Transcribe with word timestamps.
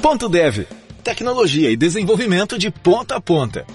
Ponto 0.00 0.28
Dev. 0.28 0.64
Tecnologia 1.02 1.70
e 1.70 1.76
desenvolvimento 1.76 2.56
de 2.56 2.70
ponta 2.70 3.16
a 3.16 3.20
ponta. 3.20 3.66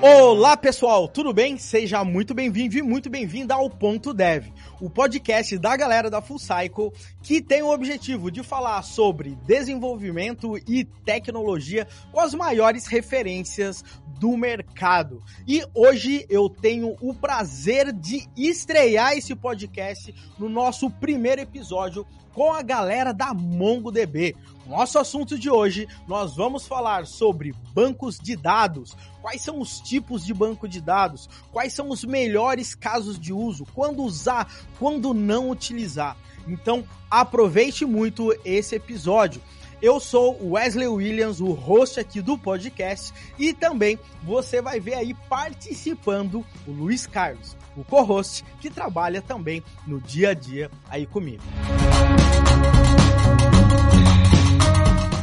Olá 0.00 0.56
pessoal, 0.56 1.08
tudo 1.08 1.32
bem? 1.32 1.58
Seja 1.58 2.04
muito 2.04 2.32
bem-vindo 2.32 2.78
e 2.78 2.82
muito 2.82 3.10
bem-vinda 3.10 3.54
ao 3.54 3.68
Ponto 3.68 4.14
Dev, 4.14 4.46
o 4.80 4.88
podcast 4.88 5.58
da 5.58 5.76
galera 5.76 6.08
da 6.08 6.22
Full 6.22 6.38
Cycle 6.38 6.92
que 7.22 7.40
tem 7.40 7.62
o 7.62 7.70
objetivo 7.70 8.30
de 8.30 8.42
falar 8.42 8.82
sobre 8.82 9.36
desenvolvimento 9.46 10.56
e 10.66 10.84
tecnologia 10.84 11.86
com 12.10 12.20
as 12.20 12.34
maiores 12.34 12.86
referências 12.86 13.84
do 14.18 14.36
mercado. 14.36 15.22
E 15.46 15.64
hoje 15.74 16.26
eu 16.28 16.48
tenho 16.48 16.96
o 17.00 17.14
prazer 17.14 17.92
de 17.92 18.28
estrear 18.36 19.12
esse 19.12 19.34
podcast 19.34 20.14
no 20.38 20.48
nosso 20.48 20.90
primeiro 20.90 21.40
episódio 21.40 22.06
com 22.32 22.52
a 22.52 22.62
galera 22.62 23.12
da 23.12 23.34
MongoDB. 23.34 24.36
Nosso 24.70 25.00
assunto 25.00 25.36
de 25.36 25.50
hoje, 25.50 25.88
nós 26.06 26.36
vamos 26.36 26.64
falar 26.64 27.04
sobre 27.04 27.52
bancos 27.74 28.20
de 28.20 28.36
dados, 28.36 28.96
quais 29.20 29.42
são 29.42 29.60
os 29.60 29.80
tipos 29.80 30.24
de 30.24 30.32
banco 30.32 30.68
de 30.68 30.80
dados, 30.80 31.28
quais 31.50 31.72
são 31.72 31.90
os 31.90 32.04
melhores 32.04 32.72
casos 32.72 33.18
de 33.18 33.32
uso, 33.32 33.66
quando 33.74 34.04
usar, 34.04 34.48
quando 34.78 35.12
não 35.12 35.50
utilizar. 35.50 36.16
Então, 36.46 36.84
aproveite 37.10 37.84
muito 37.84 38.32
esse 38.44 38.76
episódio. 38.76 39.42
Eu 39.82 39.98
sou 39.98 40.38
Wesley 40.40 40.86
Williams, 40.86 41.40
o 41.40 41.50
host 41.50 41.98
aqui 41.98 42.20
do 42.20 42.38
podcast, 42.38 43.12
e 43.36 43.52
também 43.52 43.98
você 44.22 44.62
vai 44.62 44.78
ver 44.78 44.94
aí 44.94 45.14
participando 45.28 46.46
o 46.64 46.70
Luiz 46.70 47.08
Carlos, 47.08 47.56
o 47.76 47.82
co-host 47.82 48.44
que 48.60 48.70
trabalha 48.70 49.20
também 49.20 49.64
no 49.84 50.00
dia 50.00 50.30
a 50.30 50.34
dia 50.34 50.70
aí 50.88 51.06
comigo. 51.06 51.42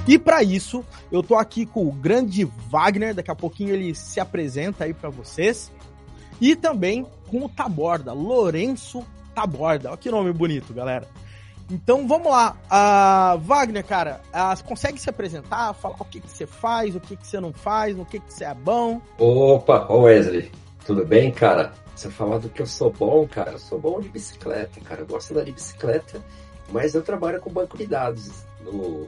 E 0.08 0.18
para 0.18 0.42
isso, 0.42 0.86
eu 1.12 1.22
tô 1.22 1.36
aqui 1.36 1.66
com 1.66 1.86
o 1.86 1.92
grande 1.92 2.46
Wagner, 2.70 3.14
daqui 3.14 3.30
a 3.30 3.36
pouquinho 3.36 3.74
ele 3.74 3.94
se 3.94 4.22
apresenta 4.22 4.86
aí 4.86 4.94
para 4.94 5.10
vocês. 5.10 5.70
E 6.40 6.56
também 6.56 7.06
com 7.30 7.44
o 7.44 7.50
Taborda, 7.50 8.14
Lourenço 8.14 9.06
Taborda. 9.36 9.90
Olha 9.90 9.98
que 9.98 10.10
nome 10.10 10.32
bonito, 10.32 10.74
galera. 10.74 11.08
Então 11.70 12.08
vamos 12.08 12.32
lá. 12.32 12.56
Uh, 12.72 13.40
Wagner, 13.40 13.84
cara, 13.86 14.22
uh, 14.30 14.64
consegue 14.64 14.98
se 14.98 15.10
apresentar, 15.10 15.74
falar 15.74 15.98
o 16.00 16.06
que, 16.06 16.22
que 16.22 16.30
você 16.30 16.48
faz, 16.48 16.96
o 16.96 17.02
que, 17.02 17.18
que 17.18 17.28
você 17.28 17.42
não 17.42 17.52
faz, 17.52 17.98
no 17.98 18.06
que, 18.06 18.20
que 18.20 18.34
você 18.34 18.46
é 18.46 18.54
bom? 18.54 19.02
Opa, 19.18 19.92
Wesley, 19.92 20.50
tudo 20.86 21.06
bem, 21.06 21.32
cara? 21.32 21.74
Você 21.94 22.10
falar 22.10 22.38
do 22.38 22.48
que 22.48 22.62
eu 22.62 22.66
sou 22.66 22.92
bom, 22.92 23.28
cara, 23.28 23.52
eu 23.52 23.60
sou 23.60 23.78
bom 23.78 24.00
de 24.00 24.08
bicicleta, 24.08 24.80
cara. 24.80 25.02
Eu 25.02 25.08
gosto 25.08 25.28
de 25.28 25.34
andar 25.34 25.46
de 25.46 25.52
bicicleta, 25.52 26.24
mas 26.72 26.96
eu 26.96 27.02
trabalho 27.02 27.42
com 27.42 27.52
banco 27.52 27.78
de 27.78 27.86
dados 27.86 28.47
no, 28.72 29.08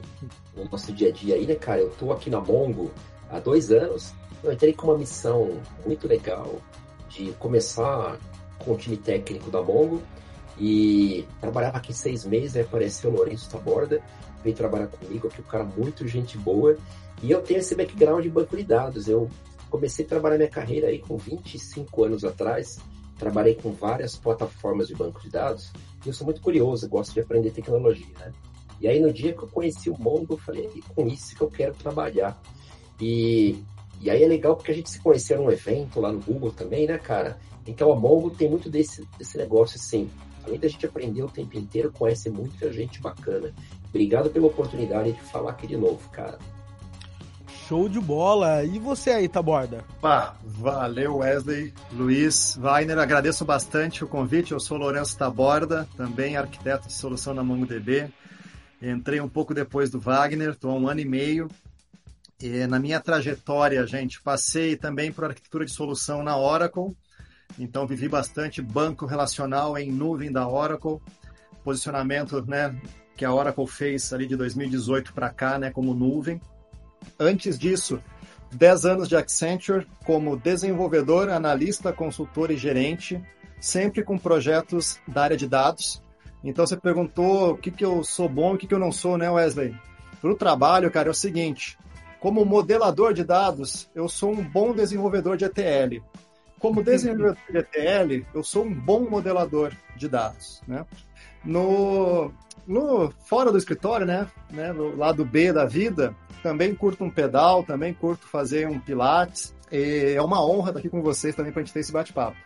no 0.56 0.70
nosso 0.70 0.92
dia 0.92 1.08
a 1.08 1.12
dia 1.12 1.34
aí, 1.34 1.46
né, 1.46 1.54
cara? 1.54 1.80
Eu 1.80 1.90
tô 1.90 2.12
aqui 2.12 2.30
na 2.30 2.40
Mongo 2.40 2.90
há 3.28 3.38
dois 3.38 3.70
anos. 3.70 4.12
Eu 4.42 4.52
entrei 4.52 4.72
com 4.72 4.88
uma 4.88 4.98
missão 4.98 5.60
muito 5.84 6.08
legal 6.08 6.60
de 7.08 7.32
começar 7.32 8.18
com 8.58 8.72
o 8.72 8.76
time 8.76 8.96
técnico 8.96 9.50
da 9.50 9.62
Mongo 9.62 10.02
e 10.58 11.26
trabalhava 11.40 11.78
aqui 11.78 11.92
seis 11.92 12.24
meses, 12.24 12.56
aí 12.56 12.62
apareceu 12.62 13.10
o 13.10 13.14
Lourenço 13.14 13.48
Taborda, 13.48 14.02
veio 14.42 14.54
trabalhar 14.54 14.88
comigo 14.88 15.28
aqui, 15.28 15.40
um 15.40 15.44
cara 15.44 15.64
muito 15.64 16.06
gente 16.06 16.36
boa. 16.36 16.76
E 17.22 17.30
eu 17.30 17.42
tenho 17.42 17.60
esse 17.60 17.74
background 17.74 18.22
de 18.22 18.30
banco 18.30 18.56
de 18.56 18.64
dados. 18.64 19.08
Eu 19.08 19.28
comecei 19.68 20.04
a 20.04 20.08
trabalhar 20.08 20.36
minha 20.36 20.48
carreira 20.48 20.88
aí 20.88 20.98
com 20.98 21.16
25 21.16 22.04
anos 22.04 22.24
atrás. 22.24 22.78
Trabalhei 23.18 23.54
com 23.54 23.72
várias 23.72 24.16
plataformas 24.16 24.88
de 24.88 24.94
banco 24.94 25.20
de 25.20 25.28
dados. 25.28 25.70
E 26.04 26.08
eu 26.08 26.14
sou 26.14 26.24
muito 26.24 26.40
curioso, 26.40 26.88
gosto 26.88 27.12
de 27.12 27.20
aprender 27.20 27.50
tecnologia, 27.50 28.14
né? 28.18 28.32
E 28.80 28.88
aí 28.88 28.98
no 28.98 29.12
dia 29.12 29.32
que 29.32 29.42
eu 29.42 29.48
conheci 29.48 29.90
o 29.90 29.96
Mongo, 29.98 30.34
eu 30.34 30.38
falei, 30.38 30.66
é 30.66 30.94
com 30.94 31.06
isso 31.06 31.36
que 31.36 31.42
eu 31.42 31.50
quero 31.50 31.74
trabalhar. 31.74 32.40
E, 33.00 33.62
e 34.00 34.10
aí 34.10 34.22
é 34.22 34.26
legal 34.26 34.56
porque 34.56 34.72
a 34.72 34.74
gente 34.74 34.90
se 34.90 35.00
conheceu 35.00 35.42
num 35.42 35.50
evento 35.50 36.00
lá 36.00 36.10
no 36.10 36.20
Google 36.20 36.50
também, 36.50 36.86
né, 36.86 36.98
cara? 36.98 37.38
Então 37.66 37.92
a 37.92 37.96
Mongo 37.96 38.30
tem 38.30 38.48
muito 38.48 38.70
desse, 38.70 39.06
desse 39.18 39.36
negócio 39.36 39.76
assim. 39.76 40.08
Além 40.44 40.58
da 40.58 40.68
gente 40.68 40.86
aprender 40.86 41.22
o 41.22 41.28
tempo 41.28 41.58
inteiro, 41.58 41.92
conhece 41.92 42.30
muita 42.30 42.72
gente 42.72 43.00
bacana. 43.00 43.52
Obrigado 43.88 44.30
pela 44.30 44.46
oportunidade 44.46 45.12
de 45.12 45.20
falar 45.20 45.50
aqui 45.50 45.66
de 45.66 45.76
novo, 45.76 46.08
cara. 46.10 46.38
Show 47.68 47.88
de 47.88 48.00
bola. 48.00 48.64
E 48.64 48.78
você 48.78 49.10
aí, 49.10 49.28
Taborda? 49.28 49.84
Pá, 50.00 50.34
valeu, 50.42 51.18
Wesley, 51.18 51.72
Luiz, 51.92 52.58
Weiner. 52.60 52.98
Agradeço 52.98 53.44
bastante 53.44 54.02
o 54.02 54.08
convite. 54.08 54.50
Eu 54.50 54.58
sou 54.58 54.76
Lourenço 54.76 55.16
Taborda, 55.16 55.86
também 55.96 56.36
arquiteto 56.36 56.88
de 56.88 56.94
solução 56.94 57.32
na 57.32 57.44
MongoDB. 57.44 58.10
Entrei 58.82 59.20
um 59.20 59.28
pouco 59.28 59.52
depois 59.52 59.90
do 59.90 60.00
Wagner, 60.00 60.50
estou 60.50 60.70
há 60.70 60.74
um 60.74 60.88
ano 60.88 61.00
e 61.00 61.04
meio. 61.04 61.48
E 62.40 62.66
na 62.66 62.78
minha 62.78 62.98
trajetória, 62.98 63.86
gente, 63.86 64.20
passei 64.22 64.74
também 64.74 65.12
por 65.12 65.24
arquitetura 65.24 65.66
de 65.66 65.72
solução 65.72 66.22
na 66.22 66.38
Oracle. 66.38 66.96
Então, 67.58 67.86
vivi 67.86 68.08
bastante 68.08 68.62
banco 68.62 69.04
relacional 69.04 69.76
em 69.76 69.92
nuvem 69.92 70.32
da 70.32 70.48
Oracle. 70.48 70.98
Posicionamento 71.62 72.42
né, 72.46 72.74
que 73.14 73.24
a 73.24 73.34
Oracle 73.34 73.66
fez 73.66 74.10
ali 74.14 74.26
de 74.26 74.36
2018 74.36 75.12
para 75.12 75.28
cá, 75.28 75.58
né, 75.58 75.70
como 75.70 75.92
nuvem. 75.92 76.40
Antes 77.18 77.58
disso, 77.58 78.02
10 78.52 78.86
anos 78.86 79.08
de 79.08 79.16
Accenture 79.16 79.86
como 80.06 80.36
desenvolvedor, 80.36 81.28
analista, 81.28 81.92
consultor 81.92 82.50
e 82.50 82.56
gerente, 82.56 83.22
sempre 83.60 84.02
com 84.02 84.16
projetos 84.16 84.98
da 85.06 85.24
área 85.24 85.36
de 85.36 85.46
dados. 85.46 86.02
Então 86.42 86.66
você 86.66 86.76
perguntou 86.76 87.52
o 87.52 87.56
que, 87.56 87.70
que 87.70 87.84
eu 87.84 88.02
sou 88.02 88.28
bom 88.28 88.52
e 88.52 88.54
o 88.54 88.58
que, 88.58 88.66
que 88.66 88.74
eu 88.74 88.78
não 88.78 88.92
sou, 88.92 89.18
né, 89.18 89.30
Wesley? 89.30 89.74
Para 90.20 90.30
o 90.30 90.36
trabalho, 90.36 90.90
cara, 90.90 91.08
é 91.08 91.10
o 91.10 91.14
seguinte: 91.14 91.78
como 92.18 92.44
modelador 92.44 93.12
de 93.12 93.24
dados, 93.24 93.90
eu 93.94 94.08
sou 94.08 94.32
um 94.32 94.42
bom 94.42 94.74
desenvolvedor 94.74 95.36
de 95.36 95.44
ETL. 95.44 96.02
Como 96.58 96.82
desenvolvedor 96.82 97.36
de 97.50 97.58
ETL, 97.58 98.26
eu 98.34 98.42
sou 98.42 98.64
um 98.64 98.74
bom 98.74 99.08
modelador 99.08 99.72
de 99.96 100.08
dados, 100.08 100.62
né? 100.68 100.84
No, 101.42 102.30
no 102.66 103.10
fora 103.24 103.50
do 103.50 103.56
escritório, 103.56 104.06
né, 104.06 104.28
né, 104.50 104.72
no 104.72 104.94
lado 104.94 105.24
B 105.24 105.52
da 105.52 105.64
vida, 105.64 106.14
também 106.42 106.74
curto 106.74 107.02
um 107.02 107.10
pedal, 107.10 107.62
também 107.62 107.94
curto 107.94 108.26
fazer 108.26 108.68
um 108.68 108.78
pilates. 108.78 109.54
E 109.72 110.14
é 110.16 110.22
uma 110.22 110.44
honra 110.44 110.70
estar 110.70 110.80
aqui 110.80 110.90
com 110.90 111.00
vocês 111.00 111.34
também 111.34 111.52
para 111.52 111.62
a 111.62 111.64
gente 111.64 111.72
ter 111.72 111.80
esse 111.80 111.92
bate-papo. 111.92 112.36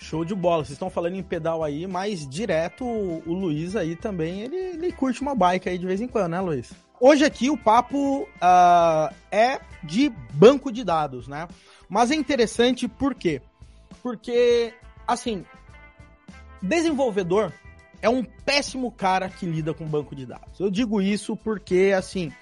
Show 0.00 0.24
de 0.24 0.34
bola. 0.34 0.64
Vocês 0.64 0.72
estão 0.72 0.90
falando 0.90 1.14
em 1.14 1.22
pedal 1.22 1.62
aí, 1.62 1.86
mas 1.86 2.26
direto 2.26 2.84
o, 2.84 3.22
o 3.26 3.32
Luiz 3.34 3.76
aí 3.76 3.94
também, 3.94 4.40
ele, 4.40 4.56
ele 4.56 4.92
curte 4.92 5.20
uma 5.20 5.34
bike 5.34 5.68
aí 5.68 5.78
de 5.78 5.86
vez 5.86 6.00
em 6.00 6.08
quando, 6.08 6.30
né, 6.30 6.40
Luiz? 6.40 6.72
Hoje 6.98 7.24
aqui 7.24 7.50
o 7.50 7.56
papo 7.56 8.22
uh, 8.22 9.14
é 9.30 9.60
de 9.82 10.10
banco 10.32 10.72
de 10.72 10.82
dados, 10.84 11.28
né? 11.28 11.46
Mas 11.88 12.10
é 12.10 12.14
interessante 12.14 12.88
por 12.88 13.14
quê? 13.14 13.42
Porque, 14.02 14.72
assim, 15.06 15.44
desenvolvedor 16.62 17.52
é 18.00 18.08
um 18.08 18.24
péssimo 18.24 18.90
cara 18.90 19.28
que 19.28 19.44
lida 19.44 19.74
com 19.74 19.84
banco 19.86 20.14
de 20.14 20.24
dados. 20.24 20.58
Eu 20.58 20.70
digo 20.70 21.00
isso 21.00 21.36
porque, 21.36 21.94
assim, 21.96 22.32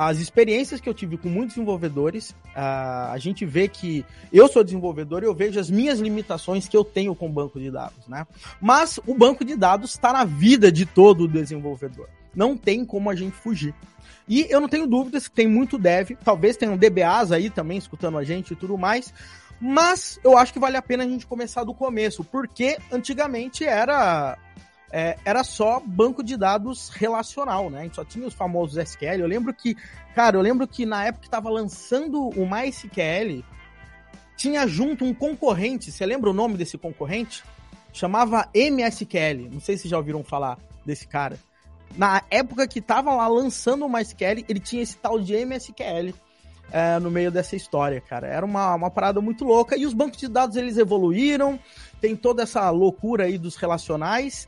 as 0.00 0.20
experiências 0.20 0.80
que 0.80 0.88
eu 0.88 0.94
tive 0.94 1.18
com 1.18 1.28
muitos 1.28 1.56
desenvolvedores, 1.56 2.30
uh, 2.30 3.10
a 3.10 3.16
gente 3.18 3.44
vê 3.44 3.66
que 3.66 4.06
eu 4.32 4.46
sou 4.46 4.62
desenvolvedor 4.62 5.24
e 5.24 5.26
eu 5.26 5.34
vejo 5.34 5.58
as 5.58 5.68
minhas 5.68 5.98
limitações 5.98 6.68
que 6.68 6.76
eu 6.76 6.84
tenho 6.84 7.16
com 7.16 7.26
o 7.26 7.32
banco 7.32 7.58
de 7.58 7.68
dados, 7.68 8.06
né? 8.06 8.24
Mas 8.60 9.00
o 9.04 9.12
banco 9.12 9.44
de 9.44 9.56
dados 9.56 9.90
está 9.90 10.12
na 10.12 10.24
vida 10.24 10.70
de 10.70 10.86
todo 10.86 11.26
desenvolvedor. 11.26 12.08
Não 12.32 12.56
tem 12.56 12.84
como 12.84 13.10
a 13.10 13.16
gente 13.16 13.34
fugir. 13.34 13.74
E 14.28 14.46
eu 14.48 14.60
não 14.60 14.68
tenho 14.68 14.86
dúvidas 14.86 15.26
que 15.26 15.34
tem 15.34 15.48
muito 15.48 15.76
dev, 15.76 16.10
talvez 16.24 16.56
tenham 16.56 16.76
DBAs 16.76 17.32
aí 17.32 17.50
também 17.50 17.76
escutando 17.76 18.18
a 18.18 18.22
gente 18.22 18.52
e 18.52 18.56
tudo 18.56 18.78
mais. 18.78 19.12
Mas 19.60 20.20
eu 20.22 20.38
acho 20.38 20.52
que 20.52 20.60
vale 20.60 20.76
a 20.76 20.82
pena 20.82 21.02
a 21.02 21.08
gente 21.08 21.26
começar 21.26 21.64
do 21.64 21.74
começo, 21.74 22.22
porque 22.22 22.78
antigamente 22.92 23.64
era 23.64 24.38
é, 24.90 25.18
era 25.24 25.44
só 25.44 25.80
banco 25.84 26.22
de 26.22 26.36
dados 26.36 26.88
relacional, 26.88 27.68
né? 27.68 27.80
A 27.80 27.82
gente 27.82 27.96
só 27.96 28.04
tinha 28.04 28.26
os 28.26 28.34
famosos 28.34 28.76
SQL. 28.76 29.20
Eu 29.20 29.26
lembro 29.26 29.52
que, 29.52 29.76
cara, 30.14 30.36
eu 30.36 30.40
lembro 30.40 30.66
que 30.66 30.86
na 30.86 31.04
época 31.04 31.22
que 31.22 31.28
estava 31.28 31.50
lançando 31.50 32.28
o 32.28 32.48
MySQL, 32.48 33.44
tinha 34.36 34.66
junto 34.66 35.04
um 35.04 35.12
concorrente. 35.12 35.92
Você 35.92 36.06
lembra 36.06 36.30
o 36.30 36.32
nome 36.32 36.56
desse 36.56 36.78
concorrente? 36.78 37.44
Chamava 37.92 38.48
MSQL. 38.54 39.50
Não 39.50 39.60
sei 39.60 39.76
se 39.76 39.88
já 39.88 39.96
ouviram 39.98 40.22
falar 40.24 40.58
desse 40.86 41.06
cara. 41.06 41.38
Na 41.96 42.22
época 42.30 42.66
que 42.66 42.80
tava 42.80 43.14
lá 43.14 43.26
lançando 43.26 43.84
o 43.84 43.88
MySQL, 43.88 44.44
ele 44.48 44.60
tinha 44.60 44.82
esse 44.82 44.96
tal 44.96 45.18
de 45.20 45.34
MSQL. 45.34 46.14
É, 46.70 46.98
no 46.98 47.10
meio 47.10 47.30
dessa 47.30 47.56
história, 47.56 47.98
cara. 47.98 48.26
Era 48.26 48.44
uma, 48.44 48.74
uma 48.74 48.90
parada 48.90 49.20
muito 49.20 49.44
louca. 49.44 49.76
E 49.76 49.86
os 49.86 49.94
bancos 49.94 50.18
de 50.18 50.28
dados 50.28 50.54
eles 50.54 50.76
evoluíram, 50.76 51.58
tem 52.00 52.14
toda 52.14 52.42
essa 52.42 52.68
loucura 52.70 53.24
aí 53.24 53.38
dos 53.38 53.56
relacionais. 53.56 54.46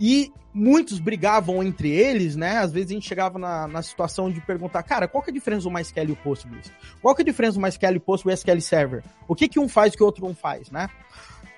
E 0.00 0.32
muitos 0.52 0.98
brigavam 0.98 1.62
entre 1.62 1.90
eles, 1.90 2.34
né? 2.34 2.58
Às 2.58 2.72
vezes 2.72 2.90
a 2.90 2.94
gente 2.94 3.08
chegava 3.08 3.38
na, 3.38 3.68
na 3.68 3.82
situação 3.82 4.30
de 4.30 4.40
perguntar, 4.40 4.82
cara, 4.82 5.06
qual 5.06 5.22
que 5.22 5.30
é 5.30 5.32
a 5.32 5.34
diferença 5.34 5.64
do 5.64 5.70
MySQL 5.70 6.08
e 6.08 6.12
o 6.12 6.16
Postgres? 6.16 6.72
Qual 7.02 7.14
que 7.14 7.22
é 7.22 7.24
a 7.24 7.26
diferença 7.26 7.54
do 7.54 7.60
MySQL 7.60 7.94
e 7.94 7.96
o 7.98 8.00
Postgres 8.00 8.40
SQL 8.40 8.60
Server? 8.60 9.02
O 9.28 9.34
que 9.34 9.48
que 9.48 9.60
um 9.60 9.68
faz 9.68 9.94
que 9.94 10.02
o 10.02 10.06
outro 10.06 10.24
não 10.24 10.34
faz, 10.34 10.70
né? 10.70 10.88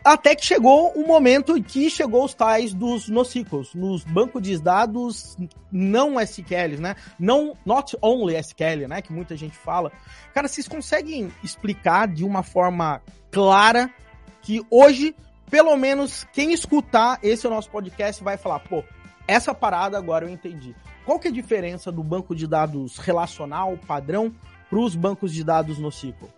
Até 0.05 0.35
que 0.35 0.45
chegou 0.45 0.93
um 0.97 1.07
momento 1.07 1.61
que 1.63 1.91
chegou 1.91 2.25
os 2.25 2.33
tais 2.33 2.73
dos 2.73 3.09
NoSQLs, 3.09 3.77
nos 3.77 4.05
bancos 4.05 4.41
de 4.43 4.59
dados 4.59 5.37
não 5.71 6.21
SQL, 6.21 6.81
né? 6.81 6.97
Não, 7.19 7.57
not 7.67 7.97
only 8.01 8.37
SQL, 8.37 8.89
né? 8.89 9.03
Que 9.03 9.13
muita 9.13 9.37
gente 9.37 9.57
fala. 9.57 9.93
Cara, 10.33 10.49
vocês 10.49 10.67
conseguem 10.67 11.31
explicar 11.43 12.09
de 12.09 12.25
uma 12.25 12.43
forma 12.43 13.03
clara 13.31 13.91
que 14.41 14.65
hoje, 14.71 15.15
pelo 15.51 15.77
menos, 15.77 16.27
quem 16.33 16.53
escutar 16.53 17.19
esse 17.23 17.47
nosso 17.49 17.71
podcast 17.71 18.23
vai 18.23 18.37
falar, 18.37 18.61
pô, 18.61 18.85
essa 19.27 19.55
parada 19.55 19.99
agora 19.99 20.25
eu 20.25 20.29
entendi. 20.29 20.75
Qual 21.05 21.19
que 21.19 21.29
é 21.29 21.31
a 21.31 21.35
diferença 21.35 21.91
do 21.91 22.03
banco 22.03 22.35
de 22.35 22.47
dados 22.47 22.99
relacional, 22.99 23.79
padrão, 23.87 24.33
para 24.69 24.79
os 24.79 24.95
bancos 24.95 25.33
de 25.33 25.43
dados 25.43 25.79
NoSQL? 25.79 26.29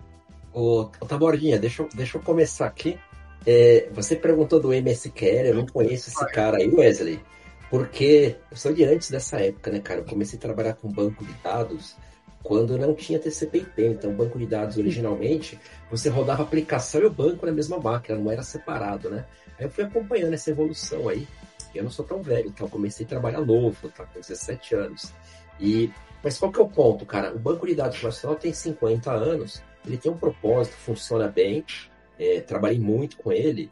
Ô, 0.53 0.85
Tabordinha, 1.07 1.59
deixa, 1.59 1.83
eu, 1.83 1.89
deixa 1.95 2.19
eu 2.19 2.23
começar 2.23 2.67
aqui 2.67 2.99
é, 3.47 3.89
você 3.93 4.17
perguntou 4.17 4.61
do 4.61 4.73
MSQL, 4.73 5.47
eu 5.47 5.55
não 5.55 5.67
conheço 5.67 6.11
esse 6.11 6.27
cara 6.33 6.59
aí, 6.59 6.69
Wesley, 6.69 7.21
porque 7.71 8.37
eu 8.51 8.57
sou 8.57 8.73
de 8.73 8.85
antes 8.85 9.11
dessa 9.11 9.41
época, 9.41 9.71
né, 9.71 9.81
cara? 9.81 10.01
Eu 10.01 10.05
comecei 10.05 10.39
a 10.39 10.43
trabalhar 10.43 10.75
com 10.75 10.93
banco 10.93 11.25
de 11.25 11.33
dados 11.43 11.97
quando 12.43 12.79
não 12.79 12.95
tinha 12.95 13.19
TCP/IP. 13.19 13.85
Então, 13.85 14.13
banco 14.13 14.39
de 14.39 14.47
dados 14.47 14.77
originalmente, 14.77 15.59
você 15.91 16.09
rodava 16.09 16.43
a 16.43 16.47
aplicação 16.47 17.01
e 17.01 17.05
o 17.05 17.11
banco 17.11 17.47
na 17.47 17.53
mesma 17.53 17.79
máquina, 17.79 18.19
não 18.19 18.31
era 18.31 18.43
separado, 18.43 19.11
né? 19.11 19.27
Aí 19.59 19.67
eu 19.67 19.71
fui 19.71 19.85
acompanhando 19.85 20.35
essa 20.35 20.51
evolução 20.51 21.09
aí. 21.09 21.27
Eu 21.75 21.85
não 21.85 21.91
sou 21.91 22.05
tão 22.05 22.23
velho, 22.23 22.49
então 22.49 22.69
comecei 22.69 23.07
a 23.07 23.09
trabalhar 23.09 23.41
novo, 23.41 23.89
tá 23.91 24.05
com 24.05 24.21
17 24.21 24.75
anos. 24.75 25.13
E 25.61 25.91
mas 26.23 26.37
qual 26.39 26.53
que 26.53 26.61
é 26.61 26.63
o 26.63 26.69
ponto, 26.69 27.07
cara? 27.07 27.35
O 27.35 27.39
banco 27.39 27.67
de 27.67 27.75
dados 27.75 28.03
nacional 28.03 28.39
tem 28.39 28.53
50 28.53 29.11
anos, 29.11 29.63
ele 29.87 29.97
tem 29.97 30.13
um 30.13 30.17
propósito, 30.17 30.75
funciona 30.77 31.29
bem, 31.29 31.65
é, 32.19 32.41
trabalhei 32.41 32.79
muito 32.79 33.17
com 33.17 33.33
ele. 33.33 33.71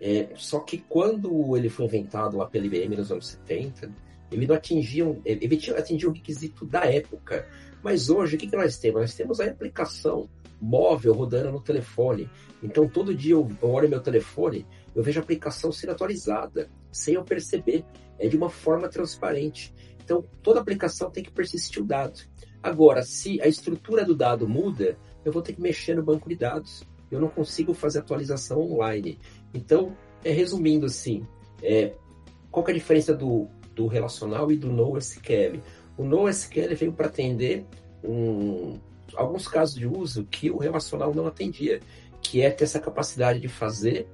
É, 0.00 0.28
só 0.34 0.60
que 0.60 0.78
quando 0.78 1.56
ele 1.56 1.68
foi 1.68 1.84
inventado 1.84 2.38
lá 2.38 2.46
pela 2.46 2.64
IBM 2.64 2.96
nos 2.96 3.12
anos 3.12 3.38
70, 3.46 3.90
ele 4.32 4.46
não 4.46 4.54
atingia, 4.54 5.04
um, 5.04 5.20
ele 5.24 5.56
tinha, 5.56 5.76
atingia 5.76 6.08
o 6.08 6.12
requisito 6.12 6.64
da 6.64 6.84
época. 6.86 7.46
Mas 7.82 8.10
hoje, 8.10 8.36
o 8.36 8.38
que, 8.38 8.46
que 8.46 8.56
nós 8.56 8.78
temos? 8.78 9.00
Nós 9.00 9.14
temos 9.14 9.40
a 9.40 9.46
aplicação 9.46 10.28
móvel 10.60 11.14
rodando 11.14 11.52
no 11.52 11.60
telefone. 11.60 12.28
Então, 12.62 12.88
todo 12.88 13.14
dia 13.14 13.34
eu, 13.34 13.48
olho 13.62 13.88
meu 13.88 14.00
telefone, 14.00 14.66
eu 14.94 15.02
vejo 15.02 15.18
a 15.18 15.22
aplicação 15.22 15.72
sendo 15.72 15.92
atualizada, 15.92 16.70
sem 16.92 17.14
eu 17.14 17.24
perceber. 17.24 17.84
É 18.18 18.28
de 18.28 18.36
uma 18.36 18.50
forma 18.50 18.88
transparente. 18.88 19.74
Então, 20.04 20.22
toda 20.42 20.60
aplicação 20.60 21.10
tem 21.10 21.24
que 21.24 21.30
persistir 21.30 21.82
o 21.82 21.86
dado. 21.86 22.20
Agora, 22.62 23.02
se 23.02 23.40
a 23.40 23.46
estrutura 23.46 24.04
do 24.04 24.14
dado 24.14 24.46
muda, 24.46 24.98
eu 25.24 25.32
vou 25.32 25.40
ter 25.40 25.54
que 25.54 25.62
mexer 25.62 25.94
no 25.94 26.02
banco 26.02 26.28
de 26.28 26.36
dados 26.36 26.86
eu 27.10 27.20
não 27.20 27.28
consigo 27.28 27.74
fazer 27.74 27.98
atualização 27.98 28.60
online. 28.60 29.18
Então, 29.52 29.96
é, 30.24 30.30
resumindo 30.30 30.86
assim, 30.86 31.26
é, 31.62 31.94
qual 32.50 32.66
é 32.68 32.70
a 32.70 32.74
diferença 32.74 33.14
do, 33.14 33.48
do 33.74 33.86
relacional 33.86 34.50
e 34.52 34.56
do 34.56 34.70
NoSQL? 34.70 35.60
O 36.00 36.04
NoSQL 36.04 36.74
veio 36.74 36.94
para 36.94 37.08
atender 37.08 37.66
um, 38.02 38.80
alguns 39.14 39.46
casos 39.46 39.74
de 39.74 39.86
uso 39.86 40.24
que 40.24 40.50
o 40.50 40.56
relacional 40.56 41.14
não 41.14 41.26
atendia, 41.26 41.78
que 42.22 42.40
é 42.40 42.48
ter 42.48 42.64
essa 42.64 42.80
capacidade 42.80 43.38
de 43.38 43.48
fazer 43.48 44.08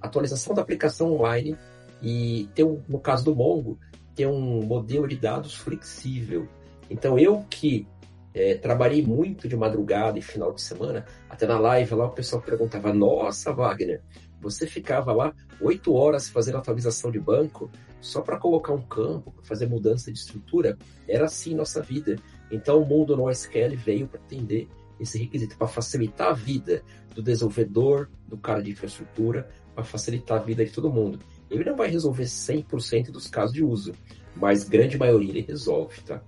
atualização 0.00 0.56
da 0.56 0.62
aplicação 0.62 1.12
online 1.12 1.56
e 2.02 2.48
ter, 2.52 2.64
um, 2.64 2.82
no 2.88 2.98
caso 2.98 3.24
do 3.24 3.36
Mongo, 3.36 3.78
ter 4.12 4.26
um 4.26 4.60
modelo 4.64 5.06
de 5.06 5.14
dados 5.14 5.54
flexível. 5.54 6.48
Então, 6.90 7.16
eu 7.16 7.46
que 7.48 7.86
é, 8.34 8.56
trabalhei 8.56 9.00
muito 9.00 9.46
de 9.46 9.56
madrugada 9.56 10.18
e 10.18 10.22
final 10.22 10.52
de 10.52 10.60
semana, 10.60 11.06
até 11.28 11.46
na 11.46 11.60
live 11.60 11.94
lá 11.94 12.06
o 12.06 12.10
pessoal 12.10 12.42
perguntava: 12.42 12.92
Nossa, 12.92 13.52
Wagner, 13.52 14.02
você 14.40 14.66
ficava 14.66 15.12
lá 15.12 15.32
oito 15.60 15.94
horas 15.94 16.28
fazendo 16.28 16.58
atualização 16.58 17.08
de 17.08 17.20
banco 17.20 17.70
só 18.00 18.22
para 18.22 18.38
colocar 18.38 18.72
um 18.72 18.82
campo, 18.82 19.34
fazer 19.42 19.66
mudança 19.66 20.10
de 20.12 20.18
estrutura? 20.18 20.78
Era 21.08 21.26
assim 21.26 21.54
nossa 21.54 21.82
vida. 21.82 22.16
Então 22.50 22.82
o 22.82 22.86
mundo 22.86 23.16
no 23.16 23.30
SQL 23.30 23.76
veio 23.76 24.08
para 24.08 24.20
atender 24.20 24.68
esse 24.98 25.18
requisito, 25.18 25.56
para 25.56 25.66
facilitar 25.66 26.28
a 26.28 26.32
vida 26.32 26.82
do 27.14 27.22
desenvolvedor, 27.22 28.10
do 28.28 28.36
cara 28.36 28.62
de 28.62 28.70
infraestrutura, 28.70 29.48
para 29.74 29.84
facilitar 29.84 30.38
a 30.38 30.42
vida 30.42 30.64
de 30.64 30.72
todo 30.72 30.90
mundo. 30.90 31.18
Ele 31.50 31.64
não 31.64 31.76
vai 31.76 31.88
resolver 31.88 32.24
100% 32.24 33.10
dos 33.10 33.26
casos 33.26 33.52
de 33.52 33.64
uso, 33.64 33.92
mas 34.36 34.68
grande 34.68 34.98
maioria 34.98 35.30
ele 35.30 35.40
resolve, 35.40 36.00
tá? 36.02 36.22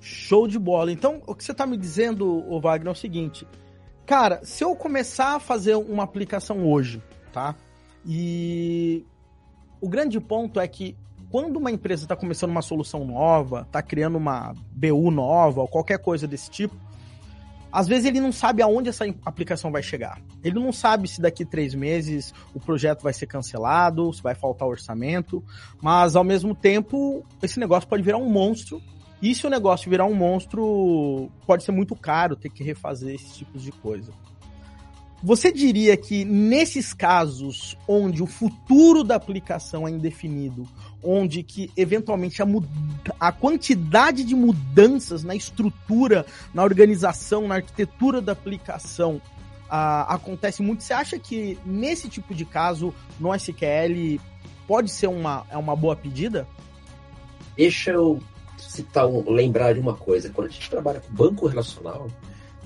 Show 0.00 0.46
de 0.48 0.58
bola. 0.58 0.90
Então, 0.90 1.22
o 1.26 1.34
que 1.34 1.44
você 1.44 1.52
está 1.52 1.66
me 1.66 1.76
dizendo, 1.76 2.42
Wagner, 2.60 2.88
é 2.88 2.92
o 2.92 2.94
seguinte. 2.94 3.46
Cara, 4.06 4.40
se 4.42 4.64
eu 4.64 4.74
começar 4.74 5.36
a 5.36 5.40
fazer 5.40 5.74
uma 5.74 6.02
aplicação 6.02 6.66
hoje, 6.66 7.02
tá? 7.32 7.54
E 8.06 9.04
o 9.80 9.88
grande 9.88 10.20
ponto 10.20 10.60
é 10.60 10.68
que 10.68 10.96
quando 11.30 11.56
uma 11.56 11.70
empresa 11.70 12.04
está 12.04 12.16
começando 12.16 12.50
uma 12.50 12.62
solução 12.62 13.04
nova, 13.04 13.62
está 13.62 13.80
criando 13.80 14.16
uma 14.16 14.52
BU 14.72 15.10
nova 15.10 15.60
ou 15.60 15.68
qualquer 15.68 15.98
coisa 15.98 16.26
desse 16.26 16.50
tipo, 16.50 16.74
às 17.72 17.86
vezes 17.86 18.06
ele 18.06 18.20
não 18.20 18.32
sabe 18.32 18.62
aonde 18.62 18.88
essa 18.88 19.04
aplicação 19.24 19.70
vai 19.70 19.82
chegar. 19.82 20.20
Ele 20.42 20.58
não 20.58 20.72
sabe 20.72 21.06
se 21.06 21.20
daqui 21.20 21.44
três 21.44 21.72
meses 21.72 22.34
o 22.52 22.58
projeto 22.58 23.02
vai 23.02 23.12
ser 23.12 23.26
cancelado, 23.26 24.12
se 24.12 24.20
vai 24.22 24.34
faltar 24.34 24.66
orçamento, 24.66 25.42
mas 25.80 26.16
ao 26.16 26.24
mesmo 26.24 26.52
tempo 26.54 27.24
esse 27.40 27.60
negócio 27.60 27.88
pode 27.88 28.02
virar 28.02 28.18
um 28.18 28.28
monstro 28.28 28.82
e 29.22 29.34
se 29.34 29.46
o 29.46 29.50
negócio 29.50 29.90
virar 29.90 30.06
um 30.06 30.14
monstro, 30.14 31.30
pode 31.46 31.62
ser 31.62 31.72
muito 31.72 31.94
caro 31.94 32.34
ter 32.34 32.48
que 32.48 32.64
refazer 32.64 33.14
esses 33.14 33.36
tipos 33.36 33.62
de 33.62 33.70
coisa. 33.70 34.10
Você 35.22 35.52
diria 35.52 35.98
que 35.98 36.24
nesses 36.24 36.94
casos 36.94 37.76
onde 37.86 38.22
o 38.22 38.26
futuro 38.26 39.04
da 39.04 39.16
aplicação 39.16 39.86
é 39.86 39.90
indefinido, 39.90 40.66
onde 41.02 41.42
que 41.42 41.70
eventualmente 41.76 42.42
a, 42.42 42.46
a 43.18 43.30
quantidade 43.30 44.24
de 44.24 44.34
mudanças 44.34 45.22
na 45.22 45.34
estrutura, 45.34 46.24
na 46.54 46.62
organização, 46.62 47.46
na 47.46 47.56
arquitetura 47.56 48.22
da 48.22 48.32
aplicação 48.32 49.20
acontece 49.70 50.62
muito, 50.62 50.82
você 50.82 50.92
acha 50.92 51.18
que 51.18 51.56
nesse 51.64 52.08
tipo 52.08 52.34
de 52.34 52.44
caso 52.44 52.92
no 53.20 53.32
SQL 53.32 54.18
pode 54.66 54.90
ser 54.90 55.06
uma, 55.06 55.46
é 55.48 55.56
uma 55.56 55.76
boa 55.76 55.94
pedida? 55.94 56.48
Deixa 57.56 57.92
eu 57.92 58.20
citar 58.58 59.06
um, 59.06 59.30
lembrar 59.30 59.74
de 59.74 59.80
uma 59.80 59.94
coisa. 59.94 60.30
Quando 60.30 60.48
a 60.48 60.50
gente 60.50 60.68
trabalha 60.68 61.00
com 61.00 61.12
banco 61.12 61.46
relacional, 61.46 62.08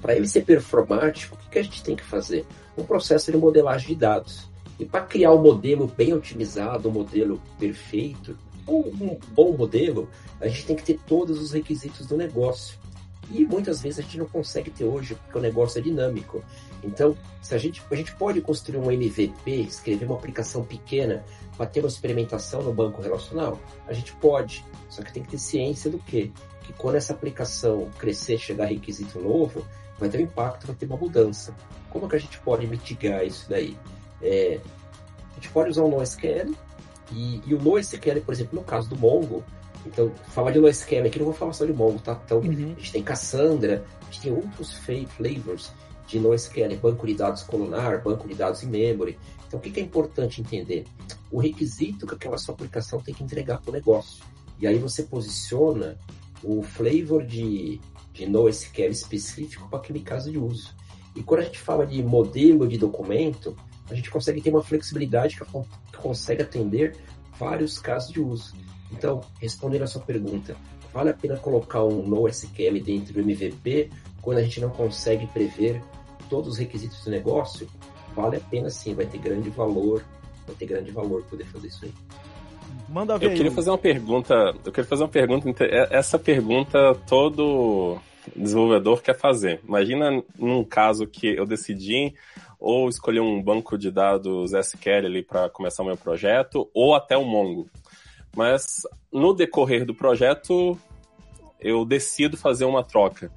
para 0.04 0.14
ele 0.14 0.28
ser 0.28 0.44
performático, 0.44 1.34
o 1.34 1.50
que, 1.50 1.58
a 1.58 1.62
gente 1.62 1.82
tem 1.82 1.96
que 1.96 2.04
fazer? 2.04 2.44
Um 2.76 2.84
processo 2.84 3.32
de 3.32 3.38
modelagem 3.38 3.88
de 3.88 3.94
dados. 3.94 4.46
E 4.78 4.84
para 4.84 5.00
criar 5.00 5.32
um 5.32 5.40
modelo 5.40 5.86
bem 5.86 6.12
otimizado, 6.12 6.90
um 6.90 6.92
modelo 6.92 7.40
perfeito, 7.58 8.36
ou 8.66 8.86
um 8.86 9.18
bom 9.28 9.56
modelo, 9.56 10.10
a 10.42 10.46
gente 10.46 10.66
tem 10.66 10.76
que 10.76 10.82
ter 10.82 11.00
todos 11.06 11.40
os 11.40 11.52
requisitos 11.52 12.06
do 12.06 12.18
negócio. 12.18 12.78
E 13.30 13.46
muitas 13.46 13.80
vezes 13.80 13.98
a 13.98 14.02
gente 14.02 14.18
não 14.18 14.26
consegue 14.26 14.70
ter 14.70 14.84
hoje, 14.84 15.14
porque 15.14 15.38
o 15.38 15.40
negócio 15.40 15.78
é 15.78 15.82
dinâmico. 15.82 16.44
Então, 16.82 17.16
se 17.40 17.54
a 17.54 17.58
gente, 17.58 17.82
a 17.90 17.94
gente 17.94 18.14
pode 18.14 18.42
construir 18.42 18.76
um 18.76 18.90
MVP, 18.90 19.62
escrever 19.62 20.04
uma 20.04 20.16
aplicação 20.16 20.62
pequena 20.62 21.24
para 21.56 21.64
ter 21.64 21.80
uma 21.80 21.88
experimentação 21.88 22.62
no 22.62 22.74
banco 22.74 23.00
relacional, 23.00 23.58
a 23.88 23.94
gente 23.94 24.14
pode. 24.16 24.62
Só 24.90 25.02
que 25.02 25.14
tem 25.14 25.22
que 25.22 25.30
ter 25.30 25.38
ciência 25.38 25.90
do 25.90 25.98
quê? 25.98 26.30
Que 26.62 26.74
quando 26.74 26.96
essa 26.96 27.14
aplicação 27.14 27.88
crescer, 27.98 28.36
chegar 28.36 28.66
requisito 28.66 29.18
novo, 29.18 29.64
vai 29.98 30.08
ter 30.08 30.18
um 30.18 30.22
impacto, 30.22 30.66
vai 30.66 30.76
ter 30.76 30.86
uma 30.86 30.96
mudança. 30.96 31.54
Como 31.90 32.08
que 32.08 32.16
a 32.16 32.18
gente 32.18 32.38
pode 32.40 32.66
mitigar 32.66 33.24
isso 33.24 33.48
daí? 33.48 33.76
É, 34.22 34.60
a 35.30 35.34
gente 35.34 35.48
pode 35.50 35.70
usar 35.70 35.82
o 35.82 35.90
NoSQL 35.90 36.54
e, 37.12 37.40
e 37.46 37.54
o 37.54 37.62
NoSQL, 37.62 38.20
por 38.22 38.32
exemplo, 38.32 38.58
no 38.58 38.64
caso 38.64 38.88
do 38.88 38.96
Mongo, 38.96 39.44
então, 39.86 40.10
falar 40.28 40.50
de 40.50 40.58
NoSQL 40.58 41.06
aqui, 41.06 41.18
não 41.18 41.26
vou 41.26 41.34
falar 41.34 41.52
só 41.52 41.64
de 41.64 41.72
Mongo, 41.72 41.98
tá? 41.98 42.18
Então, 42.24 42.38
uhum. 42.38 42.50
a 42.50 42.80
gente 42.80 42.92
tem 42.92 43.02
Cassandra, 43.02 43.84
a 44.00 44.04
gente 44.06 44.22
tem 44.22 44.32
outros 44.32 44.72
flavors 44.72 45.72
de 46.06 46.18
NoSQL, 46.18 46.76
banco 46.80 47.06
de 47.06 47.14
dados 47.14 47.42
colunar, 47.42 48.02
banco 48.02 48.26
de 48.26 48.34
dados 48.34 48.62
em 48.62 48.68
memory. 48.68 49.18
Então, 49.46 49.58
o 49.58 49.62
que 49.62 49.78
é 49.78 49.82
importante 49.82 50.40
entender? 50.40 50.84
O 51.30 51.38
requisito 51.38 52.06
que 52.06 52.14
aquela 52.14 52.38
sua 52.38 52.54
aplicação 52.54 53.00
tem 53.00 53.14
que 53.14 53.22
entregar 53.22 53.60
para 53.60 53.70
o 53.70 53.72
negócio. 53.72 54.24
E 54.58 54.66
aí 54.66 54.78
você 54.78 55.02
posiciona 55.02 55.98
o 56.42 56.62
flavor 56.62 57.24
de, 57.24 57.80
de 58.14 58.26
NoSQL 58.26 58.90
específico 58.90 59.68
para 59.68 59.80
aquele 59.80 60.00
caso 60.00 60.30
de 60.30 60.38
uso. 60.38 60.74
E 61.14 61.22
quando 61.22 61.40
a 61.40 61.44
gente 61.44 61.58
fala 61.58 61.86
de 61.86 62.02
modelo 62.02 62.66
de 62.66 62.78
documento, 62.78 63.56
a 63.90 63.94
gente 63.94 64.10
consegue 64.10 64.40
ter 64.40 64.50
uma 64.50 64.62
flexibilidade 64.62 65.36
que, 65.36 65.44
que 65.44 65.98
consegue 65.98 66.42
atender 66.42 66.96
vários 67.38 67.78
casos 67.78 68.12
de 68.12 68.20
uso. 68.20 68.54
Então, 68.90 69.20
respondendo 69.40 69.82
a 69.82 69.86
sua 69.86 70.00
pergunta, 70.00 70.56
vale 70.92 71.10
a 71.10 71.14
pena 71.14 71.36
colocar 71.36 71.84
um 71.84 72.06
NoSQL 72.06 72.80
dentro 72.82 73.12
do 73.12 73.20
MVP 73.20 73.90
quando 74.22 74.38
a 74.38 74.42
gente 74.42 74.60
não 74.60 74.70
consegue 74.70 75.26
prever 75.26 75.82
todos 76.30 76.52
os 76.52 76.58
requisitos 76.58 77.04
do 77.04 77.10
negócio? 77.10 77.68
Vale 78.14 78.36
a 78.36 78.40
pena 78.40 78.70
sim, 78.70 78.94
vai 78.94 79.06
ter 79.06 79.18
grande 79.18 79.50
valor, 79.50 80.04
vai 80.46 80.54
ter 80.54 80.66
grande 80.66 80.92
valor 80.92 81.24
poder 81.24 81.44
fazer 81.46 81.66
isso 81.66 81.84
aí. 81.84 81.92
Manda 82.88 83.18
ver. 83.18 83.30
Eu 83.30 83.34
queria 83.34 83.52
fazer 83.52 83.70
uma 83.70 83.78
pergunta. 83.78 84.34
Eu 84.64 84.72
queria 84.72 84.88
fazer 84.88 85.02
uma 85.02 85.08
pergunta. 85.08 85.64
É, 85.64 85.88
essa 85.90 86.18
pergunta 86.18 86.94
todo 87.06 87.98
desenvolvedor 88.34 89.02
quer 89.02 89.18
fazer. 89.18 89.60
Imagina 89.66 90.22
num 90.38 90.64
caso 90.64 91.06
que 91.06 91.28
eu 91.28 91.44
decidi 91.44 92.14
ou 92.58 92.88
escolher 92.88 93.20
um 93.20 93.42
banco 93.42 93.76
de 93.76 93.90
dados 93.90 94.54
SQL 94.54 95.06
ali 95.06 95.22
para 95.22 95.50
começar 95.50 95.82
o 95.82 95.86
meu 95.86 95.98
projeto, 95.98 96.70
ou 96.72 96.94
até 96.94 97.14
o 97.14 97.24
Mongo. 97.24 97.68
Mas 98.34 98.86
no 99.12 99.34
decorrer 99.34 99.84
do 99.84 99.94
projeto, 99.94 100.78
eu 101.60 101.84
decido 101.84 102.36
fazer 102.36 102.64
uma 102.64 102.82
troca. 102.82 103.30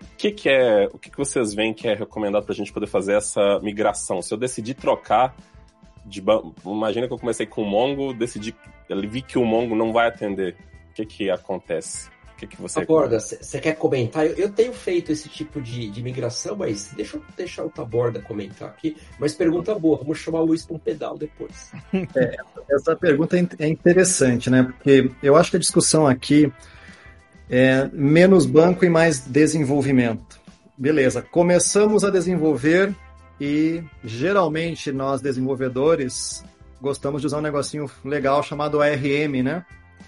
O 0.00 0.16
que, 0.16 0.30
que 0.30 0.48
é, 0.48 0.88
o 0.90 0.98
que, 0.98 1.10
que 1.10 1.18
vocês 1.18 1.52
veem 1.52 1.74
que 1.74 1.86
é 1.86 1.94
recomendado 1.94 2.44
para 2.44 2.54
a 2.54 2.56
gente 2.56 2.72
poder 2.72 2.86
fazer 2.86 3.14
essa 3.14 3.60
migração? 3.60 4.22
Se 4.22 4.32
eu 4.32 4.38
decidir 4.38 4.74
trocar 4.74 5.36
de 6.06 6.22
imagina 6.64 7.06
que 7.06 7.12
eu 7.12 7.18
comecei 7.18 7.46
com 7.46 7.62
o 7.62 7.66
Mongo, 7.66 8.14
decidi, 8.14 8.54
vi 9.08 9.22
que 9.22 9.38
o 9.38 9.44
Mongo 9.44 9.74
não 9.74 9.92
vai 9.92 10.08
atender. 10.08 10.56
O 10.90 10.94
que 10.94 11.04
que 11.04 11.30
acontece? 11.30 12.08
O 12.36 12.38
que, 12.38 12.46
que 12.46 12.60
você 12.60 12.80
Taborda, 12.80 13.18
você 13.18 13.58
quer 13.58 13.76
comentar? 13.76 14.26
Eu, 14.26 14.34
eu, 14.34 14.50
tenho 14.50 14.72
feito 14.72 15.10
esse 15.10 15.26
tipo 15.26 15.58
de, 15.58 15.88
de 15.88 16.02
migração, 16.02 16.54
mas 16.54 16.92
deixa 16.94 17.16
eu 17.16 17.22
deixar 17.34 17.64
o 17.64 17.70
Taborda 17.70 18.20
comentar 18.20 18.68
aqui. 18.68 18.94
Mas 19.18 19.32
pergunta 19.32 19.74
boa, 19.74 19.96
vamos 19.96 20.18
chamar 20.18 20.42
o 20.42 20.44
Luiz 20.44 20.62
para 20.64 20.76
um 20.76 20.78
pedal 20.78 21.16
depois. 21.16 21.72
É, 22.14 22.36
essa 22.70 22.94
pergunta 22.94 23.38
é, 23.38 23.46
é 23.58 23.68
interessante, 23.68 24.50
né? 24.50 24.64
Porque 24.64 25.10
eu 25.22 25.34
acho 25.34 25.50
que 25.50 25.56
a 25.56 25.60
discussão 25.60 26.06
aqui 26.06 26.52
é 27.48 27.88
menos 27.92 28.44
banco 28.44 28.84
e 28.84 28.90
mais 28.90 29.20
desenvolvimento. 29.20 30.38
Beleza, 30.76 31.22
começamos 31.22 32.04
a 32.04 32.10
desenvolver 32.10 32.94
e 33.40 33.82
geralmente 34.02 34.90
nós 34.92 35.20
desenvolvedores 35.20 36.44
gostamos 36.80 37.20
de 37.20 37.26
usar 37.26 37.38
um 37.38 37.42
negocinho 37.42 37.90
legal 38.04 38.42
chamado 38.42 38.80
ARM, 38.80 39.42
né? 39.42 39.64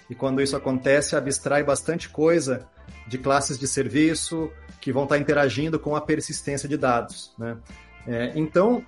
E 0.09 0.15
quando 0.15 0.41
isso 0.41 0.55
acontece, 0.55 1.15
abstrai 1.15 1.63
bastante 1.63 2.09
coisa 2.09 2.67
de 3.07 3.17
classes 3.17 3.59
de 3.59 3.67
serviço 3.67 4.51
que 4.81 4.91
vão 4.91 5.03
estar 5.03 5.17
interagindo 5.17 5.79
com 5.79 5.95
a 5.95 6.01
persistência 6.01 6.67
de 6.67 6.77
dados. 6.77 7.31
Né? 7.37 7.57
É, 8.07 8.31
então, 8.35 8.83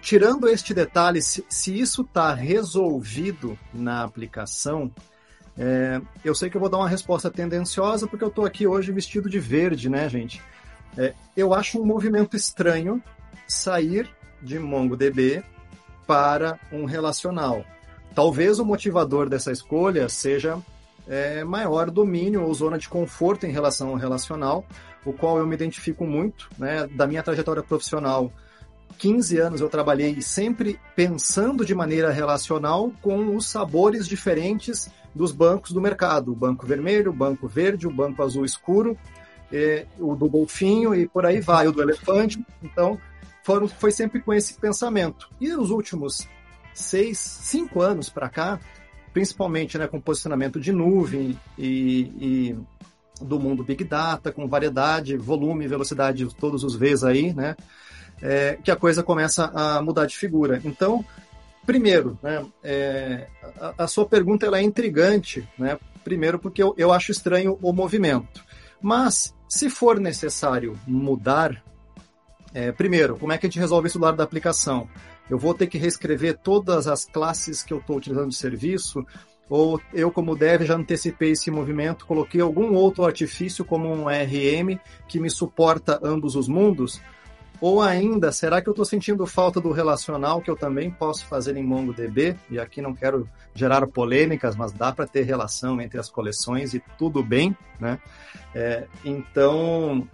tirando 0.00 0.48
este 0.48 0.74
detalhe, 0.74 1.22
se, 1.22 1.44
se 1.48 1.78
isso 1.78 2.02
está 2.02 2.34
resolvido 2.34 3.58
na 3.72 4.02
aplicação, 4.02 4.90
é, 5.56 6.00
eu 6.24 6.34
sei 6.34 6.50
que 6.50 6.56
eu 6.56 6.60
vou 6.60 6.68
dar 6.68 6.78
uma 6.78 6.88
resposta 6.88 7.30
tendenciosa 7.30 8.06
porque 8.06 8.24
eu 8.24 8.28
estou 8.28 8.44
aqui 8.44 8.66
hoje 8.66 8.92
vestido 8.92 9.30
de 9.30 9.38
verde, 9.38 9.88
né, 9.88 10.08
gente? 10.08 10.42
É, 10.98 11.14
eu 11.36 11.54
acho 11.54 11.80
um 11.80 11.86
movimento 11.86 12.36
estranho 12.36 13.02
sair 13.46 14.08
de 14.42 14.58
MongoDB 14.58 15.42
para 16.06 16.58
um 16.72 16.84
relacional. 16.84 17.64
Talvez 18.14 18.58
o 18.58 18.64
motivador 18.64 19.28
dessa 19.28 19.52
escolha 19.52 20.08
seja 20.08 20.58
é, 21.06 21.44
maior 21.44 21.90
domínio 21.90 22.42
ou 22.42 22.54
zona 22.54 22.78
de 22.78 22.88
conforto 22.88 23.46
em 23.46 23.50
relação 23.50 23.90
ao 23.90 23.96
relacional, 23.96 24.64
o 25.04 25.12
qual 25.12 25.38
eu 25.38 25.46
me 25.46 25.54
identifico 25.54 26.04
muito, 26.06 26.48
né, 26.58 26.86
da 26.86 27.06
minha 27.06 27.22
trajetória 27.22 27.62
profissional. 27.62 28.32
15 28.98 29.38
anos 29.38 29.60
eu 29.60 29.68
trabalhei 29.68 30.20
sempre 30.22 30.80
pensando 30.94 31.64
de 31.64 31.74
maneira 31.74 32.10
relacional 32.10 32.90
com 33.02 33.36
os 33.36 33.46
sabores 33.46 34.08
diferentes 34.08 34.90
dos 35.14 35.32
bancos 35.32 35.72
do 35.72 35.80
mercado, 35.80 36.32
o 36.32 36.36
banco 36.36 36.66
vermelho, 36.66 37.10
o 37.10 37.14
banco 37.14 37.46
verde, 37.46 37.86
o 37.86 37.92
banco 37.92 38.22
azul 38.22 38.44
escuro, 38.44 38.96
o 39.98 40.14
do 40.14 40.28
golfinho 40.28 40.94
e 40.94 41.06
por 41.06 41.24
aí 41.24 41.40
vai, 41.40 41.68
o 41.68 41.72
do 41.72 41.82
elefante. 41.82 42.44
Então, 42.62 42.98
foram, 43.46 43.68
foi 43.68 43.92
sempre 43.92 44.20
com 44.20 44.34
esse 44.34 44.54
pensamento. 44.54 45.30
E 45.40 45.48
nos 45.50 45.70
últimos 45.70 46.28
seis, 46.74 47.16
cinco 47.16 47.80
anos 47.80 48.10
para 48.10 48.28
cá, 48.28 48.58
principalmente 49.12 49.78
né, 49.78 49.86
com 49.86 50.00
posicionamento 50.00 50.58
de 50.58 50.72
nuvem 50.72 51.38
e, 51.56 52.00
e, 52.20 52.56
do 53.24 53.38
mundo 53.38 53.62
Big 53.62 53.84
Data, 53.84 54.32
com 54.32 54.48
variedade, 54.48 55.16
volume, 55.16 55.68
velocidade, 55.68 56.26
todos 56.34 56.64
os 56.64 56.74
Vs 56.74 57.04
aí, 57.04 57.32
né? 57.32 57.54
É, 58.20 58.58
que 58.64 58.70
a 58.70 58.76
coisa 58.76 59.02
começa 59.02 59.44
a 59.54 59.80
mudar 59.80 60.06
de 60.06 60.16
figura. 60.16 60.60
Então, 60.64 61.04
primeiro, 61.64 62.18
né, 62.22 62.44
é, 62.64 63.28
a, 63.60 63.84
a, 63.84 63.86
sua 63.86 64.06
pergunta 64.06 64.44
ela 64.44 64.58
é 64.58 64.62
intrigante, 64.62 65.48
né? 65.56 65.78
Primeiro 66.02 66.38
porque 66.38 66.62
eu, 66.62 66.74
eu 66.76 66.92
acho 66.92 67.12
estranho 67.12 67.58
o 67.62 67.72
movimento. 67.72 68.44
Mas, 68.82 69.34
se 69.48 69.70
for 69.70 70.00
necessário 70.00 70.76
mudar, 70.86 71.62
é, 72.58 72.72
primeiro, 72.72 73.16
como 73.16 73.32
é 73.32 73.38
que 73.38 73.46
a 73.46 73.48
gente 73.48 73.58
resolve 73.58 73.88
isso 73.88 73.98
do 73.98 74.04
lado 74.04 74.16
da 74.16 74.24
aplicação? 74.24 74.88
eu 75.28 75.38
vou 75.38 75.54
ter 75.54 75.66
que 75.66 75.78
reescrever 75.78 76.38
todas 76.38 76.86
as 76.86 77.04
classes 77.04 77.62
que 77.62 77.72
eu 77.72 77.78
estou 77.78 77.96
utilizando 77.96 78.28
de 78.28 78.36
serviço, 78.36 79.04
ou 79.48 79.80
eu, 79.92 80.10
como 80.10 80.36
dev, 80.36 80.62
já 80.62 80.74
antecipei 80.74 81.32
esse 81.32 81.50
movimento, 81.50 82.06
coloquei 82.06 82.40
algum 82.40 82.74
outro 82.74 83.04
artifício, 83.04 83.64
como 83.64 83.88
um 83.88 84.06
RM, 84.06 84.78
que 85.06 85.20
me 85.20 85.30
suporta 85.30 86.00
ambos 86.02 86.34
os 86.34 86.48
mundos? 86.48 87.00
Ou 87.60 87.80
ainda, 87.80 88.32
será 88.32 88.60
que 88.60 88.68
eu 88.68 88.72
estou 88.72 88.84
sentindo 88.84 89.24
falta 89.26 89.60
do 89.60 89.70
relacional 89.70 90.42
que 90.42 90.50
eu 90.50 90.56
também 90.56 90.90
posso 90.90 91.24
fazer 91.26 91.56
em 91.56 91.64
MongoDB? 91.64 92.36
E 92.50 92.58
aqui 92.58 92.82
não 92.82 92.92
quero 92.92 93.26
gerar 93.54 93.86
polêmicas, 93.86 94.54
mas 94.54 94.72
dá 94.72 94.92
para 94.92 95.06
ter 95.06 95.22
relação 95.22 95.80
entre 95.80 95.98
as 95.98 96.10
coleções 96.10 96.74
e 96.74 96.82
tudo 96.98 97.22
bem, 97.22 97.56
né? 97.80 97.98
É, 98.54 98.86
então, 99.04 100.06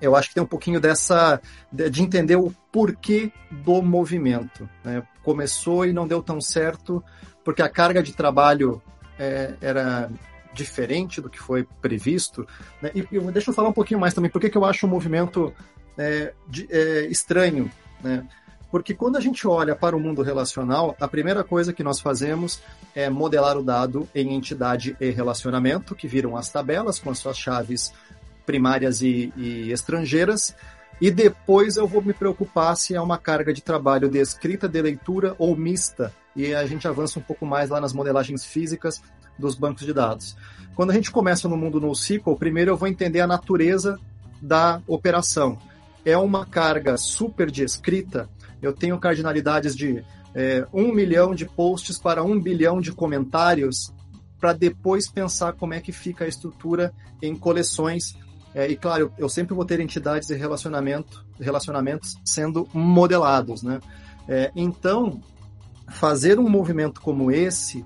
eu 0.00 0.16
acho 0.16 0.28
que 0.28 0.34
tem 0.34 0.42
um 0.42 0.46
pouquinho 0.46 0.80
dessa 0.80 1.40
de 1.72 2.02
entender 2.02 2.36
o 2.36 2.54
porquê 2.72 3.32
do 3.50 3.82
movimento. 3.82 4.68
Né? 4.84 5.02
Começou 5.22 5.84
e 5.84 5.92
não 5.92 6.06
deu 6.06 6.22
tão 6.22 6.40
certo 6.40 7.02
porque 7.44 7.62
a 7.62 7.68
carga 7.68 8.02
de 8.02 8.12
trabalho 8.12 8.82
é, 9.18 9.54
era 9.60 10.10
diferente 10.52 11.20
do 11.20 11.30
que 11.30 11.38
foi 11.38 11.66
previsto. 11.80 12.46
Né? 12.80 12.90
E, 12.94 13.00
e, 13.10 13.20
deixa 13.32 13.50
eu 13.50 13.54
falar 13.54 13.68
um 13.68 13.72
pouquinho 13.72 14.00
mais 14.00 14.14
também, 14.14 14.30
por 14.30 14.40
que 14.40 14.56
eu 14.56 14.64
acho 14.64 14.86
o 14.86 14.90
movimento 14.90 15.52
é, 15.96 16.32
de, 16.48 16.66
é, 16.70 17.06
estranho. 17.06 17.70
Né? 18.02 18.26
Porque 18.70 18.94
quando 18.94 19.16
a 19.16 19.20
gente 19.20 19.46
olha 19.46 19.74
para 19.74 19.96
o 19.96 20.00
mundo 20.00 20.22
relacional, 20.22 20.96
a 21.00 21.08
primeira 21.08 21.42
coisa 21.42 21.72
que 21.72 21.82
nós 21.82 22.00
fazemos 22.00 22.60
é 22.94 23.10
modelar 23.10 23.56
o 23.56 23.62
dado 23.62 24.08
em 24.14 24.34
entidade 24.34 24.96
e 25.00 25.10
relacionamento, 25.10 25.94
que 25.94 26.06
viram 26.06 26.36
as 26.36 26.50
tabelas 26.50 26.98
com 26.98 27.10
as 27.10 27.18
suas 27.18 27.36
chaves 27.36 27.92
primárias 28.44 29.02
e, 29.02 29.32
e 29.36 29.70
estrangeiras, 29.72 30.54
e 31.00 31.10
depois 31.10 31.76
eu 31.76 31.86
vou 31.86 32.02
me 32.02 32.12
preocupar 32.12 32.76
se 32.76 32.94
é 32.94 33.00
uma 33.00 33.16
carga 33.16 33.52
de 33.52 33.62
trabalho 33.62 34.08
de 34.08 34.18
escrita, 34.18 34.68
de 34.68 34.82
leitura 34.82 35.34
ou 35.38 35.56
mista, 35.56 36.12
e 36.36 36.54
a 36.54 36.66
gente 36.66 36.86
avança 36.86 37.18
um 37.18 37.22
pouco 37.22 37.46
mais 37.46 37.70
lá 37.70 37.80
nas 37.80 37.92
modelagens 37.92 38.44
físicas 38.44 39.02
dos 39.38 39.54
bancos 39.54 39.86
de 39.86 39.94
dados. 39.94 40.36
Quando 40.74 40.90
a 40.90 40.94
gente 40.94 41.10
começa 41.10 41.48
no 41.48 41.56
mundo 41.56 41.80
NoSQL, 41.80 42.36
primeiro 42.36 42.70
eu 42.70 42.76
vou 42.76 42.86
entender 42.86 43.20
a 43.20 43.26
natureza 43.26 43.98
da 44.40 44.80
operação. 44.86 45.58
É 46.04 46.16
uma 46.16 46.46
carga 46.46 46.96
super 46.96 47.50
de 47.50 47.64
escrita, 47.64 48.28
eu 48.60 48.72
tenho 48.72 48.98
cardinalidades 48.98 49.74
de 49.74 50.04
é, 50.34 50.66
um 50.72 50.92
milhão 50.92 51.34
de 51.34 51.46
posts 51.46 51.98
para 51.98 52.22
um 52.22 52.38
bilhão 52.38 52.80
de 52.80 52.92
comentários, 52.92 53.92
para 54.38 54.52
depois 54.52 55.10
pensar 55.10 55.54
como 55.54 55.74
é 55.74 55.80
que 55.80 55.92
fica 55.92 56.24
a 56.24 56.28
estrutura 56.28 56.92
em 57.22 57.34
coleções 57.34 58.16
é, 58.54 58.68
e 58.68 58.76
claro, 58.76 59.12
eu 59.16 59.28
sempre 59.28 59.54
vou 59.54 59.64
ter 59.64 59.80
entidades 59.80 60.28
e 60.30 60.34
relacionamento, 60.34 61.24
relacionamentos 61.38 62.16
sendo 62.24 62.68
modelados, 62.72 63.62
né? 63.62 63.80
É, 64.28 64.50
então, 64.54 65.20
fazer 65.88 66.38
um 66.38 66.48
movimento 66.48 67.00
como 67.00 67.30
esse, 67.30 67.84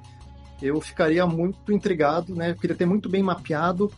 eu 0.63 0.81
ficaria 0.81 1.27
muito 1.27 1.73
intrigado, 1.73 2.35
né? 2.35 2.51
Eu 2.51 2.57
queria 2.57 2.77
ter 2.77 2.87
muito 2.87 3.09
bem 3.09 3.23
mapeado 3.23 3.93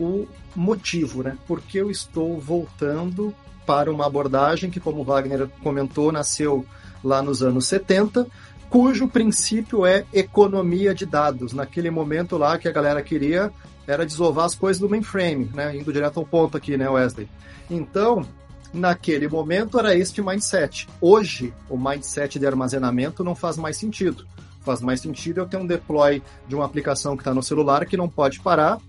o 0.00 0.26
motivo, 0.54 1.22
né? 1.22 1.36
Porque 1.46 1.78
eu 1.78 1.90
estou 1.90 2.38
voltando 2.40 3.34
para 3.66 3.90
uma 3.90 4.06
abordagem 4.06 4.70
que, 4.70 4.80
como 4.80 5.04
Wagner 5.04 5.48
comentou, 5.62 6.12
nasceu 6.12 6.64
lá 7.04 7.20
nos 7.20 7.42
anos 7.42 7.66
70, 7.66 8.26
cujo 8.70 9.08
princípio 9.08 9.84
é 9.84 10.04
economia 10.12 10.94
de 10.94 11.04
dados. 11.04 11.52
Naquele 11.52 11.90
momento 11.90 12.38
lá 12.38 12.56
que 12.58 12.68
a 12.68 12.72
galera 12.72 13.02
queria 13.02 13.52
era 13.86 14.04
desovar 14.04 14.46
as 14.46 14.54
coisas 14.54 14.80
do 14.80 14.88
mainframe, 14.88 15.50
né? 15.54 15.76
Indo 15.76 15.92
direto 15.92 16.18
ao 16.18 16.26
ponto 16.26 16.56
aqui, 16.56 16.76
né, 16.76 16.88
Wesley? 16.88 17.28
Então, 17.70 18.26
naquele 18.72 19.28
momento 19.28 19.78
era 19.78 19.94
este 19.94 20.22
mindset. 20.22 20.88
Hoje, 21.00 21.52
o 21.68 21.76
mindset 21.76 22.38
de 22.38 22.46
armazenamento 22.46 23.24
não 23.24 23.34
faz 23.34 23.56
mais 23.56 23.76
sentido. 23.76 24.26
Faz 24.60 24.80
mais 24.80 25.00
sentido 25.00 25.40
eu 25.40 25.46
ter 25.46 25.56
um 25.56 25.66
deploy 25.66 26.22
de 26.48 26.54
uma 26.54 26.64
aplicação 26.64 27.16
que 27.16 27.20
está 27.22 27.32
no 27.32 27.42
celular 27.42 27.86
que 27.86 27.96
não 27.96 28.08
pode 28.08 28.40
parar 28.40 28.80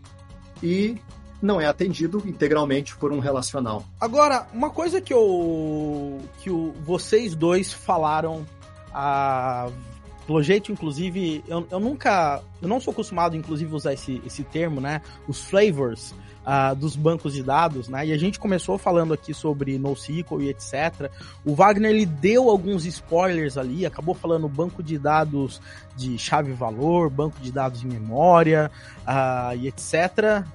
e 0.62 0.98
não 1.42 1.62
é 1.62 1.68
atendido 1.68 2.24
integralmente 2.26 2.96
por 2.96 3.12
um 3.12 3.20
relacional. 3.20 3.86
Agora, 4.02 4.48
uma 4.54 4.72
coisa 4.72 5.00
que 5.00 5.14
eu 5.14 6.20
que 6.40 6.50
o, 6.50 6.74
vocês 6.84 7.36
dois 7.36 7.72
falaram 7.72 8.44
a 8.92 9.70
pelo 10.28 10.44
jeito, 10.44 10.74
inclusive, 10.74 11.42
eu, 11.48 11.66
eu 11.72 11.80
nunca. 11.80 12.44
Eu 12.62 12.68
não 12.68 12.82
sou 12.82 12.92
acostumado, 12.92 13.38
inclusive, 13.38 13.74
usar 13.74 13.94
esse, 13.94 14.22
esse 14.26 14.44
termo, 14.44 14.82
né? 14.82 15.02
Os 15.26 15.46
flavors 15.46 16.14
uh, 16.46 16.76
dos 16.76 16.98
bancos 16.98 17.34
de 17.34 17.42
dados, 17.42 17.88
né? 17.88 18.08
E 18.08 18.12
a 18.12 18.18
gente 18.18 18.38
começou 18.38 18.78
falando 18.78 19.14
aqui 19.14 19.34
sobre 19.34 19.80
NoSQL 19.80 20.42
e 20.42 20.50
etc. 20.50 21.10
O 21.46 21.56
Wagner 21.56 21.92
ele 21.92 22.06
deu 22.06 22.50
alguns 22.50 22.86
spoilers 22.86 23.58
ali, 23.58 23.86
acabou 23.86 24.14
falando 24.14 24.50
banco 24.50 24.84
de 24.84 25.00
dados 25.00 25.62
de 25.96 26.18
chave-valor, 26.18 27.10
banco 27.10 27.40
de 27.40 27.50
dados 27.50 27.80
de 27.80 27.88
memória 27.88 28.70
uh, 29.08 29.56
e 29.56 29.70
etc. 29.70 30.46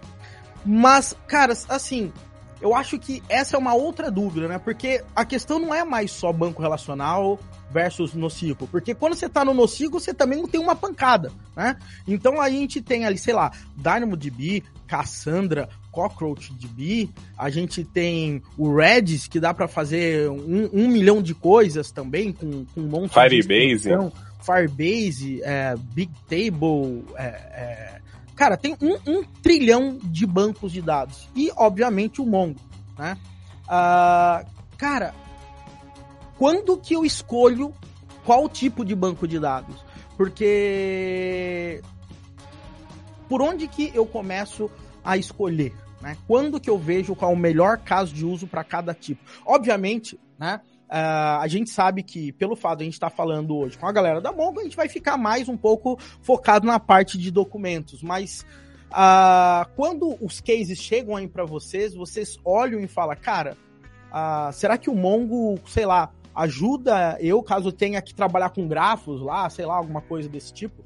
Mas, 0.67 1.17
cara, 1.27 1.55
assim, 1.71 2.13
eu 2.61 2.75
acho 2.75 2.99
que 2.99 3.23
essa 3.27 3.57
é 3.57 3.59
uma 3.59 3.73
outra 3.73 4.11
dúvida, 4.11 4.49
né? 4.49 4.59
Porque 4.59 5.03
a 5.17 5.25
questão 5.25 5.59
não 5.59 5.75
é 5.75 5.83
mais 5.83 6.11
só 6.11 6.31
banco 6.31 6.61
relacional 6.61 7.39
versus 7.73 8.15
nocivo. 8.15 8.69
Porque 8.69 8.95
quando 8.95 9.15
você 9.15 9.29
tá 9.29 9.45
no 9.45 9.55
nocivo, 9.55 9.99
você 9.99 10.13
também 10.13 10.39
não 10.39 10.49
tem 10.49 10.61
uma 10.61 10.77
pancada, 10.77 11.33
né? 11.57 11.77
Então 12.07 12.41
a 12.41 12.51
gente 12.51 12.81
tem 12.81 13.05
ali, 13.05 13.19
sei 13.19 13.35
lá, 13.35 13.51
DynamoDB, 13.77 14.63
Cassandra, 14.87 15.69
CockroachDB, 15.91 17.11
a 17.37 17.51
gente 17.51 17.85
tem 17.85 18.43
o 18.57 18.75
Redis, 18.75 19.27
que 19.27 19.41
dá 19.41 19.53
para 19.55 19.69
fazer 19.69 20.29
um, 20.31 20.69
um, 20.73 20.89
milhão 20.89 21.23
de 21.23 21.35
coisas 21.35 21.91
também, 21.91 22.33
com, 22.33 22.65
com 22.67 22.81
um 22.81 22.89
monte 22.89 23.13
Firebase. 23.13 23.89
de... 23.89 24.13
Firebase, 24.45 25.41
é, 25.43 25.75
Bigtable, 25.95 27.05
é, 27.17 27.25
é, 27.25 28.03
Cara, 28.35 28.57
tem 28.57 28.77
um, 28.81 28.97
um, 29.07 29.23
trilhão 29.43 29.99
de 30.03 30.27
bancos 30.27 30.73
de 30.73 30.83
dados. 30.83 31.29
E, 31.37 31.53
obviamente, 31.57 32.21
o 32.21 32.27
Mongo, 32.27 32.59
né? 32.99 33.17
Uh, 33.65 34.45
cara, 34.77 35.15
quando 36.43 36.77
que 36.77 36.93
eu 36.93 37.05
escolho 37.05 37.73
qual 38.27 38.49
tipo 38.49 38.85
de 38.85 38.97
banco 38.97 39.29
de 39.29 39.39
dados? 39.39 39.77
Porque 40.17 41.81
por 43.29 43.41
onde 43.41 43.69
que 43.69 43.93
eu 43.95 44.05
começo 44.05 44.69
a 45.05 45.17
escolher? 45.17 45.73
Né? 46.01 46.17
Quando 46.27 46.59
que 46.59 46.69
eu 46.69 46.77
vejo 46.77 47.15
qual 47.15 47.31
é 47.31 47.35
o 47.35 47.39
melhor 47.39 47.79
caso 47.79 48.13
de 48.13 48.27
uso 48.27 48.49
para 48.49 48.65
cada 48.65 48.93
tipo? 48.93 49.23
Obviamente, 49.47 50.19
né? 50.37 50.61
Uh, 50.91 51.39
a 51.39 51.47
gente 51.47 51.71
sabe 51.71 52.03
que, 52.03 52.33
pelo 52.33 52.57
fato 52.57 52.79
de 52.79 52.83
a 52.83 52.87
gente 52.87 52.95
estar 52.95 53.11
tá 53.11 53.17
falando 53.17 53.57
hoje 53.57 53.79
com 53.79 53.87
a 53.87 53.93
galera 53.93 54.21
da 54.21 54.33
Mongo, 54.33 54.59
a 54.59 54.65
gente 54.65 54.77
vai 54.77 54.89
ficar 54.89 55.17
mais 55.17 55.49
um 55.49 55.57
pouco 55.57 55.97
focado 56.23 56.67
na 56.67 56.81
parte 56.81 57.17
de 57.17 57.31
documentos. 57.31 58.03
Mas 58.03 58.45
uh, 58.91 59.65
quando 59.77 60.17
os 60.21 60.41
cases 60.41 60.81
chegam 60.81 61.15
aí 61.15 61.29
para 61.29 61.45
vocês, 61.45 61.95
vocês 61.95 62.37
olham 62.45 62.81
e 62.81 62.89
falam, 62.89 63.15
cara, 63.15 63.57
uh, 64.11 64.53
será 64.53 64.77
que 64.77 64.91
o 64.91 64.95
Mongo, 64.97 65.57
sei 65.69 65.87
lá, 65.87 66.11
ajuda 66.35 67.19
eu 67.21 67.43
caso 67.43 67.73
tenha 67.73 68.01
que 68.01 68.15
trabalhar 68.15 68.51
com 68.51 68.67
grafos 68.67 69.21
lá, 69.21 69.49
sei 69.51 69.67
lá, 69.67 69.77
alguma 69.77 70.01
coisa 70.01 70.29
desse 70.29 70.53
tipo? 70.53 70.83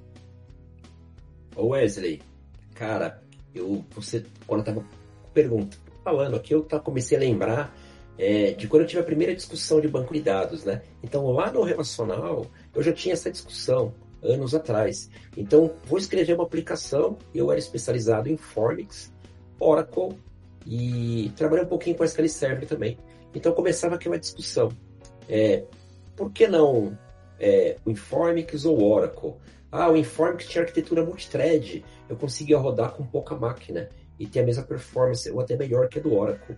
Ô 1.55 1.69
Wesley, 1.69 2.21
cara, 2.75 3.23
eu, 3.55 3.85
você, 3.91 4.25
quando 4.47 4.61
eu 4.61 4.65
tava 4.65 4.85
perguntando, 5.33 5.83
falando 6.05 6.37
aqui, 6.37 6.55
eu 6.55 6.63
comecei 6.63 7.17
a 7.17 7.21
lembrar 7.21 7.75
é, 8.19 8.53
de 8.53 8.69
quando 8.69 8.83
eu 8.83 8.89
tive 8.89 9.01
a 9.01 9.05
primeira 9.05 9.35
discussão 9.35 9.81
de 9.81 9.89
banco 9.89 10.13
de 10.15 10.21
dados, 10.21 10.65
né? 10.65 10.83
Então, 11.03 11.31
lá 11.31 11.51
no 11.51 11.63
relacional, 11.63 12.47
eu 12.75 12.83
já 12.83 12.93
tinha 12.93 13.13
essa 13.13 13.31
discussão 13.31 13.93
anos 14.23 14.55
atrás. 14.55 15.11
Então, 15.37 15.73
vou 15.85 15.99
escrever 15.99 16.35
uma 16.35 16.45
aplicação, 16.45 17.19
eu 17.35 17.51
era 17.51 17.59
especializado 17.59 18.29
em 18.29 18.37
Formix, 18.37 19.13
Oracle 19.59 20.17
e 20.67 21.33
trabalhei 21.37 21.65
um 21.65 21.69
pouquinho 21.69 21.97
com 21.97 22.05
SQL 22.05 22.29
Server 22.29 22.69
também. 22.69 22.99
Então, 23.35 23.53
começava 23.53 23.95
aquela 23.95 24.19
discussão. 24.19 24.71
É, 25.29 25.65
por 26.15 26.31
que 26.31 26.47
não 26.47 26.97
é, 27.39 27.77
o 27.85 27.91
Informix 27.91 28.65
ou 28.65 28.83
Oracle? 28.83 29.35
Ah, 29.71 29.91
o 29.91 29.97
Informix 29.97 30.47
tinha 30.47 30.63
arquitetura 30.63 31.05
multithread, 31.05 31.85
eu 32.09 32.17
conseguia 32.17 32.57
rodar 32.59 32.93
com 32.93 33.05
pouca 33.05 33.35
máquina 33.35 33.89
e 34.19 34.27
ter 34.27 34.41
a 34.41 34.45
mesma 34.45 34.63
performance, 34.63 35.31
ou 35.31 35.41
até 35.41 35.57
melhor 35.57 35.89
que 35.89 35.99
a 35.99 36.03
do 36.03 36.15
Oracle. 36.15 36.57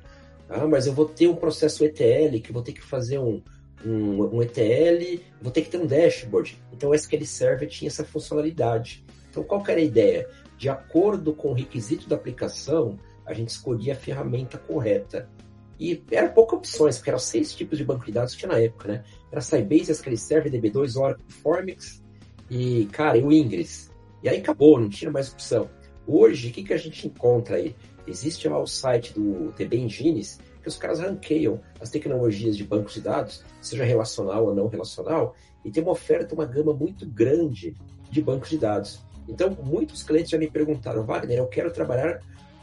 Ah, 0.49 0.67
mas 0.67 0.87
eu 0.87 0.93
vou 0.93 1.07
ter 1.07 1.29
um 1.29 1.35
processo 1.35 1.85
ETL, 1.85 2.41
que 2.43 2.53
vou 2.53 2.63
ter 2.63 2.73
que 2.73 2.83
fazer 2.83 3.19
um, 3.19 3.43
um, 3.85 4.37
um 4.37 4.43
ETL, 4.43 5.21
vou 5.41 5.53
ter 5.53 5.63
que 5.63 5.71
ter 5.71 5.79
um 5.79 5.87
dashboard. 5.87 6.59
Então 6.73 6.91
o 6.91 6.95
SQL 6.95 7.25
Server 7.25 7.69
tinha 7.69 7.89
essa 7.89 8.05
funcionalidade. 8.05 9.05
Então 9.31 9.43
qual 9.43 9.63
era 9.69 9.81
a 9.81 9.83
ideia? 9.83 10.29
De 10.57 10.69
acordo 10.69 11.35
com 11.35 11.51
o 11.51 11.55
requisito 11.55 12.09
da 12.09 12.17
aplicação, 12.17 12.99
a 13.25 13.33
gente 13.33 13.51
escolhia 13.51 13.93
a 13.93 13.97
ferramenta 13.97 14.59
correta. 14.59 15.29
E 15.79 16.03
eram 16.11 16.33
poucas 16.33 16.59
opções, 16.59 16.97
porque 16.97 17.11
eram 17.11 17.19
seis 17.19 17.55
tipos 17.55 17.79
de 17.79 17.85
banco 17.85 18.05
de 18.05 18.13
dados 18.13 18.35
que 18.35 18.41
tinha 18.41 18.53
na 18.53 18.59
época, 18.59 18.89
né? 18.89 19.05
Era 19.31 19.41
Sybase, 19.41 19.93
SQL 19.93 20.17
Server, 20.17 20.53
DB2, 20.53 21.01
Oracle, 21.01 21.25
Formix 21.29 22.03
e, 22.51 22.87
cara, 22.87 23.17
e 23.17 23.23
o 23.23 23.33
Ingress. 23.33 23.91
E 24.23 24.29
aí 24.29 24.39
acabou, 24.39 24.81
não 24.81 24.89
tinha 24.89 25.11
mais 25.11 25.33
opção. 25.33 25.71
Hoje, 26.07 26.49
o 26.49 26.53
que, 26.53 26.65
que 26.65 26.73
a 26.73 26.77
gente 26.77 27.07
encontra 27.07 27.57
aí? 27.57 27.77
Existe 28.07 28.49
lá 28.49 28.59
o 28.59 28.67
site 28.67 29.13
do 29.13 29.53
DB 29.53 29.77
Engines, 29.77 30.41
que 30.63 30.69
os 30.69 30.77
caras 30.77 31.01
ranqueiam 31.01 31.61
as 31.81 31.91
tecnologias 31.91 32.57
de 32.57 32.65
bancos 32.65 32.95
de 32.95 33.03
dados, 33.03 33.45
seja 33.61 33.85
relacional 33.85 34.47
ou 34.47 34.55
não 34.55 34.67
relacional, 34.67 35.37
e 35.65 35.71
tem 35.71 35.83
uma 35.83 35.93
oferta, 35.93 36.35
uma 36.35 36.47
gama 36.47 36.73
muito 36.73 37.07
grande 37.07 37.77
de 38.11 38.23
bancos 38.23 38.49
de 38.49 38.59
dados. 38.59 39.01
Então, 39.29 39.57
muitos 39.63 40.03
clientes 40.03 40.31
já 40.31 40.39
me 40.39 40.51
perguntaram, 40.51 41.05
Wagner, 41.05 41.39
eu 41.39 41.47
quero 41.47 41.71
trabalhar 41.71 42.21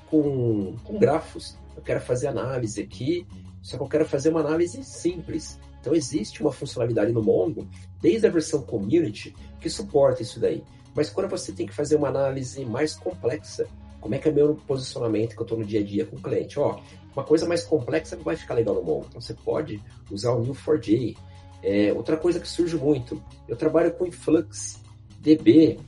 com, 0.09 0.75
com 0.83 0.97
grafos, 0.97 1.55
quero 1.85 2.01
fazer 2.01 2.27
análise 2.27 2.81
aqui, 2.81 3.25
só 3.61 3.77
que 3.77 3.83
eu 3.83 3.87
quero 3.87 4.05
fazer 4.05 4.29
uma 4.29 4.41
análise 4.41 4.83
simples. 4.83 5.59
Então, 5.79 5.93
existe 5.93 6.41
uma 6.41 6.51
funcionalidade 6.51 7.11
no 7.11 7.21
Mongo, 7.21 7.67
desde 8.01 8.27
a 8.27 8.29
versão 8.29 8.61
Community, 8.63 9.35
que 9.59 9.69
suporta 9.69 10.21
isso 10.21 10.39
daí. 10.39 10.63
Mas 10.95 11.09
quando 11.09 11.29
você 11.29 11.51
tem 11.51 11.67
que 11.67 11.73
fazer 11.73 11.95
uma 11.95 12.07
análise 12.07 12.65
mais 12.65 12.95
complexa, 12.95 13.67
como 13.99 14.15
é 14.15 14.17
que 14.17 14.29
é 14.29 14.31
meu 14.31 14.55
posicionamento 14.67 15.35
que 15.35 15.41
eu 15.41 15.45
estou 15.45 15.57
no 15.57 15.65
dia 15.65 15.79
a 15.79 15.83
dia 15.83 16.05
com 16.05 16.15
o 16.15 16.21
cliente? 16.21 16.59
Ó, 16.59 16.79
uma 17.15 17.23
coisa 17.23 17.47
mais 17.47 17.63
complexa 17.63 18.15
não 18.15 18.23
vai 18.23 18.35
ficar 18.35 18.53
legal 18.53 18.75
no 18.75 18.83
Mongo. 18.83 19.07
Então 19.09 19.19
você 19.19 19.33
pode 19.33 19.81
usar 20.11 20.31
o 20.31 20.45
Neo4j. 20.45 21.17
É, 21.63 21.91
outra 21.93 22.15
coisa 22.15 22.39
que 22.39 22.47
surge 22.47 22.77
muito, 22.77 23.21
eu 23.47 23.55
trabalho 23.55 23.91
com 23.93 24.05
Influx 24.05 24.79
DB 25.19 25.79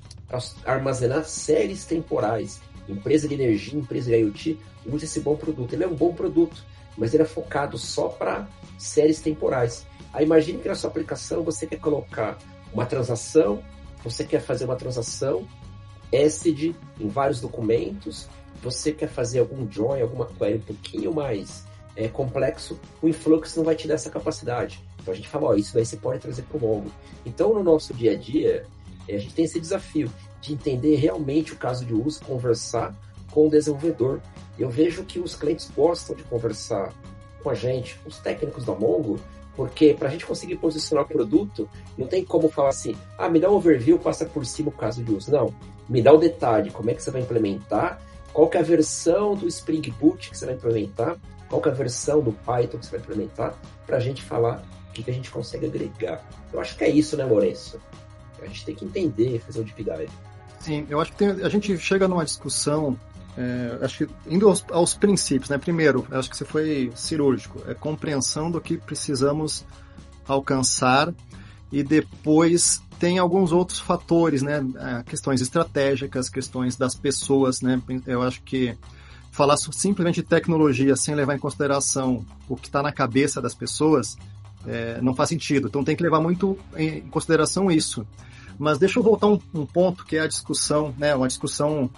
armazenar 0.65 1.25
séries 1.25 1.86
temporais. 1.86 2.60
Empresa 2.88 3.28
de 3.28 3.34
energia, 3.34 3.80
empresa 3.80 4.10
de 4.10 4.17
IoT 4.17 4.60
usa 4.86 5.06
esse 5.06 5.19
bom 5.19 5.36
produto. 5.36 5.73
Ele 5.73 5.84
é 5.84 5.88
um 5.88 5.95
bom 5.95 6.13
produto, 6.13 6.63
mas 6.97 7.13
ele 7.13 7.23
é 7.23 7.26
focado 7.26 7.78
só 7.78 8.08
para 8.08 8.47
séries 8.78 9.21
temporais. 9.21 9.86
Aí 10.13 10.26
imagine 10.26 10.60
que 10.60 10.67
na 10.67 10.76
sua 10.76 10.89
aplicação 10.89 11.43
você 11.43 11.67
quer 11.67 11.80
colocar 11.80 12.38
uma 12.73 12.86
transação, 12.86 13.63
você 14.04 14.23
quer 14.23 14.39
fazer 14.39 14.65
uma 14.65 14.76
transação 14.76 15.47
ACID 16.13 16.76
em 17.00 17.08
vários 17.08 17.41
documentos, 17.41 18.28
você 18.62 18.91
quer 18.91 19.10
fazer 19.10 19.39
algum 19.39 19.69
join, 19.69 20.02
alguma 20.02 20.26
query 20.26 20.56
um 20.56 20.62
pouquinho 20.62 21.13
mais 21.13 21.65
é, 21.95 22.08
complexo, 22.08 22.80
o 23.02 23.08
Influx 23.08 23.56
não 23.56 23.63
vai 23.63 23.76
te 23.76 23.88
dar 23.88 23.95
essa 23.95 24.10
capacidade. 24.10 24.84
Então 25.02 25.13
a 25.13 25.17
gente 25.17 25.28
fala, 25.28 25.47
ó, 25.47 25.56
isso 25.56 25.73
daí 25.73 25.86
você 25.86 25.97
pode 25.97 26.19
trazer 26.19 26.43
para 26.43 26.58
o 26.58 26.62
Mongo. 26.62 26.91
Então 27.26 27.54
no 27.54 27.63
nosso 27.63 27.93
dia 27.93 28.12
a 28.12 28.15
dia, 28.15 28.65
é, 29.08 29.15
a 29.15 29.19
gente 29.19 29.34
tem 29.34 29.45
esse 29.45 29.60
desafio 29.60 30.12
de 30.41 30.54
entender 30.54 30.95
realmente 30.95 31.54
o 31.54 31.58
caso 31.58 31.86
de 31.86 31.93
uso, 31.93 32.23
conversar 32.23 32.95
com 33.32 33.47
o 33.47 33.50
desenvolvedor. 33.50 34.21
Eu 34.58 34.69
vejo 34.69 35.04
que 35.04 35.19
os 35.19 35.36
clientes 35.36 35.69
gostam 35.76 36.15
de 36.15 36.23
conversar 36.23 36.93
com 37.43 37.50
a 37.50 37.54
gente, 37.54 38.00
os 38.06 38.17
técnicos 38.17 38.65
da 38.65 38.73
Mongo, 38.73 39.19
porque 39.56 39.95
para 39.97 40.08
a 40.08 40.12
gente 40.12 40.26
conseguir 40.26 40.56
posicionar 40.58 41.06
o 41.06 41.08
produto, 41.08 41.67
não 41.97 42.08
tem 42.08 42.23
como 42.23 42.47
falar 42.47 42.69
assim, 42.69 42.95
ah, 43.17 43.28
me 43.28 43.39
dá 43.39 43.50
um 43.50 43.56
overview, 43.56 43.97
passa 43.97 44.26
por 44.26 44.45
cima 44.45 44.69
o 44.69 44.71
caso 44.71 45.04
de 45.04 45.12
uso. 45.12 45.32
Não, 45.32 45.54
me 45.89 46.02
dá 46.02 46.13
o 46.13 46.17
detalhe, 46.17 46.69
como 46.69 46.89
é 46.91 46.93
que 46.93 47.02
você 47.02 47.10
vai 47.10 47.21
implementar, 47.21 48.00
qual 48.32 48.50
é 48.54 48.58
a 48.60 48.62
versão 48.62 49.34
do 49.34 49.47
Spring 49.47 49.82
Boot 50.00 50.30
que 50.30 50.38
você 50.38 50.45
vai 50.45 50.56
implementar, 50.56 51.17
qual 51.50 51.62
é 51.65 51.69
a 51.69 51.73
versão 51.73 52.21
do 52.21 52.32
Python 52.32 52.78
que 52.78 52.86
você 52.86 52.91
vai 52.91 53.00
implementar, 53.00 53.56
para 53.86 53.97
a 53.97 54.00
gente 54.00 54.21
falar 54.21 54.63
o 54.89 54.93
que, 54.93 55.02
que 55.02 55.10
a 55.10 55.13
gente 55.13 55.32
consegue 55.32 55.65
agregar. 55.65 56.23
Eu 56.54 56.60
acho 56.60 56.78
que 56.78 56.84
é 56.84 56.89
isso, 56.89 57.17
né, 57.17 57.26
Lourenço? 57.26 57.80
A 58.41 58.45
gente 58.45 58.65
tem 58.65 58.76
que 58.76 58.86
entender, 58.86 59.39
fazer 59.39 59.62
o 59.62 59.63
deep 59.63 59.84
dive. 59.84 60.10
Sim, 60.67 60.86
eu 60.89 60.99
acho 60.99 61.13
que 61.13 61.17
tem, 61.19 61.30
a 61.30 61.47
gente 61.47 61.77
chega 61.77 62.10
numa 62.10 62.25
discussão 62.25 62.99
é, 63.38 63.77
acho 63.82 63.99
que 63.99 64.13
indo 64.30 64.49
aos, 64.49 64.65
aos, 64.69 64.93
princípios, 64.95 65.49
né? 65.49 65.58
Primeiro, 65.58 66.06
acho 66.12 66.30
que 66.30 66.36
você 66.36 66.43
foi 66.43 66.91
cirúrgico, 66.93 67.62
é 67.65 67.73
compreensão 67.73 68.51
do 68.51 68.60
que 68.60 68.77
precisamos 68.77 69.63
alcançar 70.27 71.13
e 71.71 71.82
depois 71.84 72.82
tem 72.99 73.17
alguns 73.17 73.53
outros 73.53 73.80
fatores, 73.80 74.41
né? 74.41 74.60
É, 74.77 75.03
questões 75.03 75.39
estratégicas, 75.39 76.27
questões 76.27 76.75
das 76.75 76.95
pessoas, 76.95 77.62
né? 77.62 77.82
Eu 78.06 78.21
acho 78.21 78.41
que 78.41 78.75
falar 79.32 79.56
simplesmente 79.56 80.15
de 80.15 80.27
tecnologia 80.27 80.97
sem 80.97 81.15
levar 81.15 81.34
em 81.34 81.39
consideração 81.39 82.25
o 82.49 82.58
que 82.58 82.67
está 82.67 82.84
na 82.84 82.91
cabeça 82.91 83.41
das 83.41 83.56
pessoas 83.56 84.17
é, 84.67 84.99
não 85.01 85.15
faz 85.15 85.30
sentido. 85.30 85.69
Então 85.69 85.82
tem 85.82 85.95
que 85.95 86.03
levar 86.03 86.19
muito 86.19 86.60
em 86.75 86.99
consideração 87.08 87.71
isso. 87.71 88.06
Mas 88.57 88.77
deixa 88.77 88.99
eu 88.99 89.03
voltar 89.03 89.27
um, 89.27 89.39
um 89.53 89.65
ponto 89.65 90.05
que 90.05 90.17
é 90.17 90.21
a 90.21 90.27
discussão, 90.27 90.93
né? 90.97 91.15
Uma 91.15 91.27
discussão 91.27 91.89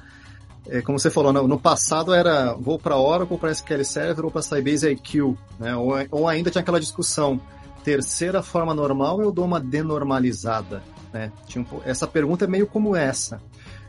é, 0.67 0.81
como 0.81 0.99
você 0.99 1.09
falou, 1.09 1.33
no, 1.33 1.47
no 1.47 1.59
passado 1.59 2.13
era 2.13 2.53
vou 2.53 2.77
para 2.77 2.97
Oracle, 2.97 3.37
para 3.37 3.51
SQL 3.51 3.83
Server 3.83 4.25
ou 4.25 4.31
para 4.31 4.41
Sybase 4.41 4.89
IQ, 4.89 5.35
né? 5.59 5.75
Ou, 5.75 5.93
ou, 6.11 6.27
ainda 6.27 6.51
tinha 6.51 6.61
aquela 6.61 6.79
discussão, 6.79 7.41
terceira 7.83 8.43
forma 8.43 8.73
normal 8.73 9.21
eu 9.21 9.31
dou 9.31 9.45
uma 9.45 9.59
denormalizada, 9.59 10.83
né? 11.11 11.31
Um, 11.55 11.65
essa 11.85 12.05
pergunta 12.05 12.45
é 12.45 12.47
meio 12.47 12.67
como 12.67 12.95
essa. 12.95 13.41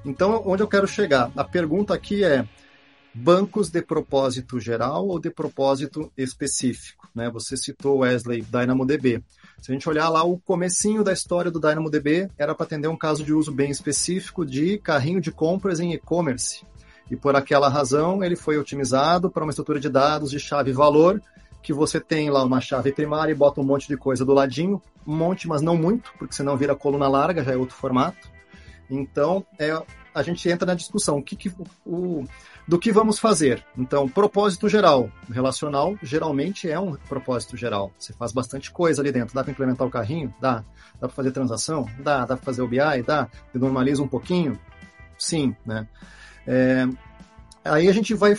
Então, 0.05 0.43
onde 0.47 0.63
eu 0.63 0.69
quero 0.69 0.87
chegar? 0.87 1.31
A 1.37 1.45
pergunta 1.45 1.93
aqui 1.93 2.25
é 2.25 2.47
bancos 3.13 3.69
de 3.69 3.83
propósito 3.83 4.59
geral 4.59 5.07
ou 5.07 5.19
de 5.19 5.31
propósito 5.31 6.11
específico, 6.17 7.09
né? 7.15 7.29
Você 7.31 7.57
citou 7.57 7.99
Wesley 7.99 8.43
DynamoDB. 8.43 9.23
Se 9.61 9.71
a 9.71 9.75
gente 9.75 9.89
olhar 9.89 10.09
lá 10.09 10.25
o 10.25 10.39
comecinho 10.39 11.05
da 11.05 11.13
história 11.13 11.51
do 11.51 11.61
DynamoDB, 11.61 12.31
era 12.39 12.55
para 12.55 12.65
atender 12.65 12.89
um 12.89 12.97
caso 12.97 13.23
de 13.23 13.35
uso 13.35 13.53
bem 13.53 13.71
específico 13.71 14.45
de 14.45 14.79
carrinho 14.79 15.21
de 15.21 15.31
compras 15.31 15.81
em 15.81 15.93
e-commerce. 15.93 16.65
E 17.11 17.17
por 17.17 17.37
aquela 17.37 17.69
razão, 17.69 18.25
ele 18.25 18.37
foi 18.37 18.57
otimizado 18.57 19.31
para 19.31 19.45
uma 19.45 19.51
estrutura 19.51 19.79
de 19.79 19.89
dados 19.89 20.31
de 20.31 20.41
chave-valor, 20.41 21.21
que 21.63 21.75
você 21.75 22.01
tem 22.01 22.31
lá 22.31 22.43
uma 22.43 22.61
chave 22.61 22.91
primária 22.91 23.33
e 23.33 23.35
bota 23.35 23.61
um 23.61 23.65
monte 23.65 23.87
de 23.87 23.97
coisa 23.97 24.25
do 24.25 24.33
ladinho, 24.33 24.81
um 25.07 25.15
monte, 25.15 25.47
mas 25.47 25.61
não 25.61 25.77
muito, 25.77 26.11
porque 26.19 26.35
senão 26.35 26.57
vira 26.57 26.75
coluna 26.75 27.09
larga, 27.09 27.45
já 27.45 27.53
é 27.53 27.57
outro 27.57 27.77
formato. 27.77 28.31
Então, 28.89 29.45
é, 29.59 29.79
a 30.15 30.23
gente 30.23 30.49
entra 30.49 30.67
na 30.67 30.75
discussão 30.75 31.19
o 31.19 31.23
que, 31.23 31.37
que 31.37 31.53
o, 31.85 32.25
do 32.71 32.79
que 32.79 32.93
vamos 32.93 33.19
fazer. 33.19 33.65
Então, 33.77 34.09
propósito 34.09 34.69
geral. 34.69 35.11
Relacional 35.29 35.99
geralmente 36.01 36.71
é 36.71 36.79
um 36.79 36.95
propósito 37.09 37.57
geral. 37.57 37.91
Você 37.99 38.13
faz 38.13 38.31
bastante 38.31 38.71
coisa 38.71 39.03
ali 39.03 39.11
dentro. 39.11 39.35
Dá 39.35 39.43
para 39.43 39.51
implementar 39.51 39.85
o 39.85 39.91
carrinho? 39.91 40.33
Dá. 40.41 40.63
Dá 41.01 41.09
para 41.09 41.09
fazer 41.09 41.33
transação? 41.33 41.91
Dá. 41.99 42.21
Dá 42.21 42.37
para 42.37 42.45
fazer 42.45 42.63
o 42.63 42.69
BI? 42.69 43.03
Dá. 43.05 43.27
Você 43.51 43.59
normaliza 43.59 44.01
um 44.01 44.07
pouquinho? 44.07 44.57
Sim, 45.19 45.53
né? 45.67 45.85
É, 46.47 46.87
aí 47.65 47.89
a 47.89 47.93
gente 47.93 48.15
vai. 48.15 48.35
Uh, 48.35 48.39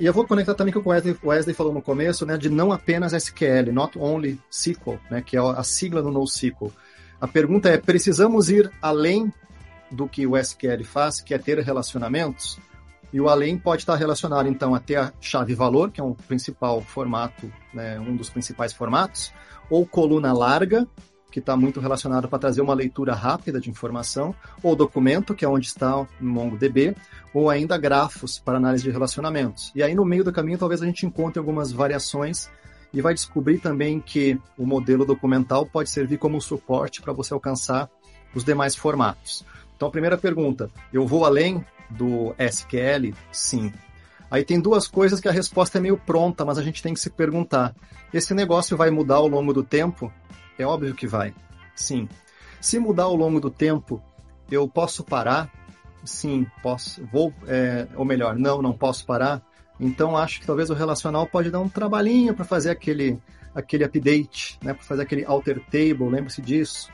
e 0.00 0.06
eu 0.06 0.12
vou 0.12 0.26
conectar 0.26 0.54
também 0.54 0.74
com 0.74 0.80
o 0.80 0.88
Wesley, 0.90 1.16
Wesley 1.22 1.54
falou 1.54 1.72
no 1.72 1.80
começo, 1.80 2.26
né, 2.26 2.36
de 2.36 2.50
não 2.50 2.72
apenas 2.72 3.12
SQL, 3.12 3.72
not 3.72 3.96
only 3.96 4.40
SQL, 4.50 4.98
né, 5.08 5.22
que 5.24 5.36
é 5.36 5.40
a 5.40 5.62
sigla 5.62 6.02
do 6.02 6.10
NoSQL. 6.10 6.72
A 7.20 7.28
pergunta 7.28 7.68
é: 7.68 7.78
precisamos 7.78 8.50
ir 8.50 8.72
além 8.82 9.32
do 9.88 10.08
que 10.08 10.26
o 10.26 10.36
SQL 10.36 10.82
faz, 10.82 11.20
que 11.20 11.32
é 11.32 11.38
ter 11.38 11.60
relacionamentos? 11.60 12.58
E 13.12 13.20
o 13.20 13.28
além 13.28 13.56
pode 13.56 13.82
estar 13.82 13.96
relacionado, 13.96 14.48
então, 14.48 14.74
a 14.74 14.80
ter 14.80 14.96
a 14.96 15.12
chave 15.20 15.54
valor, 15.54 15.90
que 15.90 16.00
é 16.00 16.04
um 16.04 16.12
principal 16.12 16.80
formato, 16.82 17.50
né, 17.72 17.98
um 17.98 18.14
dos 18.14 18.28
principais 18.28 18.72
formatos, 18.72 19.32
ou 19.70 19.86
coluna 19.86 20.32
larga, 20.32 20.86
que 21.30 21.38
está 21.40 21.56
muito 21.56 21.80
relacionado 21.80 22.28
para 22.28 22.38
trazer 22.38 22.60
uma 22.60 22.74
leitura 22.74 23.14
rápida 23.14 23.60
de 23.60 23.70
informação, 23.70 24.34
ou 24.62 24.74
documento, 24.74 25.34
que 25.34 25.44
é 25.44 25.48
onde 25.48 25.66
está 25.66 26.00
o 26.00 26.08
MongoDB, 26.20 26.94
ou 27.32 27.50
ainda 27.50 27.76
grafos 27.78 28.38
para 28.38 28.56
análise 28.56 28.84
de 28.84 28.90
relacionamentos. 28.90 29.70
E 29.74 29.82
aí, 29.82 29.94
no 29.94 30.04
meio 30.04 30.24
do 30.24 30.32
caminho, 30.32 30.58
talvez 30.58 30.82
a 30.82 30.86
gente 30.86 31.06
encontre 31.06 31.38
algumas 31.38 31.72
variações 31.72 32.50
e 32.92 33.00
vai 33.02 33.12
descobrir 33.12 33.58
também 33.58 34.00
que 34.00 34.38
o 34.56 34.66
modelo 34.66 35.04
documental 35.04 35.66
pode 35.66 35.90
servir 35.90 36.18
como 36.18 36.40
suporte 36.40 37.02
para 37.02 37.12
você 37.12 37.34
alcançar 37.34 37.90
os 38.34 38.44
demais 38.44 38.74
formatos. 38.74 39.44
Então, 39.78 39.86
a 39.86 39.92
primeira 39.92 40.18
pergunta, 40.18 40.68
eu 40.92 41.06
vou 41.06 41.24
além 41.24 41.64
do 41.88 42.34
SQL? 42.36 43.14
Sim. 43.30 43.72
Aí 44.28 44.44
tem 44.44 44.60
duas 44.60 44.88
coisas 44.88 45.20
que 45.20 45.28
a 45.28 45.32
resposta 45.32 45.78
é 45.78 45.80
meio 45.80 45.96
pronta, 45.96 46.44
mas 46.44 46.58
a 46.58 46.62
gente 46.64 46.82
tem 46.82 46.92
que 46.92 46.98
se 46.98 47.08
perguntar: 47.08 47.76
esse 48.12 48.34
negócio 48.34 48.76
vai 48.76 48.90
mudar 48.90 49.14
ao 49.14 49.28
longo 49.28 49.52
do 49.52 49.62
tempo? 49.62 50.12
É 50.58 50.66
óbvio 50.66 50.96
que 50.96 51.06
vai. 51.06 51.32
Sim. 51.76 52.08
Se 52.60 52.80
mudar 52.80 53.04
ao 53.04 53.14
longo 53.14 53.38
do 53.38 53.50
tempo, 53.50 54.02
eu 54.50 54.66
posso 54.66 55.04
parar? 55.04 55.48
Sim, 56.04 56.44
posso. 56.60 57.00
Vou, 57.12 57.32
é, 57.46 57.86
ou 57.94 58.04
melhor, 58.04 58.34
não, 58.34 58.60
não 58.60 58.72
posso 58.72 59.06
parar. 59.06 59.40
Então 59.78 60.16
acho 60.16 60.40
que 60.40 60.46
talvez 60.46 60.70
o 60.70 60.74
relacional 60.74 61.24
pode 61.24 61.52
dar 61.52 61.60
um 61.60 61.68
trabalhinho 61.68 62.34
para 62.34 62.44
fazer 62.44 62.70
aquele 62.70 63.16
aquele 63.54 63.84
update, 63.84 64.58
né, 64.62 64.74
para 64.74 64.82
fazer 64.82 65.02
aquele 65.02 65.24
alter 65.24 65.60
table, 65.70 66.08
lembre-se 66.08 66.42
disso. 66.42 66.90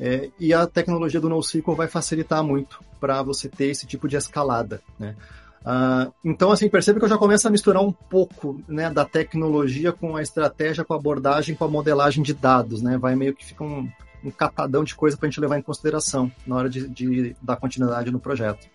É, 0.00 0.30
e 0.38 0.54
a 0.54 0.66
tecnologia 0.66 1.20
do 1.20 1.28
NoSQL 1.28 1.74
vai 1.74 1.88
facilitar 1.88 2.42
muito 2.42 2.80
para 3.00 3.22
você 3.22 3.48
ter 3.48 3.66
esse 3.66 3.86
tipo 3.86 4.06
de 4.08 4.16
escalada, 4.16 4.80
né? 4.98 5.16
Uh, 5.60 6.12
então, 6.24 6.52
assim, 6.52 6.68
percebe 6.68 6.98
que 6.98 7.04
eu 7.04 7.08
já 7.08 7.18
começo 7.18 7.46
a 7.46 7.50
misturar 7.50 7.82
um 7.82 7.92
pouco 7.92 8.62
né, 8.68 8.88
da 8.90 9.04
tecnologia 9.04 9.92
com 9.92 10.16
a 10.16 10.22
estratégia, 10.22 10.84
com 10.84 10.94
a 10.94 10.96
abordagem, 10.96 11.54
com 11.54 11.64
a 11.64 11.68
modelagem 11.68 12.22
de 12.22 12.32
dados, 12.32 12.80
né? 12.80 12.96
Vai 12.96 13.16
meio 13.16 13.34
que 13.34 13.44
fica 13.44 13.64
um, 13.64 13.90
um 14.24 14.30
catadão 14.30 14.84
de 14.84 14.94
coisa 14.94 15.16
para 15.16 15.26
a 15.26 15.30
gente 15.30 15.40
levar 15.40 15.58
em 15.58 15.62
consideração 15.62 16.30
na 16.46 16.56
hora 16.56 16.70
de, 16.70 16.88
de 16.88 17.36
dar 17.42 17.56
continuidade 17.56 18.10
no 18.10 18.20
projeto. 18.20 18.68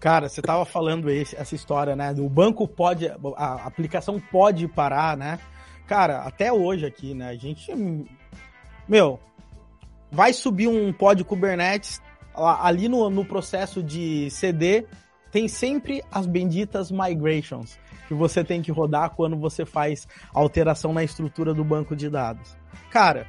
Cara, 0.00 0.28
você 0.28 0.40
estava 0.40 0.64
falando 0.64 1.08
esse, 1.10 1.36
essa 1.36 1.54
história, 1.54 1.94
né? 1.94 2.12
Do 2.12 2.28
banco 2.28 2.66
pode, 2.66 3.06
a 3.36 3.66
aplicação 3.66 4.18
pode 4.18 4.66
parar, 4.66 5.16
né? 5.16 5.38
Cara, 5.86 6.22
até 6.22 6.52
hoje 6.52 6.86
aqui, 6.86 7.14
né? 7.14 7.28
A 7.28 7.36
gente, 7.36 7.70
meu, 8.88 9.20
vai 10.14 10.32
subir 10.32 10.68
um 10.68 10.92
pod 10.92 11.22
Kubernetes 11.24 12.00
ali 12.34 12.88
no, 12.88 13.10
no 13.10 13.24
processo 13.24 13.82
de 13.82 14.30
CD, 14.30 14.86
tem 15.30 15.48
sempre 15.48 16.02
as 16.10 16.26
benditas 16.26 16.90
migrations 16.90 17.78
que 18.06 18.14
você 18.14 18.44
tem 18.44 18.62
que 18.62 18.70
rodar 18.70 19.10
quando 19.10 19.36
você 19.36 19.64
faz 19.64 20.06
alteração 20.32 20.92
na 20.92 21.02
estrutura 21.02 21.52
do 21.52 21.64
banco 21.64 21.96
de 21.96 22.08
dados. 22.08 22.56
Cara, 22.90 23.26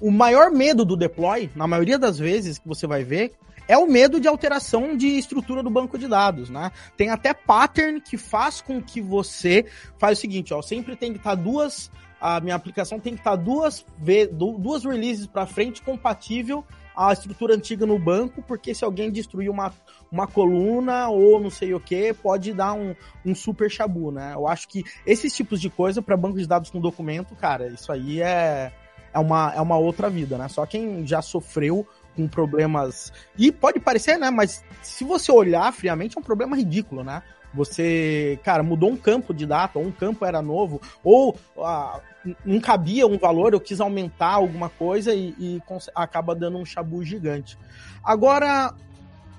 o 0.00 0.10
maior 0.10 0.50
medo 0.50 0.84
do 0.84 0.96
deploy, 0.96 1.50
na 1.54 1.66
maioria 1.66 1.98
das 1.98 2.18
vezes 2.18 2.58
que 2.58 2.66
você 2.66 2.86
vai 2.86 3.04
ver, 3.04 3.34
é 3.68 3.76
o 3.76 3.86
medo 3.86 4.18
de 4.18 4.26
alteração 4.26 4.96
de 4.96 5.06
estrutura 5.18 5.62
do 5.62 5.70
banco 5.70 5.98
de 5.98 6.08
dados, 6.08 6.48
né? 6.48 6.72
Tem 6.96 7.10
até 7.10 7.34
pattern 7.34 8.00
que 8.00 8.16
faz 8.16 8.60
com 8.60 8.82
que 8.82 9.00
você 9.00 9.66
faz 9.98 10.18
o 10.18 10.20
seguinte, 10.20 10.54
ó, 10.54 10.62
sempre 10.62 10.96
tem 10.96 11.12
que 11.12 11.18
estar 11.18 11.36
tá 11.36 11.42
duas 11.42 11.90
a 12.20 12.40
minha 12.40 12.54
aplicação 12.54 12.98
tem 12.98 13.14
que 13.14 13.20
estar 13.20 13.36
tá 13.36 13.36
duas, 13.36 13.84
duas 14.32 14.84
releases 14.84 15.26
para 15.26 15.46
frente 15.46 15.82
compatível 15.82 16.64
à 16.96 17.12
estrutura 17.12 17.54
antiga 17.54 17.86
no 17.86 17.98
banco, 17.98 18.42
porque 18.42 18.74
se 18.74 18.84
alguém 18.84 19.10
destruir 19.10 19.48
uma, 19.48 19.72
uma 20.10 20.26
coluna 20.26 21.08
ou 21.08 21.40
não 21.40 21.48
sei 21.48 21.72
o 21.72 21.78
que, 21.78 22.12
pode 22.12 22.52
dar 22.52 22.72
um, 22.72 22.94
um 23.24 23.34
super 23.36 23.70
chabu, 23.70 24.10
né? 24.10 24.32
Eu 24.34 24.48
acho 24.48 24.66
que 24.68 24.84
esses 25.06 25.34
tipos 25.34 25.60
de 25.60 25.70
coisa 25.70 26.02
para 26.02 26.16
banco 26.16 26.38
de 26.38 26.46
dados 26.46 26.70
com 26.70 26.80
documento, 26.80 27.36
cara, 27.36 27.68
isso 27.68 27.92
aí 27.92 28.20
é, 28.20 28.72
é, 29.14 29.18
uma, 29.18 29.52
é 29.54 29.60
uma 29.60 29.76
outra 29.76 30.10
vida, 30.10 30.36
né? 30.36 30.48
Só 30.48 30.66
quem 30.66 31.06
já 31.06 31.22
sofreu 31.22 31.86
com 32.16 32.26
problemas. 32.26 33.12
E 33.38 33.52
pode 33.52 33.78
parecer, 33.78 34.18
né? 34.18 34.28
Mas 34.28 34.64
se 34.82 35.04
você 35.04 35.30
olhar 35.30 35.72
friamente, 35.72 36.18
é 36.18 36.20
um 36.20 36.24
problema 36.24 36.56
ridículo, 36.56 37.04
né? 37.04 37.22
Você, 37.54 38.38
cara, 38.44 38.62
mudou 38.62 38.90
um 38.90 38.96
campo 38.96 39.32
de 39.32 39.46
data, 39.46 39.78
ou 39.78 39.84
um 39.86 39.92
campo 39.92 40.24
era 40.24 40.42
novo, 40.42 40.80
ou 41.02 41.36
ah, 41.58 42.00
não 42.44 42.60
cabia 42.60 43.06
um 43.06 43.18
valor, 43.18 43.52
eu 43.52 43.60
quis 43.60 43.80
aumentar 43.80 44.34
alguma 44.34 44.68
coisa 44.68 45.14
e, 45.14 45.34
e 45.38 45.62
acaba 45.94 46.34
dando 46.34 46.58
um 46.58 46.64
chabu 46.64 47.02
gigante. 47.04 47.58
Agora, 48.04 48.74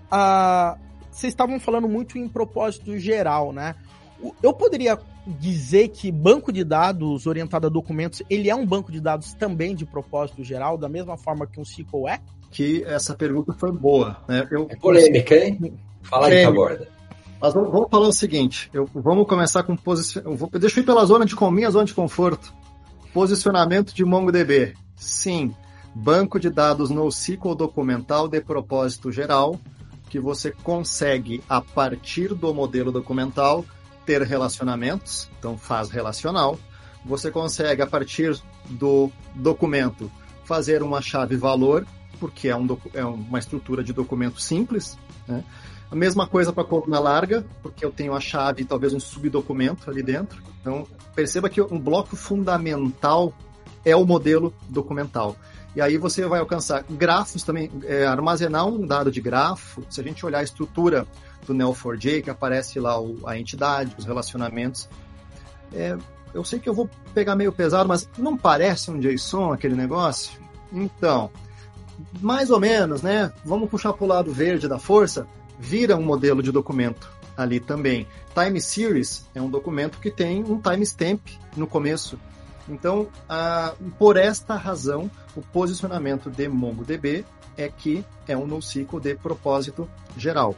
ah, 0.10 0.78
vocês 1.12 1.34
estavam 1.34 1.60
falando 1.60 1.88
muito 1.88 2.18
em 2.18 2.28
propósito 2.28 2.98
geral, 2.98 3.52
né? 3.52 3.76
Eu 4.44 4.54
poderia 4.54 4.98
dizer 5.26 5.90
que 5.90 6.12
banco 6.12 6.52
de 6.52 6.64
dados 6.64 7.28
orientado 7.28 7.68
a 7.68 7.70
documentos, 7.70 8.22
ele 8.30 8.50
é 8.50 8.56
um 8.56 8.66
banco 8.66 8.92
de 8.92 9.00
dados 9.00 9.34
também 9.34 9.76
de 9.76 9.86
propósito 9.86 10.44
geral, 10.44 10.78
da 10.78 10.90
mesma 10.90 11.18
forma 11.18 11.46
que 11.46 11.60
um 11.60 11.64
SQL 11.64 12.08
é? 12.08 12.20
Que 12.50 12.84
essa 12.84 13.16
pergunta 13.16 13.54
foi 13.54 13.72
boa. 13.72 14.18
Né? 14.28 14.48
Eu... 14.50 14.68
É 14.70 14.76
polêmica, 14.76 15.36
hein? 15.36 15.80
Fala 16.02 16.28
aí, 16.28 16.44
Taborda. 16.44 16.99
Mas 17.42 17.54
vamos, 17.54 17.72
vamos, 17.72 17.90
falar 17.90 18.08
o 18.08 18.14
seguinte: 18.14 18.70
eu, 18.74 18.90
vamos 18.94 19.28
começar 19.28 19.64
com 19.64 19.76
posicionamento. 19.76 20.50
Eu 20.54 20.68
ir 20.68 20.84
pela 20.84 21.06
zona 21.06 21.26
de 21.26 21.36
minha 21.52 21.72
zona 21.72 21.86
de 21.86 21.94
conforto. 21.94 22.54
Posicionamento 23.14 23.94
de 23.94 24.06
MongoDB. 24.06 24.74
Sim, 24.96 25.56
banco 25.96 26.40
de 26.40 26.50
dados 26.50 26.90
NoSQL 26.90 27.56
documental 27.56 28.28
de 28.28 28.42
propósito 28.42 29.12
geral, 29.12 29.60
que 30.10 30.20
você 30.20 30.52
consegue, 30.52 31.42
a 31.48 31.62
partir 31.62 32.34
do 32.34 32.54
modelo 32.54 32.92
documental, 32.92 33.66
ter 34.06 34.22
relacionamentos, 34.22 35.30
então 35.40 35.58
faz 35.58 35.90
relacional. 35.90 36.60
Você 37.06 37.32
consegue, 37.32 37.82
a 37.82 37.88
partir 37.88 38.38
do 38.70 39.10
documento, 39.34 40.12
fazer 40.44 40.84
uma 40.84 41.02
chave 41.02 41.38
valor, 41.38 41.88
porque 42.20 42.50
é, 42.50 42.56
um, 42.56 42.68
é 42.94 43.06
uma 43.06 43.40
estrutura 43.40 43.84
de 43.84 43.94
documento 43.94 44.42
simples, 44.42 44.98
né? 45.28 45.44
A 45.92 45.96
mesma 45.96 46.28
coisa 46.28 46.54
para 46.54 46.64
a 46.64 46.66
coluna 46.66 47.00
larga, 47.00 47.46
porque 47.64 47.84
eu 47.84 47.92
tenho 47.92 48.14
a 48.14 48.20
chave 48.20 48.62
e 48.62 48.66
talvez 48.66 48.94
um 48.94 49.00
subdocumento 49.00 49.90
ali 49.90 50.04
dentro. 50.04 50.42
Então, 50.62 50.86
perceba 51.16 51.50
que 51.50 51.60
um 51.62 51.80
bloco 51.80 52.16
fundamental 52.16 53.34
é 53.84 53.96
o 53.96 54.06
modelo 54.06 54.54
documental. 54.70 55.36
E 55.76 55.82
aí 55.82 55.98
você 55.98 56.26
vai 56.28 56.40
alcançar 56.40 56.84
grafos 56.90 57.44
também, 57.44 57.72
é, 57.86 58.06
armazenar 58.06 58.68
um 58.68 58.86
dado 58.86 59.12
de 59.12 59.20
grafo. 59.22 59.84
Se 59.90 60.00
a 60.00 60.04
gente 60.04 60.24
olhar 60.26 60.40
a 60.40 60.44
estrutura 60.44 61.08
do 61.48 61.54
Neo4j, 61.54 62.24
que 62.24 62.30
aparece 62.30 62.80
lá 62.80 63.00
o, 63.00 63.28
a 63.28 63.38
entidade, 63.38 63.96
os 63.98 64.06
relacionamentos, 64.06 64.88
é, 65.74 65.98
eu 66.34 66.44
sei 66.44 66.60
que 66.60 66.70
eu 66.70 66.74
vou 66.74 66.90
pegar 67.14 67.36
meio 67.36 67.52
pesado, 67.52 67.90
mas 67.90 68.08
não 68.18 68.38
parece 68.38 68.92
um 68.92 69.00
JSON 69.00 69.54
aquele 69.54 69.76
negócio? 69.76 70.40
Então, 70.72 71.32
mais 72.22 72.52
ou 72.52 72.60
menos, 72.60 73.02
né? 73.02 73.32
Vamos 73.44 73.70
puxar 73.70 73.94
para 73.94 74.04
o 74.04 74.08
lado 74.08 74.32
verde 74.32 74.68
da 74.68 74.78
força 74.78 75.28
vira 75.60 75.98
um 75.98 76.04
modelo 76.04 76.42
de 76.42 76.52
documento 76.52 77.12
ali 77.36 77.60
também. 77.60 78.08
Time 78.34 78.60
Series 78.62 79.28
é 79.36 79.42
um 79.42 79.50
documento 79.50 80.00
que 80.00 80.10
tem 80.10 80.44
um 80.44 80.60
timestamp 80.60 81.22
no 81.56 81.68
começo. 81.68 82.20
Então, 82.68 83.08
ah, 83.28 83.74
por 83.98 84.18
esta 84.18 84.56
razão, 84.56 85.10
o 85.36 85.42
posicionamento 85.42 86.30
de 86.30 86.48
MongoDB 86.48 87.26
é 87.58 87.68
que 87.68 88.06
é 88.28 88.38
um 88.38 88.48
NoSQL 88.48 89.00
de 89.00 89.16
propósito 89.16 89.90
geral. 90.16 90.56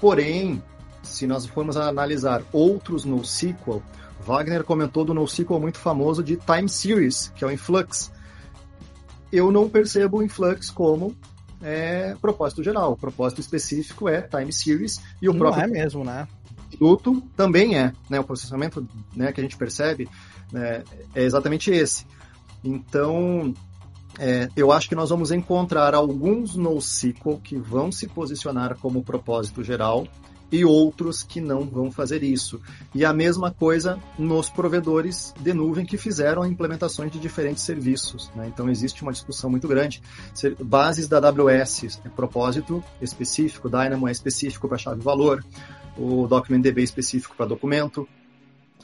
Porém, 0.00 0.62
se 1.02 1.26
nós 1.26 1.46
formos 1.46 1.76
analisar 1.76 2.42
outros 2.52 3.04
NoSQL, 3.04 3.82
Wagner 4.24 4.64
comentou 4.64 5.04
do 5.04 5.14
NoSQL 5.14 5.58
muito 5.58 5.78
famoso 5.78 6.22
de 6.22 6.36
Time 6.36 6.68
Series, 6.68 7.32
que 7.34 7.44
é 7.44 7.46
o 7.46 7.50
Influx. 7.50 8.12
Eu 9.32 9.50
não 9.50 9.68
percebo 9.68 10.18
o 10.18 10.22
Influx 10.22 10.70
como 10.70 11.16
é 11.62 12.14
propósito 12.20 12.62
geral. 12.62 12.92
O 12.92 12.96
propósito 12.96 13.40
específico 13.40 14.08
é 14.08 14.22
time 14.22 14.52
series 14.52 15.00
e 15.20 15.28
o 15.28 15.32
Não 15.32 15.38
próprio 15.38 15.64
é 15.64 15.66
mesmo, 15.66 16.04
né? 16.04 16.26
produto 16.76 17.22
também 17.36 17.76
é, 17.76 17.92
né? 18.08 18.20
O 18.20 18.24
processamento 18.24 18.86
né, 19.14 19.32
que 19.32 19.40
a 19.40 19.42
gente 19.42 19.56
percebe 19.56 20.08
né, 20.52 20.82
é 21.14 21.22
exatamente 21.22 21.70
esse. 21.70 22.06
Então, 22.62 23.54
é, 24.18 24.48
eu 24.56 24.72
acho 24.72 24.88
que 24.88 24.94
nós 24.94 25.10
vamos 25.10 25.30
encontrar 25.30 25.94
alguns 25.94 26.56
NoSQL 26.56 27.38
que 27.42 27.56
vão 27.56 27.90
se 27.90 28.06
posicionar 28.08 28.76
como 28.78 29.02
propósito 29.02 29.62
geral 29.62 30.06
e 30.50 30.64
outros 30.64 31.22
que 31.22 31.40
não 31.40 31.64
vão 31.64 31.90
fazer 31.90 32.22
isso. 32.22 32.60
E 32.94 33.04
a 33.04 33.12
mesma 33.12 33.50
coisa 33.50 33.98
nos 34.18 34.50
provedores 34.50 35.34
de 35.40 35.52
nuvem 35.52 35.86
que 35.86 35.96
fizeram 35.96 36.44
implementações 36.44 37.10
de 37.12 37.18
diferentes 37.18 37.62
serviços. 37.62 38.30
Né? 38.34 38.48
Então 38.52 38.68
existe 38.68 39.02
uma 39.02 39.12
discussão 39.12 39.50
muito 39.50 39.68
grande. 39.68 40.02
Bases 40.60 41.08
da 41.08 41.18
AWS 41.18 42.00
é 42.04 42.08
propósito 42.08 42.82
específico, 43.00 43.68
Dynamo 43.68 44.08
é 44.08 44.12
específico 44.12 44.68
para 44.68 44.78
chave-valor, 44.78 45.44
o 45.96 46.26
DocumentDB 46.26 46.80
é 46.80 46.84
específico 46.84 47.34
para 47.36 47.46
documento, 47.46 48.08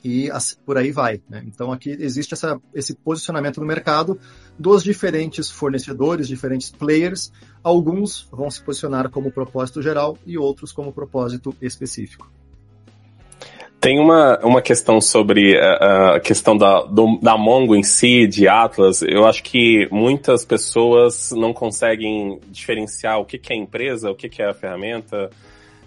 e 0.07 0.31
por 0.65 0.79
aí 0.79 0.93
vai. 0.93 1.21
Né? 1.29 1.43
Então 1.47 1.73
aqui 1.73 1.91
existe 1.91 2.33
essa, 2.33 2.61
esse 2.73 2.95
posicionamento 2.95 3.61
no 3.61 3.67
mercado 3.67 4.19
dos 4.57 4.85
diferentes 4.85 5.51
fornecedores, 5.51 6.29
diferentes 6.29 6.71
players. 6.71 7.33
Alguns 7.63 8.29
vão 8.31 8.49
se 8.49 8.63
posicionar 8.63 9.11
como 9.11 9.33
propósito 9.33 9.83
geral 9.83 10.17
e 10.25 10.39
outros 10.39 10.71
como 10.71 10.93
propósito 10.93 11.55
específico. 11.61 12.31
Tem 13.81 14.01
uma, 14.01 14.39
uma 14.39 14.63
questão 14.63 15.01
sobre 15.01 15.59
a, 15.59 16.15
a 16.15 16.21
questão 16.21 16.57
da, 16.57 16.83
do, 16.83 17.19
da 17.21 17.37
Mongo 17.37 17.75
em 17.75 17.83
si, 17.83 18.27
de 18.27 18.49
Atlas. 18.49 19.03
Eu 19.03 19.27
acho 19.27 19.43
que 19.43 19.89
muitas 19.91 20.45
pessoas 20.45 21.33
não 21.33 21.53
conseguem 21.53 22.41
diferenciar 22.49 23.21
o 23.21 23.25
que, 23.25 23.39
que 23.39 23.53
é 23.53 23.57
empresa, 23.57 24.11
o 24.11 24.15
que, 24.15 24.29
que 24.29 24.41
é 24.41 24.49
a 24.49 24.55
ferramenta. 24.55 25.31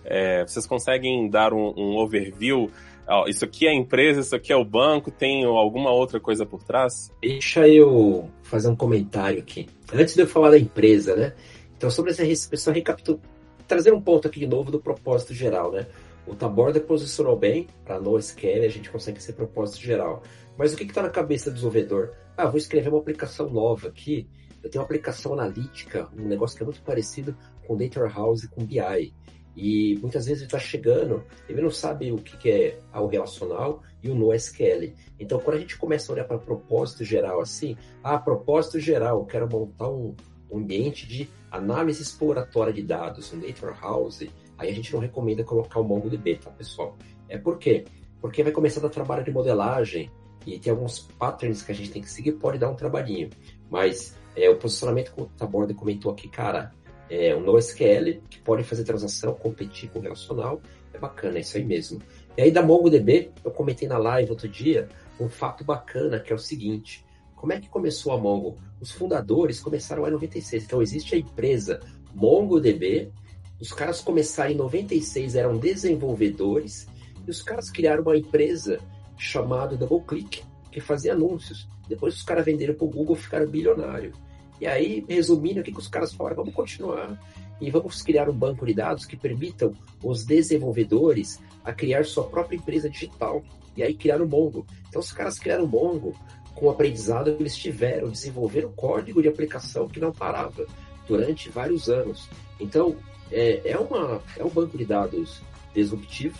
É, 0.06 0.44
vocês 0.46 0.66
conseguem 0.66 1.30
dar 1.30 1.54
um, 1.54 1.74
um 1.76 1.98
overview 1.98 2.72
ó, 3.10 3.28
isso 3.28 3.44
aqui 3.44 3.68
é 3.68 3.72
a 3.72 3.74
empresa, 3.74 4.22
isso 4.22 4.36
aqui 4.36 4.54
é 4.54 4.56
o 4.56 4.64
banco, 4.64 5.12
tem 5.12 5.44
alguma 5.46 5.92
outra 5.92 6.20
coisa 6.20 6.46
por 6.46 6.64
trás? 6.64 7.12
Deixa 7.22 7.68
eu 7.68 8.30
fazer 8.44 8.70
um 8.70 8.76
comentário 8.76 9.40
aqui. 9.40 9.68
Antes 9.94 10.16
de 10.16 10.22
eu 10.22 10.28
falar 10.28 10.52
da 10.52 10.58
empresa, 10.58 11.16
né? 11.16 11.34
Então, 11.78 11.90
sobre 11.90 12.12
essa 12.12 12.24
pessoa 12.50 12.74
recapitular, 12.74 13.20
trazer 13.68 13.94
um 13.94 14.02
ponto 14.02 14.28
aqui 14.28 14.40
de 14.40 14.48
novo 14.48 14.72
do 14.72 14.80
propósito 14.80 15.34
geral, 15.34 15.72
né? 15.72 15.88
O 16.28 16.36
Taborda 16.36 16.80
posicionou 16.80 17.36
bem 17.36 17.68
para 17.84 18.00
NoSQL, 18.00 18.66
a 18.66 18.70
gente 18.70 18.90
consegue 18.90 19.22
ser 19.22 19.34
propósito 19.34 19.82
geral. 19.82 20.22
Mas 20.58 20.74
o 20.74 20.78
que 20.78 20.84
está 20.84 21.02
na 21.02 21.10
cabeça 21.10 21.50
do 21.50 21.56
desenvolvedor? 21.56 22.12
Ah, 22.38 22.46
vou 22.46 22.58
escrever 22.58 22.90
uma 22.90 23.00
aplicação 23.00 23.50
nova 23.50 23.88
aqui. 23.88 24.28
Eu 24.62 24.70
tenho 24.70 24.82
uma 24.82 24.86
aplicação 24.86 25.34
analítica, 25.34 26.08
um 26.16 26.28
negócio 26.28 26.58
que 26.58 26.64
é 26.64 26.66
muito 26.66 26.82
parecido 26.82 27.36
com 27.66 27.78
Data 27.78 28.00
Warehouse 28.00 28.46
e 28.46 28.50
com 28.50 28.66
BI. 28.66 29.14
E 29.62 30.00
muitas 30.00 30.26
vezes 30.26 30.44
ele 30.44 30.48
está 30.48 30.58
chegando, 30.58 31.22
ele 31.50 31.62
não 31.62 31.70
sabe 31.70 32.14
o 32.14 32.16
que, 32.16 32.38
que 32.38 32.50
é 32.50 32.80
o 32.96 33.08
relacional 33.08 33.84
e 34.02 34.10
o 34.10 34.16
NoSQL. 34.16 34.94
Então, 35.20 35.38
quando 35.38 35.58
a 35.58 35.60
gente 35.60 35.78
começa 35.78 36.10
a 36.10 36.14
olhar 36.14 36.24
para 36.24 36.38
propósito 36.38 37.04
geral 37.04 37.42
assim, 37.42 37.76
ah, 38.02 38.18
propósito 38.18 38.80
geral, 38.80 39.20
eu 39.20 39.26
quero 39.26 39.50
montar 39.52 39.90
um, 39.90 40.16
um 40.50 40.60
ambiente 40.60 41.06
de 41.06 41.30
análise 41.52 42.02
exploratória 42.02 42.72
de 42.72 42.82
dados, 42.82 43.34
um 43.34 43.40
data 43.40 43.66
warehouse, 43.66 44.32
aí 44.58 44.70
a 44.70 44.74
gente 44.74 44.94
não 44.94 45.02
recomenda 45.02 45.44
colocar 45.44 45.82
o 45.82 45.84
MongoDB, 45.84 46.38
tá, 46.38 46.50
pessoal? 46.52 46.98
É 47.28 47.38
por 47.38 47.58
quê? 47.58 47.84
Porque 48.22 48.42
vai 48.42 48.54
começar 48.54 48.80
a 48.80 48.84
dar 48.84 48.90
trabalho 48.90 49.26
de 49.26 49.32
modelagem 49.32 50.10
e 50.48 50.58
tem 50.58 50.72
alguns 50.72 51.00
patterns 51.00 51.64
que 51.64 51.74
a 51.74 51.76
gente 51.76 51.92
tem 51.92 52.02
que 52.02 52.10
seguir, 52.10 52.32
pode 52.32 52.58
dar 52.58 52.70
um 52.70 52.76
trabalhinho. 52.76 53.30
Mas 53.70 54.18
é, 54.38 54.50
o 54.50 54.56
posicionamento 54.56 55.14
que 55.14 55.22
o 55.22 55.26
Taborda 55.26 55.74
comentou 55.74 56.14
aqui, 56.14 56.30
cara, 56.30 56.72
é, 57.10 57.36
um 57.36 57.42
NoSQL 57.42 58.22
que 58.30 58.40
pode 58.40 58.64
fazer 58.64 58.84
transação, 58.84 59.34
competir 59.34 59.90
com 59.90 60.00
o 60.00 60.02
relacional. 60.02 60.62
É 60.94 60.98
bacana, 60.98 61.38
é 61.38 61.42
isso 61.42 61.58
aí 61.58 61.64
mesmo. 61.64 62.02
E 62.38 62.42
aí 62.42 62.52
da 62.52 62.62
MongoDB, 62.62 63.32
eu 63.44 63.52
comentei 63.52 63.88
na 63.88 63.98
live 63.98 64.32
outro 64.32 64.48
dia 64.48 64.88
um 65.20 65.28
fato 65.28 65.64
bacana 65.64 66.20
que 66.20 66.32
é 66.32 66.36
o 66.36 66.40
seguinte: 66.40 67.06
como 67.36 67.54
é 67.54 67.60
que 67.60 67.70
começou 67.70 68.12
a 68.12 68.18
Mongo? 68.18 68.58
Os 68.80 68.92
fundadores 68.92 69.60
começaram 69.60 70.08
em 70.08 70.12
96. 70.12 70.64
Então 70.64 70.82
existe 70.82 71.16
a 71.16 71.18
empresa 71.18 71.80
MongoDB. 72.14 73.12
Os 73.60 73.74
caras 73.74 74.00
começaram 74.00 74.52
em 74.52 74.56
96, 74.56 75.36
eram 75.36 75.58
desenvolvedores, 75.58 76.88
e 77.28 77.30
os 77.30 77.42
caras 77.42 77.70
criaram 77.70 78.04
uma 78.04 78.16
empresa 78.16 78.80
chamada 79.18 79.76
DoubleClick, 79.76 80.44
que 80.72 80.80
fazia 80.80 81.12
anúncios. 81.12 81.68
Depois 81.90 82.16
os 82.16 82.24
caras 82.24 82.46
venderam 82.46 82.74
para 82.74 82.86
o 82.86 82.90
Google 82.90 83.18
e 83.18 83.20
ficaram 83.20 83.48
bilionários. 83.48 84.18
E 84.60 84.68
aí, 84.68 85.06
resumindo, 85.08 85.62
o 85.62 85.64
que, 85.64 85.72
que 85.72 85.80
os 85.80 85.88
caras 85.88 86.14
falaram? 86.14 86.38
Vamos 86.38 86.54
continuar 86.54 87.20
e 87.62 87.70
vamos 87.70 88.02
criar 88.02 88.30
um 88.30 88.34
banco 88.34 88.66
de 88.66 88.74
dados 88.74 89.06
que 89.06 89.18
permitam 89.18 89.74
os 90.04 90.26
desenvolvedores 90.26 91.40
a 91.64 91.74
criar 91.74 92.06
sua 92.06 92.26
própria 92.26 92.58
empresa 92.58 92.90
digital. 92.90 93.44
E 93.76 93.84
aí 93.84 93.94
criaram 93.94 94.26
o 94.26 94.28
Mongo. 94.28 94.66
Então 94.88 95.00
os 95.00 95.12
caras 95.12 95.40
criaram 95.40 95.66
o 95.66 95.68
Mongo 95.68 96.14
com 96.56 96.66
o 96.66 96.70
aprendizado 96.70 97.36
que 97.36 97.42
eles 97.42 97.56
tiveram, 97.56 98.10
desenvolveram 98.10 98.72
código 98.74 99.22
de 99.22 99.28
aplicação 99.28 99.88
que 99.88 100.00
não 100.00 100.12
parava 100.12 100.66
durante 101.08 101.50
vários 101.50 101.90
anos. 101.90 102.30
Então 102.60 102.96
é, 103.32 103.62
é, 103.64 103.78
uma, 103.78 104.22
é 104.38 104.44
um 104.44 104.50
banco 104.50 104.78
de 104.78 104.86
dados 104.86 105.42
disruptivo 105.74 106.38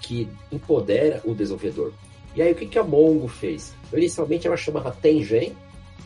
que 0.00 0.28
empodera 0.50 1.20
o 1.24 1.34
desenvolvedor. 1.34 1.92
E 2.34 2.42
aí 2.42 2.52
o 2.52 2.54
que, 2.54 2.66
que 2.66 2.78
a 2.78 2.84
Mongo 2.84 3.28
fez? 3.28 3.74
Inicialmente 3.92 4.46
ela 4.46 4.56
chamava 4.56 4.90
Tengen, 4.90 5.54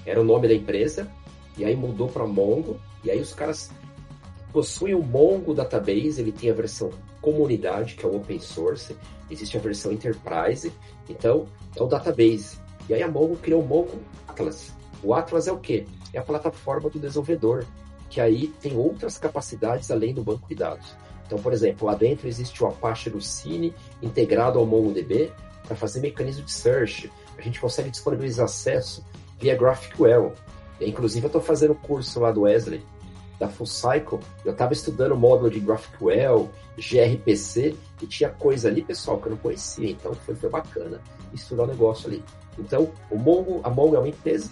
era 0.04 0.20
o 0.20 0.24
nome 0.24 0.48
da 0.48 0.54
empresa, 0.54 1.10
e 1.58 1.64
aí 1.64 1.76
mudou 1.76 2.08
para 2.08 2.26
Mongo, 2.26 2.78
e 3.04 3.10
aí 3.10 3.20
os 3.20 3.34
caras 3.34 3.70
possuem 4.52 4.94
o 4.94 5.02
Mongo 5.02 5.52
Database, 5.52 6.20
ele 6.20 6.32
tem 6.32 6.50
a 6.50 6.54
versão 6.54 6.90
comunidade, 7.20 7.94
que 7.94 8.04
é 8.04 8.08
o 8.08 8.16
open 8.16 8.38
source, 8.38 8.96
existe 9.30 9.56
a 9.56 9.60
versão 9.60 9.92
enterprise, 9.92 10.72
então 11.08 11.46
é 11.76 11.82
o 11.82 11.86
database. 11.86 12.58
E 12.88 12.94
aí 12.94 13.02
a 13.02 13.08
Mongo 13.08 13.36
criou 13.36 13.62
o 13.62 13.66
Mongo 13.66 13.98
Atlas. 14.26 14.72
O 15.02 15.12
Atlas 15.14 15.46
é 15.46 15.52
o 15.52 15.58
quê? 15.58 15.86
É 16.12 16.18
a 16.18 16.22
plataforma 16.22 16.88
do 16.88 16.98
desenvolvedor, 16.98 17.64
que 18.08 18.20
aí 18.20 18.48
tem 18.60 18.76
outras 18.76 19.18
capacidades 19.18 19.90
além 19.90 20.14
do 20.14 20.24
banco 20.24 20.48
de 20.48 20.54
dados. 20.54 20.96
Então, 21.26 21.38
por 21.38 21.52
exemplo, 21.52 21.86
lá 21.86 21.94
dentro 21.94 22.26
existe 22.26 22.62
o 22.64 22.66
Apache 22.66 23.10
Lucene 23.10 23.74
integrado 24.00 24.58
ao 24.58 24.64
MongoDB 24.64 25.30
para 25.66 25.76
fazer 25.76 26.00
mecanismo 26.00 26.44
de 26.44 26.52
search. 26.52 27.12
A 27.36 27.42
gente 27.42 27.60
consegue 27.60 27.90
disponibilizar 27.90 28.46
acesso 28.46 29.04
via 29.38 29.54
GraphQL. 29.54 30.32
Inclusive, 30.80 31.24
eu 31.24 31.28
estou 31.28 31.40
fazendo 31.40 31.74
curso 31.74 32.20
lá 32.20 32.30
do 32.30 32.42
Wesley, 32.42 32.82
da 33.38 33.48
Full 33.48 33.66
Cycle. 33.66 34.18
Eu 34.44 34.52
estava 34.52 34.72
estudando 34.72 35.12
o 35.12 35.16
módulo 35.16 35.50
de 35.50 35.60
GraphQL, 35.60 36.48
gRPC, 36.76 37.76
e 38.02 38.06
tinha 38.06 38.30
coisa 38.30 38.68
ali, 38.68 38.82
pessoal, 38.82 39.18
que 39.18 39.26
eu 39.26 39.30
não 39.30 39.38
conhecia. 39.38 39.90
Então, 39.90 40.14
foi, 40.14 40.34
foi 40.34 40.48
bacana 40.48 41.00
estudar 41.34 41.64
o 41.64 41.66
negócio 41.66 42.08
ali. 42.08 42.22
Então, 42.58 42.90
o 43.10 43.16
Mongo, 43.16 43.60
a 43.62 43.70
Mongo 43.70 43.96
é 43.96 43.98
uma 43.98 44.08
empresa. 44.08 44.50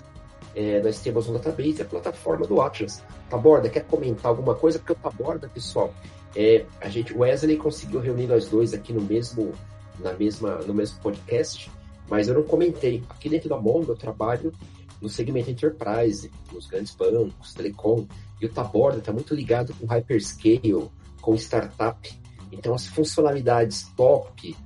É, 0.55 0.81
nós 0.81 1.01
temos 1.01 1.29
um 1.29 1.35
database, 1.35 1.83
a 1.83 1.85
plataforma 1.85 2.47
do 2.47 2.61
Atlas. 2.61 3.03
Taborda, 3.29 3.69
quer 3.69 3.85
comentar 3.85 4.31
alguma 4.31 4.55
coisa? 4.55 4.79
Porque 4.79 4.93
o 4.93 4.97
Taborda, 4.97 5.49
pessoal, 5.49 5.93
é, 6.35 6.65
a 6.81 6.89
gente, 6.89 7.13
o 7.13 7.21
Wesley 7.21 7.57
conseguiu 7.57 8.01
reunir 8.01 8.27
nós 8.27 8.49
dois 8.49 8.73
aqui 8.73 8.93
no 8.93 9.01
mesmo, 9.01 9.53
na 9.99 10.13
mesma, 10.13 10.57
no 10.67 10.73
mesmo 10.73 11.01
podcast, 11.01 11.71
mas 12.09 12.29
eu 12.29 12.35
não 12.35 12.43
comentei. 12.43 13.03
Aqui 13.11 13.29
dentro 13.29 13.49
da 13.49 13.57
Mongo 13.57 13.93
eu 13.93 13.97
trabalho 13.97 14.53
no 15.01 15.09
segmento 15.09 15.51
enterprise, 15.51 16.31
nos 16.53 16.67
grandes 16.67 16.95
bancos, 16.95 17.55
telecom, 17.55 18.07
e 18.41 18.47
o 18.47 18.53
Taborda 18.53 18.99
está 18.99 19.13
muito 19.13 19.35
ligado 19.35 19.75
com 19.75 19.87
hyperscale, 19.87 20.91
com 21.21 21.35
startup. 21.35 22.21
Então 22.53 22.75
as 22.75 22.87
funcionalidades 22.87 23.89
top, 23.97 24.57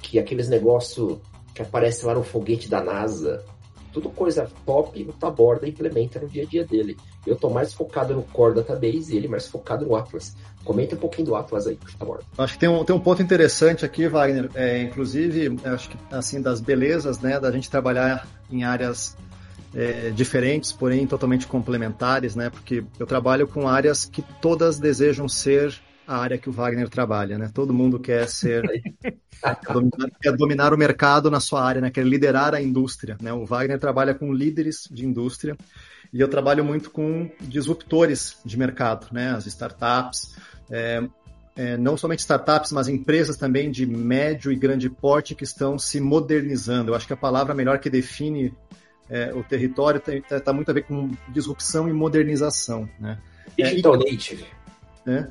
que 0.00 0.18
aqueles 0.18 0.48
negócios 0.48 1.18
que 1.54 1.62
aparecem 1.62 2.06
lá 2.06 2.14
no 2.14 2.22
foguete 2.22 2.68
da 2.68 2.82
NASA, 2.82 3.44
tudo 3.92 4.08
coisa 4.10 4.48
top, 4.64 5.02
o 5.02 5.12
Taborda 5.12 5.68
implementa 5.68 6.20
no 6.20 6.28
dia 6.28 6.44
a 6.44 6.46
dia 6.46 6.64
dele. 6.64 6.96
Eu 7.26 7.34
estou 7.34 7.50
mais 7.50 7.74
focado 7.74 8.14
no 8.14 8.22
Core 8.22 8.54
Database 8.54 9.12
e 9.12 9.16
ele 9.16 9.28
mais 9.28 9.48
focado 9.48 9.84
no 9.84 9.96
Atlas. 9.96 10.36
Comenta 10.64 10.94
um 10.94 10.98
pouquinho 10.98 11.26
do 11.28 11.34
Atlas 11.34 11.66
aí, 11.66 11.78
Taborda. 11.98 12.24
Acho 12.38 12.54
que 12.54 12.58
tem 12.60 12.68
um, 12.68 12.84
tem 12.84 12.94
um 12.94 13.00
ponto 13.00 13.20
interessante 13.20 13.84
aqui, 13.84 14.06
Wagner. 14.06 14.48
É, 14.54 14.80
inclusive, 14.82 15.58
acho 15.64 15.90
que 15.90 15.96
assim, 16.10 16.40
das 16.40 16.60
belezas 16.60 17.18
né, 17.20 17.40
da 17.40 17.50
gente 17.50 17.68
trabalhar 17.68 18.28
em 18.50 18.62
áreas 18.62 19.16
é, 19.74 20.10
diferentes, 20.10 20.72
porém 20.72 21.06
totalmente 21.06 21.46
complementares, 21.46 22.34
né? 22.34 22.50
Porque 22.50 22.84
eu 22.98 23.06
trabalho 23.06 23.46
com 23.46 23.68
áreas 23.68 24.04
que 24.04 24.22
todas 24.40 24.78
desejam 24.78 25.28
ser 25.28 25.80
a 26.06 26.16
área 26.16 26.38
que 26.38 26.48
o 26.48 26.52
Wagner 26.52 26.88
trabalha, 26.88 27.38
né? 27.38 27.50
Todo 27.54 27.72
mundo 27.72 27.98
quer 28.00 28.28
ser 28.28 28.62
dominar, 29.72 30.10
quer 30.20 30.36
dominar 30.36 30.74
o 30.74 30.78
mercado 30.78 31.30
na 31.30 31.38
sua 31.38 31.62
área, 31.62 31.80
né? 31.80 31.90
Quer 31.90 32.04
liderar 32.04 32.54
a 32.54 32.60
indústria, 32.60 33.16
né? 33.22 33.32
O 33.32 33.46
Wagner 33.46 33.78
trabalha 33.78 34.12
com 34.12 34.32
líderes 34.32 34.88
de 34.90 35.06
indústria 35.06 35.56
e 36.12 36.20
eu 36.20 36.26
trabalho 36.26 36.64
muito 36.64 36.90
com 36.90 37.30
disruptores 37.40 38.38
de 38.44 38.58
mercado, 38.58 39.06
né? 39.12 39.30
As 39.30 39.46
startups, 39.46 40.34
é, 40.68 41.02
é, 41.54 41.76
não 41.76 41.96
somente 41.96 42.20
startups, 42.20 42.72
mas 42.72 42.88
empresas 42.88 43.36
também 43.36 43.70
de 43.70 43.86
médio 43.86 44.50
e 44.50 44.56
grande 44.56 44.90
porte 44.90 45.36
que 45.36 45.44
estão 45.44 45.78
se 45.78 46.00
modernizando. 46.00 46.90
Eu 46.90 46.96
acho 46.96 47.06
que 47.06 47.12
a 47.12 47.16
palavra 47.16 47.54
melhor 47.54 47.78
que 47.78 47.88
define 47.88 48.52
é, 49.10 49.34
o 49.34 49.42
território 49.42 50.00
está 50.06 50.40
tá 50.40 50.52
muito 50.52 50.70
a 50.70 50.74
ver 50.74 50.84
com 50.84 51.10
disrupção 51.28 51.88
e 51.88 51.92
modernização, 51.92 52.88
né? 52.98 53.18
Digital 53.58 53.96
é, 53.96 53.98
Native. 53.98 54.44
É, 55.06 55.26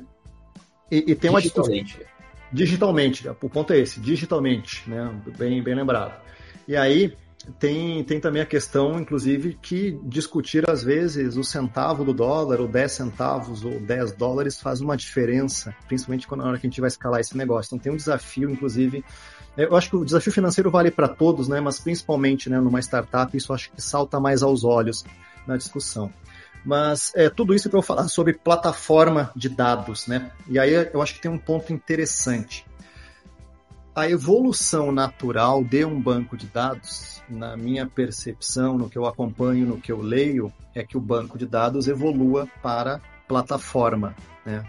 e, 0.90 1.12
e, 1.12 1.14
tem 1.14 1.30
uma 1.30 1.40
Digital 1.40 1.66
Native. 1.66 2.06
Digitalmente, 2.52 3.28
o 3.28 3.48
ponto 3.48 3.72
é 3.72 3.78
esse, 3.78 3.98
digitalmente, 3.98 4.88
né? 4.88 5.10
Bem, 5.38 5.62
bem 5.62 5.74
lembrado. 5.74 6.20
E 6.68 6.76
aí, 6.76 7.16
tem, 7.58 8.02
tem 8.04 8.20
também 8.20 8.42
a 8.42 8.46
questão, 8.46 9.00
inclusive, 9.00 9.58
que 9.60 9.98
discutir 10.04 10.68
às 10.68 10.82
vezes 10.82 11.36
o 11.36 11.44
centavo 11.44 12.04
do 12.04 12.12
dólar, 12.12 12.60
ou 12.60 12.68
10 12.68 12.92
centavos, 12.92 13.64
ou 13.64 13.80
10 13.80 14.12
dólares 14.12 14.60
faz 14.60 14.80
uma 14.80 14.96
diferença, 14.96 15.74
principalmente 15.88 16.26
quando, 16.26 16.42
na 16.42 16.48
hora 16.48 16.58
que 16.58 16.66
a 16.66 16.70
gente 16.70 16.80
vai 16.80 16.88
escalar 16.88 17.20
esse 17.20 17.36
negócio. 17.36 17.68
Então 17.68 17.78
tem 17.78 17.92
um 17.92 17.96
desafio, 17.96 18.50
inclusive, 18.50 19.04
eu 19.56 19.76
acho 19.76 19.90
que 19.90 19.96
o 19.96 20.04
desafio 20.04 20.32
financeiro 20.32 20.70
vale 20.70 20.90
para 20.90 21.08
todos, 21.08 21.48
né? 21.48 21.60
Mas 21.60 21.80
principalmente, 21.80 22.48
né, 22.48 22.60
numa 22.60 22.80
startup, 22.80 23.36
isso 23.36 23.52
acho 23.52 23.70
que 23.72 23.82
salta 23.82 24.20
mais 24.20 24.42
aos 24.42 24.64
olhos 24.64 25.04
na 25.46 25.56
discussão. 25.56 26.12
Mas 26.64 27.12
é, 27.14 27.30
tudo 27.30 27.54
isso 27.54 27.68
para 27.70 27.78
eu 27.78 27.82
falar 27.82 28.08
sobre 28.08 28.34
plataforma 28.34 29.30
de 29.34 29.48
dados, 29.48 30.06
né? 30.06 30.30
E 30.48 30.58
aí 30.58 30.72
eu 30.92 31.00
acho 31.00 31.14
que 31.14 31.20
tem 31.20 31.30
um 31.30 31.38
ponto 31.38 31.72
interessante. 31.72 32.64
A 34.00 34.08
evolução 34.08 34.90
natural 34.90 35.62
de 35.62 35.84
um 35.84 36.00
banco 36.00 36.34
de 36.34 36.46
dados, 36.46 37.22
na 37.28 37.54
minha 37.54 37.86
percepção, 37.86 38.78
no 38.78 38.88
que 38.88 38.96
eu 38.96 39.04
acompanho, 39.04 39.66
no 39.66 39.78
que 39.78 39.92
eu 39.92 40.00
leio, 40.00 40.50
é 40.74 40.82
que 40.82 40.96
o 40.96 41.00
banco 41.02 41.36
de 41.36 41.44
dados 41.44 41.86
evolua 41.86 42.48
para 42.62 42.98
plataforma, 43.28 44.16
né? 44.42 44.64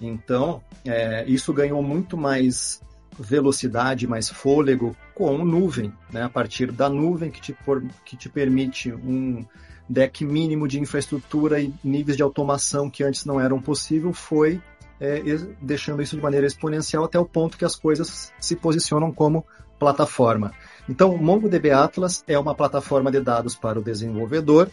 Então, 0.00 0.60
é, 0.84 1.24
isso 1.28 1.52
ganhou 1.52 1.80
muito 1.84 2.16
mais 2.16 2.82
velocidade, 3.16 4.08
mais 4.08 4.28
fôlego 4.28 4.96
com 5.14 5.44
nuvem, 5.44 5.92
né? 6.12 6.24
A 6.24 6.28
partir 6.28 6.72
da 6.72 6.88
nuvem 6.88 7.30
que 7.30 7.40
te, 7.40 7.52
por, 7.52 7.80
que 8.04 8.16
te 8.16 8.28
permite 8.28 8.92
um 8.92 9.46
deck 9.88 10.24
mínimo 10.24 10.66
de 10.66 10.80
infraestrutura 10.80 11.60
e 11.60 11.72
níveis 11.84 12.16
de 12.16 12.24
automação 12.24 12.90
que 12.90 13.04
antes 13.04 13.24
não 13.24 13.40
eram 13.40 13.62
possível, 13.62 14.12
foi 14.12 14.60
é, 15.04 15.38
deixando 15.60 16.02
isso 16.02 16.16
de 16.16 16.22
maneira 16.22 16.46
exponencial 16.46 17.04
até 17.04 17.18
o 17.18 17.24
ponto 17.24 17.58
que 17.58 17.64
as 17.64 17.76
coisas 17.76 18.32
se 18.40 18.56
posicionam 18.56 19.12
como 19.12 19.44
plataforma. 19.78 20.52
Então, 20.88 21.14
o 21.14 21.22
MongoDB 21.22 21.70
Atlas 21.70 22.24
é 22.26 22.38
uma 22.38 22.54
plataforma 22.54 23.10
de 23.10 23.20
dados 23.20 23.54
para 23.54 23.78
o 23.78 23.82
desenvolvedor 23.82 24.70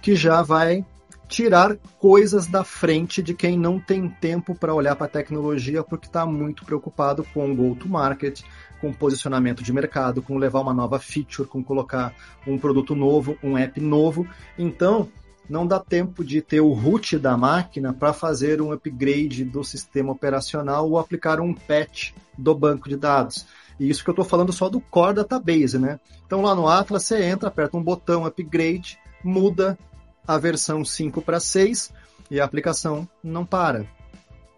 que 0.00 0.14
já 0.14 0.42
vai 0.42 0.84
tirar 1.28 1.76
coisas 1.98 2.46
da 2.46 2.62
frente 2.64 3.22
de 3.22 3.34
quem 3.34 3.58
não 3.58 3.80
tem 3.80 4.08
tempo 4.08 4.54
para 4.54 4.74
olhar 4.74 4.94
para 4.94 5.06
a 5.06 5.10
tecnologia 5.10 5.82
porque 5.82 6.06
está 6.06 6.26
muito 6.26 6.64
preocupado 6.64 7.24
com 7.32 7.50
o 7.50 7.56
go-to-market, 7.56 8.42
com 8.80 8.92
posicionamento 8.92 9.62
de 9.62 9.72
mercado, 9.72 10.22
com 10.22 10.36
levar 10.36 10.60
uma 10.60 10.74
nova 10.74 10.98
feature, 10.98 11.48
com 11.48 11.64
colocar 11.64 12.14
um 12.46 12.58
produto 12.58 12.94
novo, 12.94 13.38
um 13.42 13.56
app 13.56 13.80
novo. 13.80 14.26
Então, 14.58 15.08
não 15.48 15.66
dá 15.66 15.78
tempo 15.78 16.24
de 16.24 16.40
ter 16.40 16.60
o 16.60 16.72
root 16.72 17.18
da 17.18 17.36
máquina 17.36 17.92
para 17.92 18.12
fazer 18.12 18.62
um 18.62 18.72
upgrade 18.72 19.44
do 19.44 19.62
sistema 19.62 20.12
operacional 20.12 20.88
ou 20.88 20.98
aplicar 20.98 21.40
um 21.40 21.52
patch 21.52 22.12
do 22.36 22.54
banco 22.54 22.88
de 22.88 22.96
dados. 22.96 23.46
E 23.78 23.88
isso 23.88 24.02
que 24.02 24.10
eu 24.10 24.12
estou 24.12 24.24
falando 24.24 24.52
só 24.52 24.68
do 24.68 24.80
core 24.80 25.16
database, 25.16 25.78
né? 25.78 25.98
Então 26.26 26.42
lá 26.42 26.54
no 26.54 26.68
Atlas 26.68 27.04
você 27.04 27.24
entra, 27.24 27.48
aperta 27.48 27.76
um 27.76 27.82
botão 27.82 28.24
upgrade, 28.24 28.98
muda 29.22 29.78
a 30.26 30.38
versão 30.38 30.84
5 30.84 31.20
para 31.20 31.40
6 31.40 31.92
e 32.30 32.40
a 32.40 32.44
aplicação 32.44 33.08
não 33.22 33.44
para. 33.44 33.86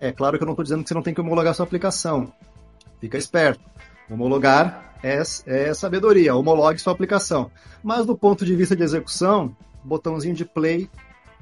É 0.01 0.13
claro 0.13 0.37
que 0.37 0.45
eu 0.45 0.47
não 0.47 0.53
estou 0.53 0.63
dizendo 0.63 0.83
que 0.83 0.89
você 0.89 0.95
não 0.95 1.03
tem 1.03 1.15
que 1.15 1.21
homologar 1.21 1.55
sua 1.55 1.65
aplicação. 1.65 2.33
Fica 3.01 3.19
esperto. 3.19 3.65
Homologar 4.09 4.95
é, 5.03 5.21
é 5.47 5.75
sabedoria, 5.75 6.35
homologue 6.35 6.79
sua 6.79 6.93
aplicação. 6.93 7.51
Mas 7.83 8.07
do 8.07 8.17
ponto 8.17 8.45
de 8.45 8.55
vista 8.55 8.77
de 8.77 8.83
execução, 8.83 9.57
botãozinho 9.87 10.35
de 10.35 10.45
play 10.45 10.91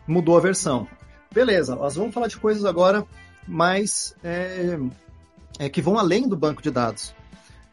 mudou 0.07 0.37
a 0.37 0.41
versão. 0.41 0.87
Beleza, 1.33 1.75
nós 1.75 1.97
vamos 1.97 2.15
falar 2.15 2.29
de 2.29 2.37
coisas 2.37 2.65
agora 2.65 3.05
mais 3.49 4.15
é, 4.23 4.79
é, 5.59 5.69
que 5.69 5.83
vão 5.83 5.99
além 5.99 6.29
do 6.29 6.37
banco 6.37 6.63
de 6.63 6.71
dados. 6.71 7.15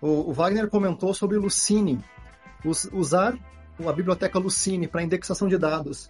O, 0.01 0.29
o 0.29 0.33
Wagner 0.33 0.69
comentou 0.69 1.13
sobre 1.13 1.37
o. 1.37 1.45
Us, 1.45 2.89
usar 2.91 3.37
a 3.87 3.93
biblioteca 3.93 4.37
Lucine 4.37 4.87
para 4.87 5.03
indexação 5.03 5.47
de 5.47 5.57
dados 5.57 6.09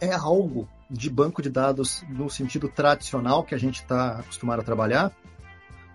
é 0.00 0.12
algo 0.12 0.68
de 0.90 1.08
banco 1.08 1.40
de 1.40 1.48
dados 1.48 2.04
no 2.08 2.28
sentido 2.28 2.68
tradicional 2.68 3.44
que 3.44 3.54
a 3.54 3.58
gente 3.58 3.76
está 3.76 4.18
acostumado 4.18 4.60
a 4.60 4.64
trabalhar, 4.64 5.12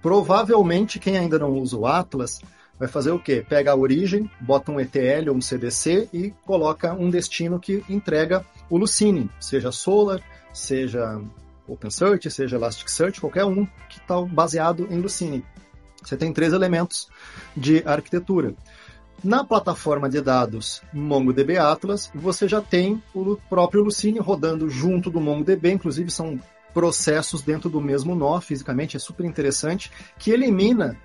provavelmente 0.01 0.99
quem 0.99 1.17
ainda 1.17 1.37
não 1.37 1.51
usa 1.51 1.77
o 1.77 1.85
Atlas 1.85 2.41
vai 2.79 2.87
fazer 2.87 3.11
o 3.11 3.19
quê? 3.19 3.45
Pega 3.47 3.71
a 3.71 3.75
origem, 3.75 4.29
bota 4.39 4.71
um 4.71 4.79
ETL 4.79 5.29
ou 5.29 5.35
um 5.35 5.41
CDC 5.41 6.09
e 6.13 6.31
coloca 6.45 6.93
um 6.93 7.09
destino 7.09 7.59
que 7.59 7.83
entrega 7.89 8.45
o 8.69 8.77
Lucene, 8.77 9.29
seja 9.39 9.71
Solar, 9.71 10.21
seja 10.53 11.21
OpenSearch, 11.67 12.29
seja 12.29 12.55
Elasticsearch, 12.55 13.19
qualquer 13.19 13.45
um 13.45 13.65
que 13.89 13.99
está 13.99 14.21
baseado 14.21 14.87
em 14.89 14.99
Lucene. 14.99 15.43
Você 16.03 16.15
tem 16.15 16.31
três 16.31 16.53
elementos 16.53 17.09
de 17.55 17.83
arquitetura. 17.85 18.53
Na 19.23 19.43
plataforma 19.43 20.07
de 20.07 20.21
dados 20.21 20.81
MongoDB 20.93 21.57
Atlas, 21.57 22.11
você 22.13 22.47
já 22.47 22.61
tem 22.61 23.01
o 23.13 23.35
próprio 23.49 23.83
Lucene 23.83 24.19
rodando 24.19 24.69
junto 24.69 25.09
do 25.09 25.19
MongoDB, 25.19 25.71
inclusive 25.71 26.11
são 26.11 26.39
processos 26.73 27.41
dentro 27.41 27.69
do 27.69 27.81
mesmo 27.81 28.13
nó, 28.13 28.39
fisicamente, 28.39 28.95
é 28.95 28.99
super 28.99 29.25
interessante, 29.25 29.91
que 30.19 30.29
elimina 30.29 30.95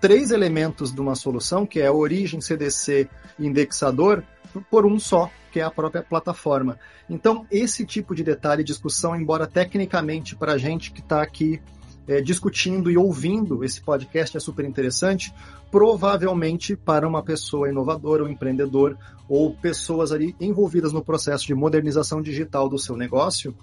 três 0.00 0.30
elementos 0.30 0.92
de 0.92 1.00
uma 1.00 1.14
solução, 1.14 1.66
que 1.66 1.80
é 1.80 1.90
origem, 1.90 2.40
CDC 2.40 3.08
e 3.38 3.46
indexador, 3.46 4.24
por 4.70 4.86
um 4.86 4.98
só, 4.98 5.30
que 5.52 5.60
é 5.60 5.62
a 5.62 5.70
própria 5.70 6.02
plataforma. 6.02 6.78
Então, 7.08 7.46
esse 7.50 7.84
tipo 7.84 8.14
de 8.14 8.24
detalhe 8.24 8.62
e 8.62 8.64
discussão, 8.64 9.14
embora 9.14 9.46
tecnicamente 9.46 10.34
para 10.34 10.52
a 10.52 10.58
gente 10.58 10.92
que 10.92 11.00
está 11.00 11.22
aqui 11.22 11.60
é, 12.08 12.20
discutindo 12.20 12.90
e 12.90 12.96
ouvindo 12.96 13.62
esse 13.62 13.80
podcast 13.80 14.36
é 14.36 14.40
super 14.40 14.64
interessante, 14.64 15.32
provavelmente 15.70 16.74
para 16.74 17.06
uma 17.06 17.22
pessoa 17.22 17.68
inovadora, 17.68 18.24
ou 18.24 18.28
empreendedor, 18.28 18.96
ou 19.28 19.54
pessoas 19.54 20.10
ali 20.10 20.34
envolvidas 20.40 20.92
no 20.92 21.04
processo 21.04 21.46
de 21.46 21.54
modernização 21.54 22.20
digital 22.20 22.68
do 22.68 22.78
seu 22.78 22.96
negócio, 22.96 23.54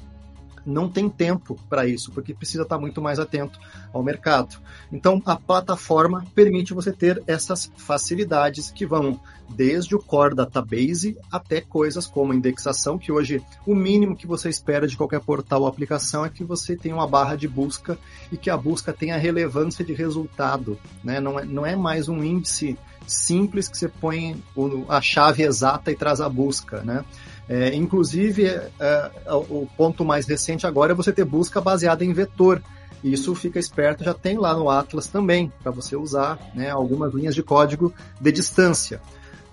não 0.67 0.89
tem 0.89 1.09
tempo 1.09 1.57
para 1.69 1.87
isso, 1.87 2.11
porque 2.11 2.33
precisa 2.33 2.63
estar 2.63 2.77
muito 2.77 3.01
mais 3.01 3.19
atento 3.19 3.57
ao 3.93 4.03
mercado. 4.03 4.57
Então, 4.91 5.21
a 5.25 5.35
plataforma 5.35 6.25
permite 6.35 6.73
você 6.73 6.91
ter 6.91 7.23
essas 7.25 7.71
facilidades 7.77 8.69
que 8.69 8.85
vão 8.85 9.19
desde 9.49 9.95
o 9.95 9.99
core 9.99 10.35
database 10.35 11.17
até 11.31 11.61
coisas 11.61 12.05
como 12.05 12.33
indexação, 12.33 12.97
que 12.97 13.11
hoje 13.11 13.41
o 13.65 13.73
mínimo 13.73 14.15
que 14.15 14.27
você 14.27 14.49
espera 14.49 14.85
de 14.85 14.97
qualquer 14.97 15.21
portal 15.21 15.61
ou 15.61 15.67
aplicação 15.67 16.25
é 16.25 16.29
que 16.29 16.43
você 16.43 16.75
tenha 16.75 16.95
uma 16.95 17.07
barra 17.07 17.35
de 17.35 17.47
busca 17.47 17.97
e 18.29 18.35
que 18.35 18.49
a 18.49 18.57
busca 18.57 18.91
tenha 18.91 19.17
relevância 19.17 19.85
de 19.85 19.93
resultado. 19.93 20.77
Né? 21.01 21.21
Não, 21.21 21.39
é, 21.39 21.45
não 21.45 21.65
é 21.65 21.75
mais 21.75 22.09
um 22.09 22.21
índice 22.21 22.77
simples 23.07 23.69
que 23.69 23.77
você 23.77 23.87
põe 23.87 24.43
a 24.89 24.99
chave 24.99 25.43
exata 25.43 25.91
e 25.91 25.95
traz 25.95 26.19
a 26.19 26.27
busca. 26.27 26.81
Né? 26.81 27.05
É, 27.49 27.73
inclusive, 27.73 28.45
é, 28.45 28.69
é, 28.79 29.11
o 29.33 29.67
ponto 29.77 30.03
mais 30.03 30.27
recente 30.27 30.67
agora 30.67 30.91
é 30.91 30.95
você 30.95 31.13
ter 31.13 31.23
busca 31.23 31.61
baseada 31.61 32.03
em 32.03 32.13
vetor. 32.13 32.61
Isso 33.03 33.33
fica 33.35 33.59
esperto, 33.59 34.03
já 34.03 34.13
tem 34.13 34.37
lá 34.37 34.53
no 34.53 34.69
Atlas 34.69 35.07
também, 35.07 35.51
para 35.61 35.71
você 35.71 35.95
usar 35.95 36.39
né, 36.53 36.69
algumas 36.69 37.13
linhas 37.13 37.35
de 37.35 37.43
código 37.43 37.93
de 38.19 38.31
distância. 38.31 38.99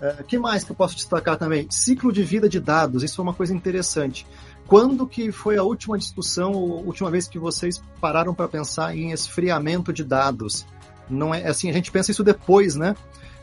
O 0.01 0.05
é, 0.05 0.23
que 0.23 0.37
mais 0.37 0.63
que 0.63 0.71
eu 0.71 0.75
posso 0.75 0.95
destacar 0.95 1.37
também? 1.37 1.67
Ciclo 1.69 2.11
de 2.11 2.23
vida 2.23 2.49
de 2.49 2.59
dados, 2.59 3.03
isso 3.03 3.21
é 3.21 3.23
uma 3.23 3.33
coisa 3.33 3.53
interessante. 3.53 4.25
Quando 4.67 5.07
que 5.07 5.31
foi 5.31 5.57
a 5.57 5.63
última 5.63 5.97
discussão, 5.97 6.51
ou 6.51 6.85
última 6.85 7.09
vez 7.11 7.27
que 7.27 7.37
vocês 7.37 7.81
pararam 8.01 8.33
para 8.33 8.47
pensar 8.47 8.95
em 8.95 9.11
esfriamento 9.11 9.93
de 9.93 10.03
dados? 10.03 10.65
Não 11.07 11.33
é 11.33 11.47
assim, 11.47 11.69
a 11.69 11.73
gente 11.73 11.91
pensa 11.91 12.11
isso 12.11 12.23
depois, 12.23 12.75
né? 12.75 12.95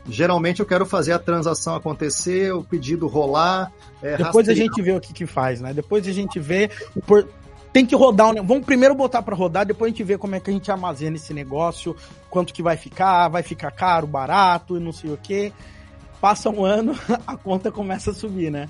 Geralmente 0.07 0.59
eu 0.59 0.65
quero 0.65 0.85
fazer 0.85 1.13
a 1.13 1.19
transação 1.19 1.75
acontecer, 1.75 2.53
o 2.53 2.63
pedido 2.63 3.07
rolar. 3.07 3.71
É, 4.01 4.17
Depois 4.17 4.47
rastrear. 4.47 4.51
a 4.51 4.55
gente 4.55 4.81
vê 4.81 4.91
o 4.91 4.99
que, 4.99 5.13
que 5.13 5.25
faz, 5.25 5.61
né? 5.61 5.73
Depois 5.73 6.05
a 6.07 6.11
gente 6.11 6.39
vê. 6.39 6.69
Por... 7.05 7.27
Tem 7.71 7.85
que 7.85 7.95
rodar. 7.95 8.33
Vamos 8.43 8.65
primeiro 8.65 8.93
botar 8.93 9.21
para 9.21 9.35
rodar, 9.35 9.65
depois 9.65 9.89
a 9.89 9.91
gente 9.91 10.03
vê 10.03 10.17
como 10.17 10.35
é 10.35 10.39
que 10.39 10.49
a 10.49 10.53
gente 10.53 10.69
armazena 10.69 11.15
esse 11.15 11.33
negócio, 11.33 11.95
quanto 12.29 12.53
que 12.53 12.61
vai 12.61 12.77
ficar, 12.77 13.29
vai 13.29 13.41
ficar 13.41 13.71
caro, 13.71 14.05
barato 14.05 14.77
e 14.77 14.79
não 14.79 14.91
sei 14.91 15.11
o 15.11 15.17
que. 15.17 15.51
Passa 16.21 16.49
um 16.49 16.63
ano, 16.63 16.93
a 17.25 17.35
conta 17.35 17.71
começa 17.71 18.11
a 18.11 18.13
subir, 18.13 18.51
né? 18.51 18.69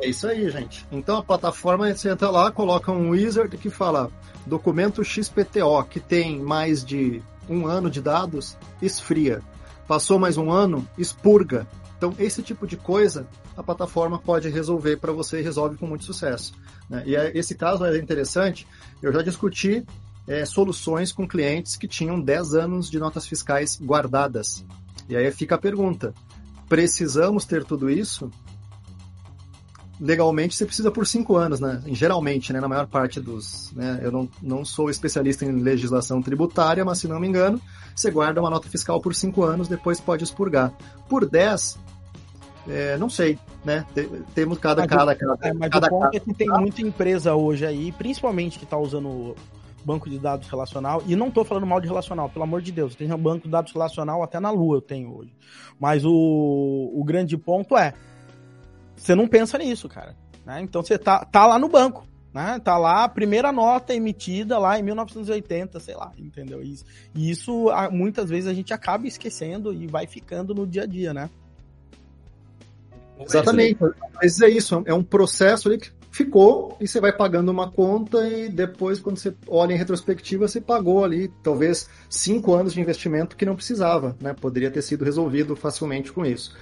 É 0.00 0.08
isso 0.08 0.26
aí, 0.26 0.50
gente. 0.50 0.84
Então 0.90 1.16
a 1.16 1.22
plataforma 1.22 1.92
você 1.92 2.10
entra 2.10 2.28
lá, 2.28 2.50
coloca 2.50 2.90
um 2.90 3.10
wizard 3.10 3.56
que 3.56 3.70
fala 3.70 4.10
documento 4.44 5.04
XPTO, 5.04 5.84
que 5.88 6.00
tem 6.00 6.38
mais 6.40 6.84
de 6.84 7.22
um 7.48 7.66
ano 7.66 7.88
de 7.88 8.00
dados, 8.00 8.56
esfria. 8.82 9.40
Passou 9.86 10.18
mais 10.18 10.36
um 10.36 10.50
ano, 10.50 10.86
expurga. 10.96 11.66
Então, 11.96 12.14
esse 12.18 12.42
tipo 12.42 12.66
de 12.66 12.76
coisa 12.76 13.26
a 13.56 13.62
plataforma 13.62 14.18
pode 14.18 14.48
resolver 14.48 14.96
para 14.96 15.12
você 15.12 15.40
e 15.40 15.42
resolve 15.42 15.76
com 15.76 15.86
muito 15.86 16.04
sucesso. 16.04 16.52
Né? 16.88 17.02
E 17.06 17.16
é, 17.16 17.36
esse 17.36 17.54
caso 17.54 17.84
é 17.84 17.96
interessante. 17.98 18.66
Eu 19.00 19.12
já 19.12 19.22
discuti 19.22 19.84
é, 20.26 20.44
soluções 20.44 21.12
com 21.12 21.26
clientes 21.26 21.76
que 21.76 21.86
tinham 21.86 22.20
10 22.20 22.54
anos 22.54 22.90
de 22.90 22.98
notas 22.98 23.26
fiscais 23.26 23.78
guardadas. 23.80 24.64
E 25.08 25.16
aí 25.16 25.30
fica 25.30 25.54
a 25.54 25.58
pergunta: 25.58 26.12
precisamos 26.68 27.44
ter 27.44 27.64
tudo 27.64 27.90
isso? 27.90 28.30
Legalmente 30.00 30.54
você 30.54 30.66
precisa 30.66 30.90
por 30.90 31.06
cinco 31.06 31.36
anos, 31.36 31.60
né? 31.60 31.82
Geralmente, 31.86 32.52
né? 32.52 32.60
Na 32.60 32.68
maior 32.68 32.86
parte 32.86 33.20
dos. 33.20 33.72
Né? 33.72 34.00
Eu 34.02 34.10
não, 34.10 34.28
não 34.42 34.64
sou 34.64 34.90
especialista 34.90 35.44
em 35.44 35.52
legislação 35.52 36.20
tributária, 36.22 36.84
mas 36.84 36.98
se 36.98 37.08
não 37.08 37.20
me 37.20 37.28
engano, 37.28 37.60
você 37.94 38.10
guarda 38.10 38.40
uma 38.40 38.50
nota 38.50 38.68
fiscal 38.68 39.00
por 39.00 39.14
cinco 39.14 39.42
anos, 39.44 39.68
depois 39.68 40.00
pode 40.00 40.24
expurgar. 40.24 40.72
Por 41.08 41.28
dez, 41.28 41.78
é, 42.68 42.96
não 42.96 43.08
sei, 43.08 43.38
né? 43.64 43.84
Temos 44.34 44.58
cada 44.58 44.82
mas 44.82 44.90
cada, 44.90 45.14
cada, 45.14 45.48
é, 45.48 45.52
mas 45.52 45.70
cada, 45.70 45.86
o 45.86 45.90
ponto 45.90 46.02
cada, 46.04 46.16
é 46.16 46.20
que 46.20 46.34
tem 46.34 46.48
muita 46.48 46.82
empresa 46.82 47.34
hoje 47.34 47.66
aí, 47.66 47.92
principalmente 47.92 48.58
que 48.58 48.64
está 48.64 48.78
usando 48.78 49.34
banco 49.84 50.08
de 50.08 50.18
dados 50.18 50.48
relacional, 50.48 51.02
e 51.06 51.14
não 51.14 51.28
estou 51.28 51.44
falando 51.44 51.66
mal 51.66 51.78
de 51.78 51.86
relacional, 51.86 52.30
pelo 52.30 52.44
amor 52.44 52.62
de 52.62 52.72
Deus, 52.72 52.94
tem 52.94 53.12
um 53.12 53.18
banco 53.18 53.44
de 53.44 53.50
dados 53.50 53.70
relacional 53.70 54.22
até 54.22 54.40
na 54.40 54.50
Lua 54.50 54.78
eu 54.78 54.80
tenho 54.80 55.14
hoje. 55.14 55.34
Mas 55.78 56.04
o, 56.06 56.10
o 56.10 57.04
grande 57.04 57.36
ponto 57.36 57.76
é, 57.76 57.92
você 59.04 59.14
não 59.14 59.28
pensa 59.28 59.58
nisso, 59.58 59.88
cara. 59.88 60.16
Né? 60.46 60.62
Então 60.62 60.82
você 60.82 60.98
tá, 60.98 61.24
tá 61.24 61.46
lá 61.46 61.58
no 61.58 61.68
banco. 61.68 62.06
Né? 62.32 62.58
Tá 62.64 62.76
lá 62.76 63.04
a 63.04 63.08
primeira 63.08 63.52
nota 63.52 63.94
emitida 63.94 64.58
lá 64.58 64.78
em 64.78 64.82
1980, 64.82 65.78
sei 65.78 65.94
lá, 65.94 66.12
entendeu? 66.18 66.60
Isso, 66.62 66.84
e 67.14 67.30
isso 67.30 67.70
muitas 67.92 68.28
vezes 68.28 68.48
a 68.48 68.54
gente 68.54 68.74
acaba 68.74 69.06
esquecendo 69.06 69.72
e 69.72 69.86
vai 69.86 70.06
ficando 70.08 70.52
no 70.52 70.66
dia 70.66 70.82
a 70.82 70.86
dia, 70.86 71.14
né? 71.14 71.30
Exatamente. 73.20 73.78
Mas 74.14 74.40
é 74.40 74.48
isso, 74.48 74.82
é 74.84 74.92
um 74.92 75.04
processo 75.04 75.68
ali 75.68 75.78
que 75.78 75.92
ficou 76.10 76.76
e 76.80 76.88
você 76.88 77.00
vai 77.00 77.12
pagando 77.12 77.50
uma 77.50 77.70
conta 77.70 78.28
e 78.28 78.48
depois, 78.48 78.98
quando 78.98 79.16
você 79.16 79.32
olha 79.46 79.72
em 79.72 79.78
retrospectiva, 79.78 80.48
você 80.48 80.60
pagou 80.60 81.04
ali 81.04 81.30
talvez 81.40 81.88
cinco 82.10 82.52
anos 82.52 82.72
de 82.72 82.80
investimento 82.80 83.36
que 83.36 83.46
não 83.46 83.54
precisava, 83.54 84.16
né? 84.20 84.34
Poderia 84.34 84.72
ter 84.72 84.82
sido 84.82 85.04
resolvido 85.04 85.54
facilmente 85.54 86.12
com 86.12 86.26
isso. 86.26 86.52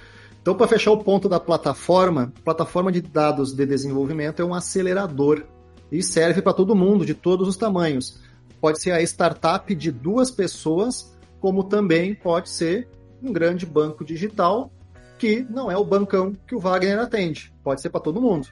Então, 0.43 0.55
para 0.55 0.67
fechar 0.67 0.91
o 0.91 1.01
ponto 1.01 1.29
da 1.29 1.39
plataforma, 1.39 2.33
plataforma 2.43 2.91
de 2.91 2.99
dados 2.99 3.53
de 3.53 3.65
desenvolvimento 3.65 4.41
é 4.41 4.45
um 4.45 4.53
acelerador 4.53 5.45
e 5.89 6.03
serve 6.03 6.41
para 6.41 6.51
todo 6.51 6.75
mundo, 6.75 7.05
de 7.05 7.13
todos 7.13 7.47
os 7.47 7.55
tamanhos. 7.55 8.19
Pode 8.59 8.81
ser 8.81 8.91
a 8.91 9.01
startup 9.01 9.73
de 9.73 9.89
duas 9.89 10.29
pessoas, 10.29 11.15
como 11.39 11.63
também 11.63 12.13
pode 12.13 12.49
ser 12.49 12.89
um 13.21 13.31
grande 13.31 13.65
banco 13.65 14.03
digital, 14.03 14.69
que 15.17 15.47
não 15.49 15.71
é 15.71 15.77
o 15.77 15.85
bancão 15.85 16.33
que 16.45 16.53
o 16.53 16.59
Wagner 16.59 16.99
atende. 16.99 17.53
Pode 17.63 17.81
ser 17.81 17.89
para 17.89 18.01
todo 18.01 18.21
mundo. 18.21 18.49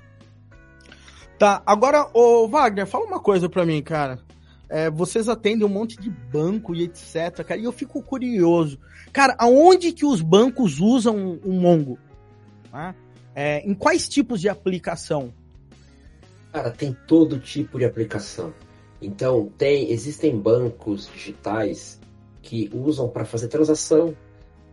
Tá, 1.38 1.62
agora, 1.66 2.08
o 2.14 2.48
Wagner, 2.48 2.88
fala 2.88 3.04
uma 3.04 3.20
coisa 3.20 3.50
para 3.50 3.66
mim, 3.66 3.82
cara. 3.84 4.18
É, 4.72 4.89
vocês 4.89 5.28
atendem 5.28 5.65
um 5.65 5.69
monte 5.69 5.97
de 5.97 6.09
banco 6.09 6.74
e 6.74 6.84
etc, 6.84 7.43
cara, 7.45 7.59
e 7.59 7.65
eu 7.65 7.74
fico 7.74 8.01
curioso. 8.01 8.80
Cara, 9.11 9.36
aonde 9.38 9.91
que 9.91 10.05
os 10.05 10.22
bancos 10.22 10.80
usam 10.80 11.38
o 11.43 11.51
Mongo? 11.51 11.99
Né? 12.72 12.95
É, 13.36 13.59
em 13.69 13.74
quais 13.74 14.07
tipos 14.07 14.39
de 14.39 14.47
aplicação? 14.47 15.34
Cara, 16.53 16.72
tem 16.72 16.95
todo 17.05 17.38
tipo 17.38 17.78
de 17.78 17.84
aplicação. 17.84 18.53
Então, 19.01 19.51
tem, 19.57 19.91
existem 19.91 20.38
bancos 20.39 21.09
digitais 21.13 21.99
que 22.41 22.69
usam 22.74 23.09
para 23.09 23.26
fazer 23.26 23.49
transação. 23.49 24.15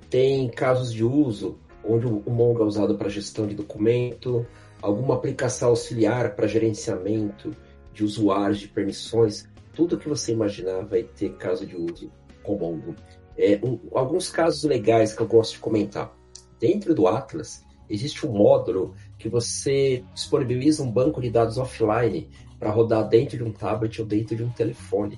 Tem 0.09 0.49
casos 0.49 0.93
de 0.93 1.03
uso 1.03 1.59
onde 1.85 2.07
o 2.07 2.31
Mongo 2.31 2.63
é 2.63 2.67
usado 2.67 2.97
para 2.97 3.09
gestão 3.09 3.49
de 3.49 3.55
documento, 3.57 4.47
alguma 4.81 5.15
aplicação 5.15 5.71
auxiliar 5.71 6.37
para 6.37 6.47
gerenciamento 6.47 7.51
de 7.93 8.05
usuários, 8.05 8.61
de 8.61 8.69
permissões. 8.69 9.49
Tudo 9.79 9.97
que 9.97 10.09
você 10.09 10.33
imaginar 10.33 10.85
vai 10.87 11.05
ter 11.05 11.37
caso 11.37 11.65
de 11.65 11.77
uso 11.77 12.11
com 12.43 12.59
Mongo. 12.59 12.97
É, 13.37 13.61
um, 13.63 13.79
alguns 13.95 14.29
casos 14.29 14.65
legais 14.65 15.15
que 15.15 15.23
eu 15.23 15.27
gosto 15.29 15.53
de 15.53 15.61
comentar. 15.61 16.13
Dentro 16.59 16.93
do 16.93 17.07
Atlas, 17.07 17.65
existe 17.89 18.27
um 18.27 18.33
módulo 18.33 18.97
que 19.17 19.29
você 19.29 20.03
disponibiliza 20.13 20.83
um 20.83 20.91
banco 20.91 21.21
de 21.21 21.31
dados 21.31 21.59
offline 21.59 22.29
para 22.59 22.73
rodar 22.73 23.09
dentro 23.09 23.37
de 23.37 23.45
um 23.45 23.53
tablet 23.53 24.01
ou 24.01 24.05
dentro 24.09 24.35
de 24.35 24.43
um 24.43 24.51
telefone. 24.51 25.17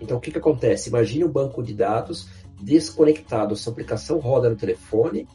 Então, 0.00 0.18
o 0.18 0.20
que, 0.20 0.30
que 0.30 0.38
acontece? 0.38 0.90
Imagine 0.90 1.24
um 1.24 1.32
banco 1.32 1.60
de 1.60 1.74
dados 1.74 2.28
desconectado. 2.62 3.56
Sua 3.56 3.72
aplicação 3.72 4.20
roda 4.20 4.48
no 4.48 4.54
telefone 4.54 5.26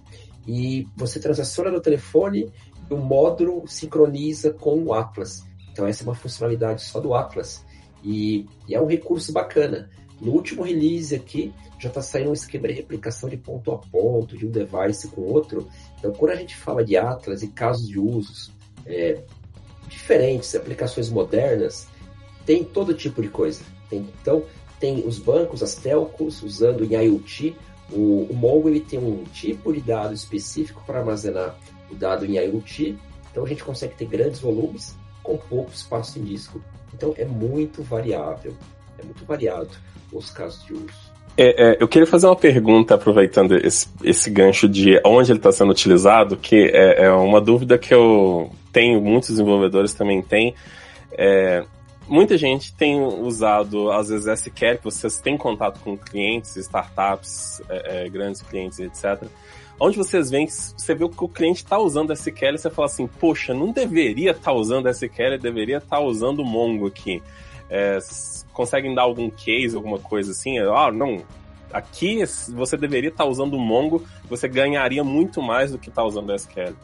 e 0.47 0.88
você 0.95 1.20
transaciona 1.20 1.70
no 1.70 1.82
telefone 1.82 2.49
e 2.89 2.93
o 2.93 2.97
módulo 2.97 3.68
sincroniza 3.68 4.53
com 4.53 4.82
o 4.82 4.93
Atlas. 4.93 5.43
Então, 5.70 5.86
essa 5.86 6.01
é 6.01 6.05
uma 6.05 6.16
funcionalidade 6.16 6.82
só 6.82 7.01
do 7.01 7.14
Atlas. 7.14 7.61
E, 8.04 8.45
e 8.68 8.76
é 8.76 8.82
um 8.82 8.86
recurso 8.86 9.32
bacana. 9.32 9.89
No 10.20 10.32
último 10.32 10.64
release 10.64 11.14
aqui, 11.16 11.54
já 11.80 11.89
está 11.89 12.01
saindo 12.01 12.30
um 12.30 12.34
esquema 12.34 12.68
de 12.68 12.74
replicação 12.74 13.30
de 13.30 13.36
ponto 13.36 13.72
a 13.72 13.78
ponto, 13.78 14.38
de 14.38 14.45
um 14.45 14.51
device 14.51 15.10
com 15.10 15.22
outro. 15.22 15.68
Então, 15.99 16.12
quando 16.14 16.32
a 16.32 16.36
gente 16.36 16.56
fala 16.56 16.84
de 16.84 16.95
Atlas 16.95 17.43
e 17.43 17.47
casos 17.47 17.88
de 17.88 17.99
usos 17.99 18.51
é, 18.86 19.22
diferentes, 19.89 20.56
aplicações 20.56 21.10
modernas, 21.10 21.88
tem 22.45 22.64
todo 22.64 22.93
tipo 22.93 23.22
de 23.22 23.28
coisa. 23.30 23.64
Tem, 23.89 23.99
então, 23.99 24.43
tem 24.80 25.06
os 25.06 25.20
bancos, 25.20 25.62
as 25.62 25.76
telcos, 25.76 26.41
usando 26.41 26.86
em 26.86 26.93
IoT. 26.93 27.56
O, 27.91 28.28
o 28.30 28.34
Mongo 28.34 28.70
ele 28.70 28.80
tem 28.80 28.99
um 28.99 29.24
tipo 29.26 29.74
de 29.74 29.82
dado 29.82 30.14
específico 30.14 30.84
para 30.86 30.99
armazenar 30.99 31.58
o 31.91 31.95
dado 31.95 32.26
em 32.26 32.38
IoT. 32.38 32.97
Então, 33.30 33.43
a 33.43 33.47
gente 33.47 33.64
consegue 33.64 33.95
ter 33.95 34.06
grandes 34.06 34.39
volumes 34.39 34.95
com 35.22 35.38
pouco 35.38 35.72
espaço 35.72 36.20
em 36.20 36.24
disco. 36.24 36.62
Então, 36.94 37.14
é 37.18 37.26
muito 37.26 37.84
variável, 37.84 38.56
é 39.00 39.04
muito 39.04 39.26
variado 39.26 39.72
os 40.12 40.30
casos 40.30 40.64
de 40.66 40.74
uso. 40.74 41.14
É, 41.36 41.72
é, 41.72 41.78
eu 41.80 41.88
queria 41.88 42.06
fazer 42.06 42.28
uma 42.28 42.36
pergunta, 42.36 42.94
aproveitando 42.94 43.56
esse, 43.56 43.88
esse 44.04 44.30
gancho 44.30 44.70
de 44.70 45.02
onde 45.04 45.32
ele 45.32 45.39
está 45.39 45.52
sendo 45.52 45.72
utilizado, 45.72 46.38
que 46.38 46.56
é, 46.72 47.06
é, 47.06 47.12
uma 47.12 47.41
dúvida 47.41 47.78
que 47.78 47.94
eu 47.94 48.52
tenho, 48.72 49.02
muitos 49.02 49.30
desenvolvedores 49.30 49.94
também 49.94 50.22
têm. 50.22 50.54
É, 51.18 51.66
muita 52.08 52.38
gente 52.38 52.72
tem 52.76 53.02
usado, 53.02 53.91
às 53.91 54.10
vezes, 54.10 54.28
SQL, 54.28 54.78
que 54.78 54.84
vocês 54.84 55.20
têm 55.20 55.36
contato 55.36 55.80
com 55.80 55.98
clientes, 55.98 56.56
startups, 56.56 57.62
é, 57.68 58.06
é, 58.06 58.10
grandes 58.10 58.44
clientes, 58.44 58.80
etc. 58.80 59.24
Onde 59.86 59.97
vocês 59.97 60.29
veem, 60.29 60.47
você 60.47 60.95
vê 60.95 61.09
que 61.09 61.23
o 61.25 61.27
cliente 61.27 61.61
está 61.61 61.77
usando 61.77 62.13
SQL 62.13 62.55
e 62.55 62.57
você 62.57 62.69
fala 62.69 62.86
assim, 62.86 63.05
poxa, 63.05 63.53
não 63.53 63.73
deveria 63.73 64.31
estar 64.31 64.51
tá 64.51 64.53
usando 64.53 64.88
SQL, 64.88 65.38
deveria 65.38 65.79
estar 65.79 65.97
tá 65.97 66.01
usando 66.01 66.41
Mongo 66.45 66.88
aqui. 66.88 67.21
É, 67.69 67.99
conseguem 68.53 68.95
dar 68.95 69.01
algum 69.01 69.29
case, 69.29 69.75
alguma 69.75 69.99
coisa 69.99 70.31
assim? 70.31 70.57
Ah, 70.57 70.89
não, 70.89 71.21
aqui 71.69 72.23
você 72.55 72.77
deveria 72.77 73.09
estar 73.09 73.25
usando 73.25 73.55
o 73.55 73.59
Mongo, 73.59 74.05
você 74.29 74.47
ganharia 74.47 75.03
muito 75.03 75.41
mais 75.41 75.73
do 75.73 75.77
que 75.77 75.89
está 75.89 76.01
usando 76.01 76.29
o 76.29 76.34
SQL. 76.34 76.77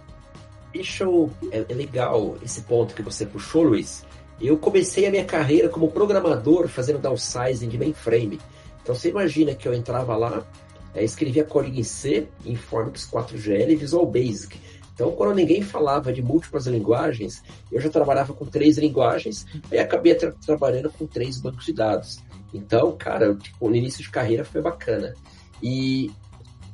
Deixa. 0.74 1.06
É, 1.54 1.68
é 1.70 1.74
legal 1.74 2.36
esse 2.44 2.64
ponto 2.64 2.94
que 2.94 3.02
você 3.02 3.26
puxou, 3.26 3.64
Luiz. 3.64 4.06
Eu 4.42 4.58
comecei 4.58 5.06
a 5.06 5.10
minha 5.10 5.24
carreira 5.24 5.70
como 5.70 5.90
programador 5.90 6.68
fazendo 6.68 7.00
downsizing 7.00 7.70
de 7.70 7.78
mainframe. 7.78 8.42
Então 8.84 8.94
você 8.94 9.08
imagina 9.08 9.56
que 9.56 9.70
eu 9.70 9.74
entrava 9.74 10.18
lá, 10.18 10.46
é, 10.94 11.04
escrevia 11.04 11.44
código 11.44 11.80
em 11.80 11.84
C, 11.84 12.28
Informix 12.46 13.08
4GL 13.10 13.70
e 13.70 13.76
Visual 13.76 14.06
Basic. 14.06 14.60
Então, 14.94 15.12
quando 15.12 15.36
ninguém 15.36 15.62
falava 15.62 16.12
de 16.12 16.22
múltiplas 16.22 16.68
linguagens, 16.68 17.42
eu 17.72 17.80
já 17.80 17.90
trabalhava 17.90 18.34
com 18.34 18.46
três 18.46 18.78
linguagens 18.78 19.46
e 19.72 19.78
acabei 19.78 20.14
tra 20.14 20.34
trabalhando 20.46 20.92
com 20.92 21.06
três 21.08 21.40
bancos 21.40 21.66
de 21.66 21.74
dados. 21.74 22.20
Então, 22.54 22.92
cara, 22.98 23.34
tipo, 23.36 23.70
no 23.70 23.76
início 23.76 24.04
de 24.04 24.10
carreira 24.10 24.44
foi 24.44 24.62
bacana. 24.62 25.14
E 25.64 26.12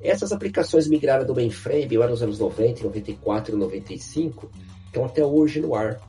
essas 0.01 0.31
aplicações 0.31 0.87
migraram 0.87 1.25
do 1.25 1.35
mainframe 1.35 1.97
lá 1.97 2.07
nos 2.07 2.23
anos 2.23 2.39
90, 2.39 2.83
94 2.83 3.55
e 3.55 3.59
95, 3.59 4.49
estão 4.87 5.05
até 5.05 5.23
hoje 5.23 5.59
no 5.59 5.75
ar. 5.75 6.01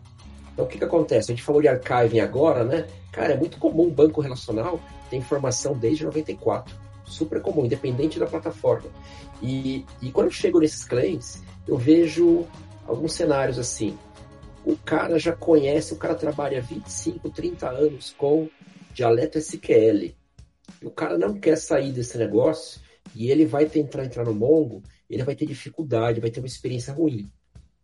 Então, 0.53 0.65
o 0.65 0.69
que, 0.69 0.79
que 0.79 0.85
acontece? 0.85 1.31
A 1.31 1.35
gente 1.35 1.45
falou 1.45 1.61
de 1.61 1.69
archiving 1.69 2.21
agora, 2.21 2.65
né? 2.65 2.87
Cara, 3.13 3.35
é 3.35 3.37
muito 3.37 3.59
comum 3.59 3.89
um 3.89 3.91
banco 3.91 4.23
relacional 4.23 4.81
ter 5.11 5.17
informação 5.17 5.77
desde 5.77 6.05
94. 6.05 6.86
Super 7.07 7.41
comum, 7.41 7.65
independente 7.65 8.19
da 8.19 8.27
plataforma. 8.27 8.91
E, 9.43 9.85
e 10.03 10.11
quando 10.11 10.27
eu 10.27 10.33
chego 10.33 10.61
nesses 10.61 10.85
clientes, 10.85 11.43
eu 11.67 11.77
vejo 11.77 12.47
alguns 12.87 13.13
cenários 13.13 13.59
assim. 13.59 13.97
O 14.65 14.77
cara 14.77 15.19
já 15.19 15.33
conhece, 15.33 15.95
o 15.95 15.97
cara 15.97 16.15
trabalha 16.15 16.61
25, 16.61 17.31
30 17.31 17.69
anos 17.69 18.15
com 18.17 18.49
dialeto 18.93 19.39
SQL. 19.39 20.15
E 20.83 20.87
o 20.87 20.91
cara 20.91 21.17
não 21.17 21.35
quer 21.35 21.57
sair 21.57 21.93
desse 21.93 22.19
negócio 22.19 22.81
e 23.15 23.31
ele 23.31 23.47
vai 23.47 23.67
tentar 23.67 24.05
entrar 24.05 24.25
no 24.25 24.35
Mongo, 24.35 24.83
ele 25.09 25.23
vai 25.23 25.37
ter 25.37 25.47
dificuldade, 25.47 26.21
vai 26.21 26.31
ter 26.31 26.41
uma 26.41 26.47
experiência 26.47 26.93
ruim. 26.93 27.31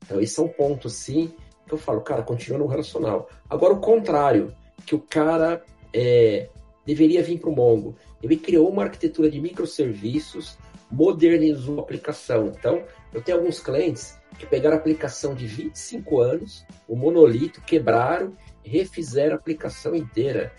Então, 0.04 0.20
esse 0.20 0.38
é 0.40 0.42
um 0.42 0.48
ponto, 0.48 0.90
sim, 0.90 1.32
que 1.66 1.72
eu 1.72 1.78
falo, 1.78 2.00
cara, 2.00 2.22
continua 2.22 2.58
no 2.58 2.66
relacional. 2.66 3.28
Agora, 3.48 3.72
o 3.72 3.80
contrário, 3.80 4.52
que 4.84 4.94
o 4.94 5.00
cara 5.00 5.62
é, 5.92 6.48
deveria 6.84 7.22
vir 7.22 7.38
para 7.38 7.50
o 7.50 7.54
Mongo. 7.54 7.96
Ele 8.22 8.36
criou 8.36 8.70
uma 8.70 8.84
arquitetura 8.84 9.30
de 9.30 9.40
microserviços, 9.40 10.56
modernizou 10.90 11.78
a 11.78 11.82
aplicação. 11.82 12.52
Então, 12.56 12.84
eu 13.12 13.20
tenho 13.20 13.38
alguns 13.38 13.58
clientes 13.58 14.18
que 14.38 14.46
pegaram 14.46 14.76
a 14.76 14.78
aplicação 14.78 15.34
de 15.34 15.46
25 15.46 16.20
anos, 16.20 16.64
o 16.86 16.94
monolito, 16.94 17.60
quebraram, 17.62 18.36
refizeram 18.62 19.34
a 19.34 19.38
aplicação 19.38 19.94
inteira. 19.94 20.52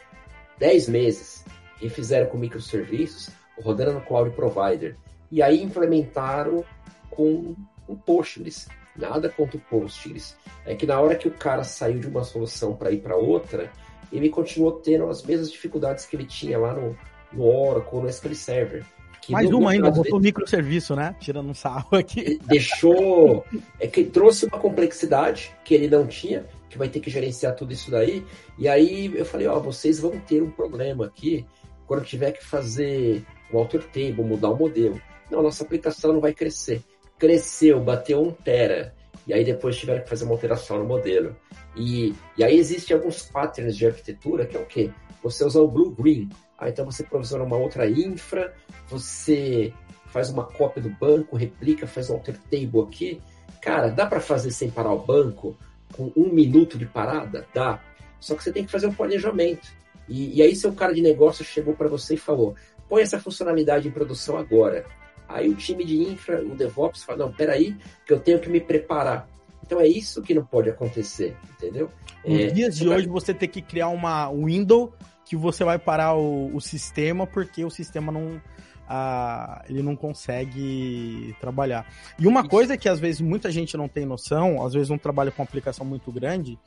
10 0.58 0.90
meses. 0.90 1.46
Refizeram 1.78 2.28
com 2.28 2.38
microserviços, 2.38 3.30
rodando 3.62 3.94
no 3.94 4.02
cloud 4.02 4.32
provider. 4.36 4.98
E 5.32 5.42
aí 5.42 5.62
implementaram 5.62 6.64
com 7.10 7.56
um 7.88 7.96
Postgres. 7.96 8.68
Nada 8.96 9.30
contra 9.30 9.58
o 9.58 9.62
Postgres. 9.62 10.38
É 10.66 10.76
que 10.76 10.86
na 10.86 11.00
hora 11.00 11.16
que 11.16 11.28
o 11.28 11.32
cara 11.32 11.64
saiu 11.64 12.00
de 12.00 12.08
uma 12.08 12.24
solução 12.24 12.76
para 12.76 12.92
ir 12.92 13.02
para 13.02 13.16
outra, 13.16 13.72
ele 14.12 14.30
continuou 14.30 14.74
tendo 14.74 15.08
as 15.10 15.24
mesmas 15.24 15.52
dificuldades 15.52 16.06
que 16.06 16.16
ele 16.16 16.26
tinha 16.26 16.58
lá 16.58 16.74
no, 16.74 16.96
no 17.34 17.46
Oracle, 17.46 18.02
no 18.02 18.10
SQL 18.10 18.36
Server. 18.36 18.86
Mais 19.30 19.50
uma 19.50 19.72
ainda, 19.72 19.90
botou 19.90 20.20
microserviço, 20.20 20.96
né? 20.96 21.16
Tirando 21.20 21.50
um 21.50 21.54
sarro 21.54 21.98
aqui. 21.98 22.40
Deixou. 22.46 23.46
É 23.80 23.88
que 23.88 24.04
trouxe 24.04 24.46
uma 24.46 24.60
complexidade 24.60 25.56
que 25.64 25.74
ele 25.74 25.88
não 25.88 26.06
tinha, 26.06 26.46
que 26.70 26.78
vai 26.78 26.90
ter 26.90 27.00
que 27.00 27.10
gerenciar 27.10 27.56
tudo 27.56 27.72
isso 27.72 27.90
daí. 27.90 28.26
E 28.58 28.68
aí 28.68 29.12
eu 29.16 29.26
falei, 29.26 29.48
ó, 29.48 29.60
vocês 29.60 30.00
vão 30.00 30.20
ter 30.20 30.42
um 30.42 30.50
problema 30.50 31.06
aqui 31.06 31.46
quando 31.88 32.04
tiver 32.04 32.32
que 32.32 32.44
fazer 32.44 33.26
o 33.52 33.58
alter 33.58 33.84
table, 33.86 34.24
mudar 34.24 34.50
o 34.50 34.58
modelo. 34.58 35.00
Não, 35.32 35.42
nossa 35.42 35.64
aplicação 35.64 36.14
não 36.14 36.20
vai 36.20 36.34
crescer. 36.34 36.82
Cresceu, 37.18 37.80
bateu 37.80 38.22
um 38.22 38.32
tera. 38.32 38.94
E 39.26 39.34
aí 39.34 39.46
depois 39.46 39.78
tiveram 39.78 40.04
que 40.04 40.10
fazer 40.10 40.26
uma 40.26 40.34
alteração 40.34 40.80
no 40.80 40.86
modelo. 40.86 41.36
E, 41.76 42.14
e 42.38 42.44
aí 42.44 42.58
existem 42.58 42.96
alguns 42.96 43.24
patterns 43.24 43.76
de 43.78 43.86
arquitetura 43.86 44.46
que 44.46 44.58
é 44.58 44.60
o 44.60 44.66
quê? 44.66 44.92
Você 45.24 45.46
usa 45.46 45.62
o 45.62 45.68
blue-green. 45.68 46.30
Então 46.70 46.86
você 46.86 47.04
provisiona 47.04 47.44
uma 47.44 47.58
outra 47.58 47.90
infra, 47.90 48.54
você 48.88 49.74
faz 50.08 50.30
uma 50.30 50.46
cópia 50.46 50.82
do 50.82 50.90
banco, 50.90 51.36
replica, 51.36 51.88
faz 51.88 52.10
um 52.10 52.16
alter 52.16 52.38
table 52.50 52.82
aqui. 52.82 53.22
Cara, 53.62 53.90
dá 53.90 54.06
para 54.06 54.20
fazer 54.20 54.52
sem 54.52 54.70
parar 54.70 54.94
o 54.94 55.00
banco 55.00 55.58
com 55.94 56.12
um 56.16 56.30
minuto 56.32 56.78
de 56.78 56.86
parada? 56.86 57.48
Dá. 57.54 57.80
Só 58.20 58.36
que 58.36 58.44
você 58.44 58.52
tem 58.52 58.66
que 58.66 58.72
fazer 58.72 58.88
um 58.88 58.94
planejamento. 58.94 59.68
E, 60.08 60.38
e 60.38 60.42
aí 60.42 60.56
seu 60.56 60.74
cara 60.74 60.94
de 60.94 61.02
negócio 61.02 61.44
chegou 61.44 61.74
para 61.74 61.88
você 61.88 62.16
e 62.16 62.18
falou, 62.18 62.56
põe 62.88 63.02
essa 63.02 63.20
funcionalidade 63.20 63.88
em 63.88 63.92
produção 63.92 64.38
agora. 64.38 64.86
Aí 65.28 65.50
o 65.50 65.56
time 65.56 65.84
de 65.84 65.98
infra, 65.98 66.44
o 66.44 66.56
DevOps, 66.56 67.04
fala, 67.04 67.20
não, 67.20 67.32
peraí, 67.32 67.76
que 68.06 68.14
eu 68.14 68.20
tenho 68.20 68.40
que 68.40 68.50
me 68.50 68.60
preparar. 68.60 69.28
Então 69.66 69.80
é 69.80 69.88
isso 69.88 70.22
que 70.22 70.34
não 70.34 70.46
pode 70.46 70.70
acontecer, 70.70 71.36
entendeu? 71.54 71.90
Nos 72.26 72.40
é, 72.40 72.48
dias 72.48 72.78
de 72.78 72.88
hoje 72.88 73.08
você 73.08 73.34
tem 73.34 73.50
que 73.50 73.62
criar 73.62 73.88
uma 73.88 74.30
window 74.30 74.94
que 75.34 75.38
você 75.38 75.64
vai 75.64 75.80
parar 75.80 76.14
o, 76.14 76.56
o 76.56 76.62
sistema 76.62 77.26
porque 77.26 77.66
o 77.66 77.70
sistema 77.72 78.12
não 78.12 78.40
ah, 78.88 79.64
ele 79.68 79.82
não 79.82 79.96
consegue 79.96 81.36
trabalhar. 81.42 81.88
E 82.20 82.28
uma 82.28 82.42
Isso. 82.42 82.50
coisa 82.50 82.78
que 82.78 82.88
às 82.88 83.00
vezes 83.00 83.20
muita 83.20 83.50
gente 83.50 83.76
não 83.76 83.88
tem 83.88 84.06
noção, 84.06 84.64
às 84.64 84.74
vezes 84.74 84.92
um 84.92 84.98
trabalho 84.98 85.32
com 85.32 85.42
uma 85.42 85.48
aplicação 85.48 85.84
muito 85.84 86.12
grande, 86.12 86.60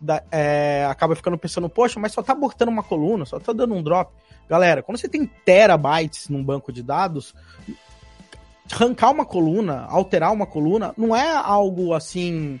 da, 0.00 0.20
é, 0.32 0.84
acaba 0.90 1.14
ficando 1.14 1.38
pensando, 1.38 1.68
poxa, 1.68 2.00
mas 2.00 2.10
só 2.10 2.20
tá 2.20 2.34
botando 2.34 2.70
uma 2.70 2.82
coluna, 2.82 3.24
só 3.24 3.38
tá 3.38 3.52
dando 3.52 3.74
um 3.74 3.82
drop. 3.84 4.12
Galera, 4.48 4.82
quando 4.82 4.98
você 4.98 5.08
tem 5.08 5.24
terabytes 5.24 6.28
num 6.28 6.42
banco 6.42 6.72
de 6.72 6.82
dados, 6.82 7.36
arrancar 8.72 9.12
uma 9.12 9.24
coluna, 9.24 9.84
alterar 9.88 10.32
uma 10.32 10.46
coluna, 10.46 10.92
não 10.98 11.14
é 11.14 11.36
algo 11.36 11.94
assim, 11.94 12.60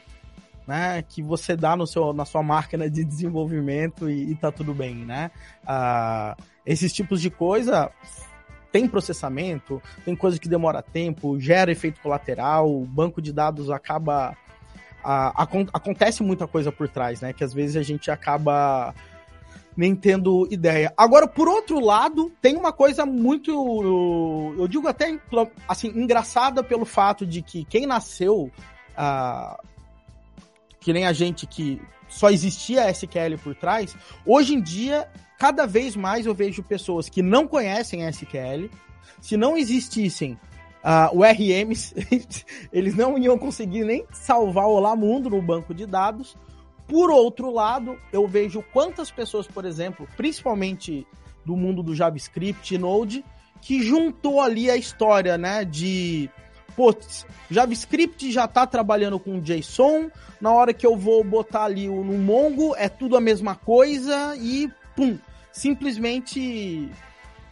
né, 0.68 1.00
que 1.00 1.22
você 1.22 1.56
dá 1.56 1.74
no 1.74 1.86
seu, 1.86 2.12
na 2.12 2.26
sua 2.26 2.42
máquina 2.42 2.90
de 2.90 3.02
desenvolvimento 3.02 4.10
e, 4.10 4.32
e 4.32 4.34
tá 4.34 4.52
tudo 4.52 4.74
bem, 4.74 4.96
né? 4.96 5.30
Ah, 5.66 6.36
esses 6.66 6.92
tipos 6.92 7.22
de 7.22 7.30
coisa 7.30 7.90
tem 8.70 8.86
processamento, 8.86 9.82
tem 10.04 10.14
coisa 10.14 10.38
que 10.38 10.46
demora 10.46 10.82
tempo, 10.82 11.40
gera 11.40 11.72
efeito 11.72 12.02
colateral, 12.02 12.70
o 12.70 12.84
banco 12.84 13.22
de 13.22 13.32
dados 13.32 13.70
acaba. 13.70 14.36
Acontece 15.02 16.22
muita 16.22 16.46
coisa 16.46 16.70
por 16.70 16.86
trás, 16.86 17.22
né? 17.22 17.32
Que 17.32 17.42
às 17.42 17.54
vezes 17.54 17.76
a 17.76 17.82
gente 17.82 18.10
acaba 18.10 18.94
nem 19.74 19.96
tendo 19.96 20.46
ideia. 20.50 20.92
Agora, 20.98 21.26
por 21.26 21.48
outro 21.48 21.80
lado, 21.80 22.30
tem 22.42 22.56
uma 22.56 22.74
coisa 22.74 23.06
muito, 23.06 24.54
eu 24.58 24.68
digo 24.68 24.86
até 24.86 25.18
assim, 25.66 25.88
engraçada 25.88 26.62
pelo 26.62 26.84
fato 26.84 27.24
de 27.24 27.40
que 27.40 27.64
quem 27.64 27.86
nasceu, 27.86 28.50
uh, 28.98 29.77
que 30.88 30.92
nem 30.94 31.04
a 31.04 31.12
gente 31.12 31.46
que 31.46 31.78
só 32.08 32.30
existia 32.30 32.90
SQL 32.90 33.36
por 33.44 33.54
trás, 33.54 33.94
hoje 34.24 34.54
em 34.54 34.62
dia 34.62 35.06
cada 35.36 35.66
vez 35.66 35.94
mais 35.94 36.24
eu 36.24 36.34
vejo 36.34 36.62
pessoas 36.62 37.10
que 37.10 37.20
não 37.20 37.46
conhecem 37.46 38.08
SQL. 38.08 38.70
Se 39.20 39.36
não 39.36 39.54
existissem 39.54 40.32
uh, 40.82 41.14
o 41.14 41.22
RMs, 41.22 41.94
eles 42.72 42.94
não 42.94 43.18
iam 43.18 43.36
conseguir 43.36 43.84
nem 43.84 44.06
salvar 44.10 44.64
o 44.64 44.76
Olá 44.76 44.96
Mundo 44.96 45.28
no 45.28 45.42
banco 45.42 45.74
de 45.74 45.84
dados. 45.84 46.34
Por 46.86 47.10
outro 47.10 47.52
lado, 47.52 48.00
eu 48.10 48.26
vejo 48.26 48.64
quantas 48.72 49.10
pessoas, 49.10 49.46
por 49.46 49.66
exemplo, 49.66 50.08
principalmente 50.16 51.06
do 51.44 51.54
mundo 51.54 51.82
do 51.82 51.94
JavaScript 51.94 52.74
e 52.74 52.78
Node, 52.78 53.22
que 53.60 53.82
juntou 53.82 54.40
ali 54.40 54.70
a 54.70 54.76
história, 54.76 55.36
né, 55.36 55.66
de 55.66 56.30
putz, 56.78 57.26
JavaScript 57.50 58.30
já 58.30 58.46
tá 58.46 58.64
trabalhando 58.64 59.18
com 59.18 59.40
JSON, 59.40 60.08
na 60.40 60.52
hora 60.52 60.72
que 60.72 60.86
eu 60.86 60.96
vou 60.96 61.24
botar 61.24 61.64
ali 61.64 61.88
no 61.88 62.16
Mongo 62.16 62.72
é 62.76 62.88
tudo 62.88 63.16
a 63.16 63.20
mesma 63.20 63.56
coisa 63.56 64.36
e 64.36 64.70
pum, 64.94 65.18
simplesmente 65.50 66.88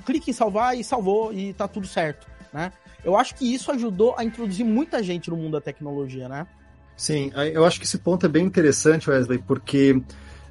clique 0.05 0.31
em 0.31 0.33
salvar 0.33 0.79
e 0.79 0.85
salvou 0.85 1.33
e 1.33 1.53
tá 1.55 1.66
tudo 1.66 1.89
certo, 1.89 2.29
né? 2.53 2.72
Eu 3.05 3.16
acho 3.16 3.35
que 3.35 3.53
isso 3.53 3.72
ajudou 3.72 4.14
a 4.16 4.22
introduzir 4.22 4.64
muita 4.64 5.03
gente 5.03 5.29
no 5.29 5.37
mundo 5.37 5.55
da 5.55 5.61
tecnologia, 5.61 6.29
né? 6.29 6.47
Sim, 6.97 7.33
eu 7.53 7.64
acho 7.64 7.81
que 7.81 7.85
esse 7.85 7.99
ponto 7.99 8.27
é 8.27 8.29
bem 8.29 8.47
interessante, 8.47 9.11
Wesley, 9.11 9.39
porque 9.39 10.01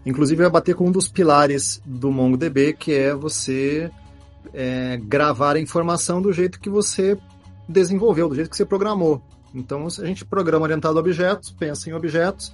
inclusive 0.05 0.41
vai 0.41 0.51
bater 0.51 0.75
com 0.75 0.87
um 0.87 0.91
dos 0.91 1.07
pilares 1.07 1.81
do 1.85 2.11
MongoDB, 2.11 2.73
que 2.73 2.91
é 2.91 3.15
você 3.15 3.89
é, 4.53 4.99
gravar 5.01 5.55
a 5.55 5.61
informação 5.61 6.21
do 6.21 6.33
jeito 6.33 6.59
que 6.59 6.69
você 6.69 7.17
desenvolveu, 7.67 8.29
do 8.29 8.35
jeito 8.35 8.49
que 8.49 8.57
você 8.57 8.65
programou. 8.65 9.21
Então, 9.53 9.87
a 9.87 10.05
gente 10.05 10.25
programa 10.25 10.63
orientado 10.63 10.97
a 10.97 11.01
objetos, 11.01 11.51
pensa 11.51 11.89
em 11.89 11.93
objetos, 11.93 12.53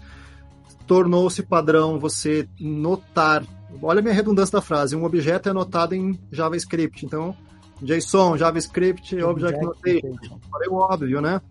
tornou-se 0.86 1.42
padrão 1.44 2.00
você 2.00 2.48
notar 2.60 3.44
olha 3.82 4.00
a 4.00 4.02
minha 4.02 4.14
redundância 4.14 4.54
da 4.54 4.62
frase, 4.62 4.96
um 4.96 5.04
objeto 5.04 5.48
é 5.48 5.52
anotado 5.52 5.96
em 5.96 6.20
JavaScript. 6.32 7.06
Então, 7.06 7.36
JSON, 7.82 8.38
JavaScript, 8.38 9.22
Object 9.22 9.62
Notation. 9.62 10.40
Falei 10.50 10.70
o 10.70 10.76
óbvio, 10.76 11.22
né? 11.22 11.42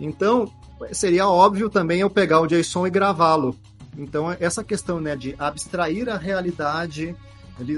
Então, 0.00 0.50
seria 0.92 1.28
óbvio 1.28 1.68
também 1.68 2.00
eu 2.00 2.10
pegar 2.10 2.40
o 2.40 2.46
JSON 2.46 2.86
e 2.86 2.90
gravá-lo. 2.90 3.56
Então, 3.96 4.34
essa 4.38 4.62
questão 4.62 5.00
né, 5.00 5.16
de 5.16 5.34
abstrair 5.38 6.08
a 6.08 6.18
realidade, 6.18 7.16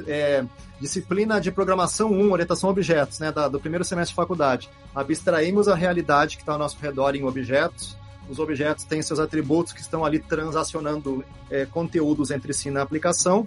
é, 0.07 0.45
disciplina 0.81 1.41
de 1.41 1.51
programação 1.51 2.11
1, 2.11 2.33
orientação 2.33 2.69
a 2.69 2.73
objetos, 2.73 3.19
né, 3.19 3.33
da, 3.33 3.49
do 3.49 3.61
primeiro 3.61 3.85
semestre 3.85 4.13
de 4.13 4.17
faculdade. 4.17 4.69
Abstraímos 4.95 5.69
a 5.69 5.75
realidade 5.75 6.37
que 6.37 6.43
está 6.43 6.53
ao 6.53 6.59
nosso 6.59 6.79
redor 6.81 7.15
em 7.15 7.25
objetos. 7.25 7.97
Os 8.29 8.39
objetos 8.39 8.85
têm 8.85 9.01
seus 9.01 9.19
atributos 9.19 9.73
que 9.73 9.81
estão 9.81 10.05
ali 10.05 10.19
transacionando 10.19 11.25
é, 11.51 11.65
conteúdos 11.67 12.31
entre 12.31 12.53
si 12.53 12.71
na 12.71 12.83
aplicação 12.83 13.47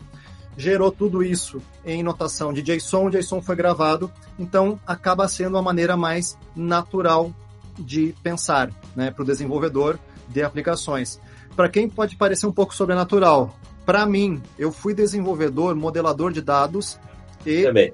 gerou 0.57 0.91
tudo 0.91 1.23
isso 1.23 1.61
em 1.85 2.03
notação 2.03 2.51
de 2.51 2.61
JSON, 2.61 3.05
o 3.05 3.09
JSON 3.09 3.41
foi 3.41 3.55
gravado, 3.55 4.11
então 4.37 4.79
acaba 4.85 5.27
sendo 5.27 5.57
a 5.57 5.61
maneira 5.61 5.95
mais 5.95 6.37
natural 6.55 7.33
de 7.77 8.13
pensar 8.21 8.69
né, 8.95 9.11
para 9.11 9.23
o 9.23 9.25
desenvolvedor 9.25 9.97
de 10.27 10.43
aplicações. 10.43 11.19
Para 11.55 11.69
quem 11.69 11.89
pode 11.89 12.15
parecer 12.15 12.45
um 12.45 12.51
pouco 12.51 12.75
sobrenatural, 12.75 13.55
para 13.85 14.05
mim, 14.05 14.41
eu 14.57 14.71
fui 14.71 14.93
desenvolvedor, 14.93 15.75
modelador 15.75 16.31
de 16.31 16.41
dados 16.41 16.99
e 17.45 17.63
Também. 17.63 17.91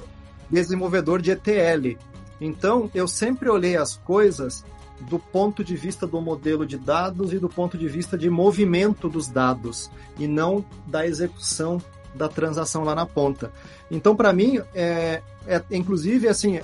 desenvolvedor 0.49 1.21
de 1.21 1.31
ETL. 1.31 1.97
Então, 2.39 2.89
eu 2.93 3.07
sempre 3.07 3.49
olhei 3.49 3.77
as 3.77 3.97
coisas 3.97 4.63
do 5.01 5.19
ponto 5.19 5.63
de 5.63 5.75
vista 5.75 6.07
do 6.07 6.19
modelo 6.21 6.65
de 6.65 6.77
dados 6.77 7.31
e 7.31 7.39
do 7.39 7.47
ponto 7.47 7.77
de 7.77 7.87
vista 7.87 8.17
de 8.17 8.29
movimento 8.29 9.07
dos 9.07 9.27
dados, 9.27 9.91
e 10.17 10.27
não 10.27 10.65
da 10.87 11.05
execução 11.05 11.79
da 12.15 12.27
transação 12.27 12.83
lá 12.83 12.95
na 12.95 13.05
ponta. 13.05 13.51
Então, 13.91 14.15
para 14.15 14.33
mim, 14.33 14.59
é, 14.73 15.21
é, 15.45 15.61
inclusive, 15.71 16.27
assim, 16.27 16.59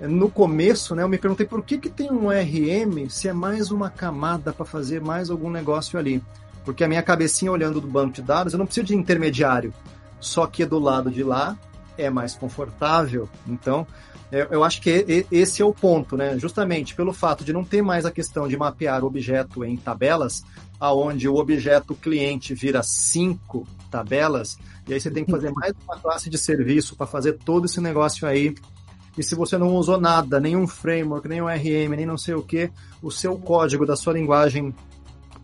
no 0.00 0.30
começo, 0.30 0.94
né, 0.94 1.02
eu 1.02 1.08
me 1.08 1.18
perguntei 1.18 1.46
por 1.46 1.62
que, 1.62 1.78
que 1.78 1.90
tem 1.90 2.10
um 2.10 2.28
RM 2.28 3.08
se 3.08 3.28
é 3.28 3.32
mais 3.32 3.70
uma 3.70 3.90
camada 3.90 4.52
para 4.52 4.64
fazer 4.64 5.00
mais 5.00 5.30
algum 5.30 5.50
negócio 5.50 5.98
ali. 5.98 6.22
Porque 6.64 6.84
a 6.84 6.88
minha 6.88 7.02
cabecinha 7.02 7.50
olhando 7.50 7.80
do 7.80 7.86
banco 7.86 8.14
de 8.14 8.22
dados, 8.22 8.52
eu 8.52 8.58
não 8.58 8.66
preciso 8.66 8.86
de 8.86 8.96
intermediário. 8.96 9.72
Só 10.20 10.46
que 10.46 10.64
do 10.64 10.78
lado 10.78 11.10
de 11.10 11.22
lá 11.22 11.56
é 11.98 12.08
mais 12.08 12.34
confortável. 12.34 13.28
Então, 13.46 13.86
eu 14.30 14.64
acho 14.64 14.80
que 14.80 15.26
esse 15.30 15.60
é 15.60 15.64
o 15.64 15.74
ponto, 15.74 16.16
né? 16.16 16.38
Justamente 16.38 16.94
pelo 16.94 17.12
fato 17.12 17.44
de 17.44 17.52
não 17.52 17.64
ter 17.64 17.82
mais 17.82 18.06
a 18.06 18.10
questão 18.10 18.48
de 18.48 18.56
mapear 18.56 19.04
objeto 19.04 19.62
em 19.64 19.76
tabelas, 19.76 20.42
aonde 20.80 21.28
o 21.28 21.36
objeto 21.36 21.94
cliente 21.94 22.54
vira 22.54 22.82
cinco 22.82 23.66
tabelas, 23.90 24.58
e 24.88 24.94
aí 24.94 25.00
você 25.00 25.10
tem 25.10 25.24
que 25.24 25.30
fazer 25.30 25.52
mais 25.52 25.74
uma 25.84 25.98
classe 25.98 26.30
de 26.30 26.38
serviço 26.38 26.96
para 26.96 27.06
fazer 27.06 27.34
todo 27.34 27.66
esse 27.66 27.80
negócio 27.80 28.26
aí. 28.26 28.54
E 29.18 29.22
se 29.22 29.34
você 29.34 29.58
não 29.58 29.76
usou 29.76 30.00
nada, 30.00 30.40
nenhum 30.40 30.66
framework, 30.66 31.28
nenhum 31.28 31.46
RM, 31.46 31.94
nem 31.94 32.06
não 32.06 32.16
sei 32.16 32.34
o 32.34 32.42
que, 32.42 32.70
o 33.02 33.10
seu 33.10 33.36
código 33.36 33.84
da 33.84 33.94
sua 33.94 34.14
linguagem 34.14 34.74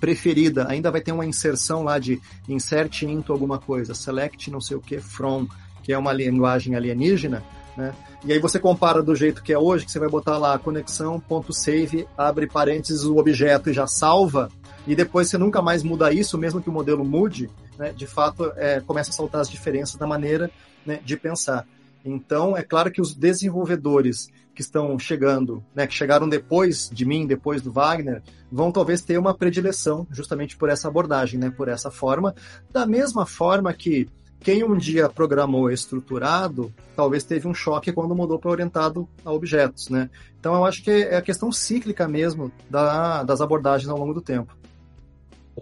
preferida 0.00 0.66
ainda 0.68 0.90
vai 0.90 1.00
ter 1.00 1.12
uma 1.12 1.26
inserção 1.26 1.82
lá 1.82 1.98
de 1.98 2.20
insert 2.48 3.02
into 3.02 3.32
alguma 3.32 3.58
coisa, 3.58 3.94
select 3.94 4.50
não 4.50 4.60
sei 4.60 4.76
o 4.76 4.80
que 4.80 4.98
from, 4.98 5.46
que 5.82 5.92
é 5.92 5.98
uma 5.98 6.12
linguagem 6.12 6.74
alienígena, 6.74 7.42
né? 7.76 7.94
E 8.24 8.32
aí 8.32 8.38
você 8.40 8.58
compara 8.58 9.02
do 9.02 9.14
jeito 9.14 9.42
que 9.42 9.52
é 9.52 9.58
hoje, 9.58 9.84
que 9.84 9.92
você 9.92 9.98
vai 9.98 10.08
botar 10.08 10.36
lá 10.38 10.58
conexão.save, 10.58 12.08
abre 12.16 12.48
parênteses 12.48 13.04
o 13.04 13.16
objeto 13.16 13.70
e 13.70 13.72
já 13.72 13.86
salva, 13.86 14.50
e 14.86 14.96
depois 14.96 15.28
você 15.28 15.38
nunca 15.38 15.62
mais 15.62 15.82
muda 15.82 16.12
isso, 16.12 16.36
mesmo 16.36 16.60
que 16.60 16.68
o 16.68 16.72
modelo 16.72 17.04
mude, 17.04 17.48
né? 17.78 17.92
De 17.92 18.06
fato, 18.06 18.52
é, 18.56 18.80
começa 18.80 19.10
a 19.10 19.12
saltar 19.12 19.40
as 19.40 19.48
diferenças 19.48 19.96
da 19.96 20.06
maneira 20.06 20.50
né, 20.84 21.00
de 21.04 21.16
pensar. 21.16 21.66
Então, 22.04 22.56
é 22.56 22.62
claro 22.62 22.90
que 22.90 23.00
os 23.00 23.14
desenvolvedores 23.14 24.30
que 24.58 24.62
estão 24.62 24.98
chegando, 24.98 25.62
né, 25.72 25.86
que 25.86 25.94
chegaram 25.94 26.28
depois 26.28 26.90
de 26.92 27.04
mim, 27.04 27.28
depois 27.28 27.62
do 27.62 27.70
Wagner, 27.70 28.20
vão 28.50 28.72
talvez 28.72 29.02
ter 29.02 29.16
uma 29.16 29.32
predileção 29.32 30.04
justamente 30.10 30.56
por 30.56 30.68
essa 30.68 30.88
abordagem, 30.88 31.38
né, 31.38 31.48
por 31.48 31.68
essa 31.68 31.92
forma, 31.92 32.34
da 32.68 32.84
mesma 32.84 33.24
forma 33.24 33.72
que 33.72 34.08
quem 34.40 34.64
um 34.64 34.76
dia 34.76 35.08
programou 35.08 35.70
estruturado, 35.70 36.74
talvez 36.96 37.22
teve 37.22 37.46
um 37.46 37.54
choque 37.54 37.92
quando 37.92 38.16
mudou 38.16 38.36
para 38.36 38.50
orientado 38.50 39.08
a 39.24 39.32
objetos, 39.32 39.90
né? 39.90 40.10
Então 40.40 40.54
eu 40.54 40.64
acho 40.64 40.82
que 40.82 40.90
é 40.90 41.16
a 41.16 41.22
questão 41.22 41.52
cíclica 41.52 42.08
mesmo 42.08 42.50
da, 42.68 43.22
das 43.22 43.40
abordagens 43.40 43.88
ao 43.88 43.98
longo 43.98 44.14
do 44.14 44.20
tempo. 44.20 44.56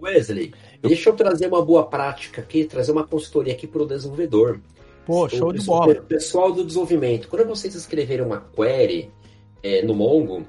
Wesley, 0.01 0.55
deixa 0.80 1.11
eu 1.11 1.14
trazer 1.14 1.49
uma 1.49 1.62
boa 1.62 1.86
prática 1.86 2.40
aqui, 2.40 2.64
trazer 2.64 2.92
uma 2.92 3.07
consultoria 3.07 3.53
aqui 3.53 3.66
para 3.66 3.82
o 3.82 3.86
desenvolvedor. 3.86 4.59
Pô, 5.07 5.28
show 5.28 5.52
de 5.52 5.64
bola. 5.64 5.94
Pessoal 5.94 6.52
do 6.52 6.64
desenvolvimento, 6.64 7.28
quando 7.28 7.46
vocês 7.46 7.76
escreverem 7.76 8.26
uma 8.26 8.40
query 8.40 9.09
é, 9.62 9.80
no 9.80 9.94
Mongo, 9.94 10.44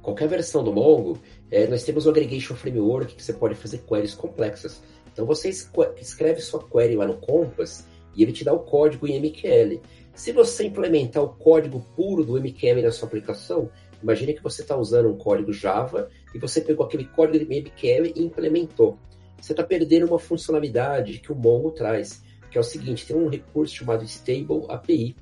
qualquer 0.00 0.28
versão 0.28 0.62
do 0.62 0.72
Mongo, 0.72 1.18
é, 1.50 1.66
nós 1.66 1.82
temos 1.82 2.06
o 2.06 2.10
Aggregation 2.10 2.54
Framework 2.54 3.16
que 3.16 3.22
você 3.24 3.32
pode 3.32 3.56
fazer 3.56 3.78
queries 3.78 4.14
complexas. 4.14 4.80
Então 5.12 5.26
você 5.26 5.48
escreve 5.48 6.40
sua 6.40 6.62
query 6.62 6.94
lá 6.94 7.04
no 7.04 7.16
Compass 7.16 7.84
e 8.14 8.22
ele 8.22 8.32
te 8.32 8.44
dá 8.44 8.52
o 8.52 8.60
código 8.60 9.08
em 9.08 9.18
MQL. 9.18 9.80
Se 10.14 10.30
você 10.30 10.64
implementar 10.66 11.24
o 11.24 11.30
código 11.30 11.84
puro 11.96 12.24
do 12.24 12.40
MQL 12.40 12.82
na 12.82 12.92
sua 12.92 13.08
aplicação, 13.08 13.68
imagine 14.00 14.34
que 14.34 14.42
você 14.42 14.62
está 14.62 14.76
usando 14.76 15.08
um 15.08 15.18
código 15.18 15.52
Java 15.52 16.08
e 16.32 16.38
você 16.38 16.60
pegou 16.60 16.86
aquele 16.86 17.06
código 17.06 17.44
de 17.44 17.44
MQL 17.44 18.12
e 18.14 18.22
implementou. 18.22 18.96
Você 19.40 19.52
está 19.52 19.64
perdendo 19.64 20.06
uma 20.06 20.18
funcionalidade 20.20 21.18
que 21.18 21.32
o 21.32 21.34
Mongo 21.34 21.72
traz 21.72 22.24
que 22.56 22.58
é 22.58 22.60
o 22.60 22.64
seguinte, 22.64 23.06
tem 23.06 23.14
um 23.14 23.28
recurso 23.28 23.74
chamado 23.74 24.02
Stable 24.02 24.64
API. 24.70 25.14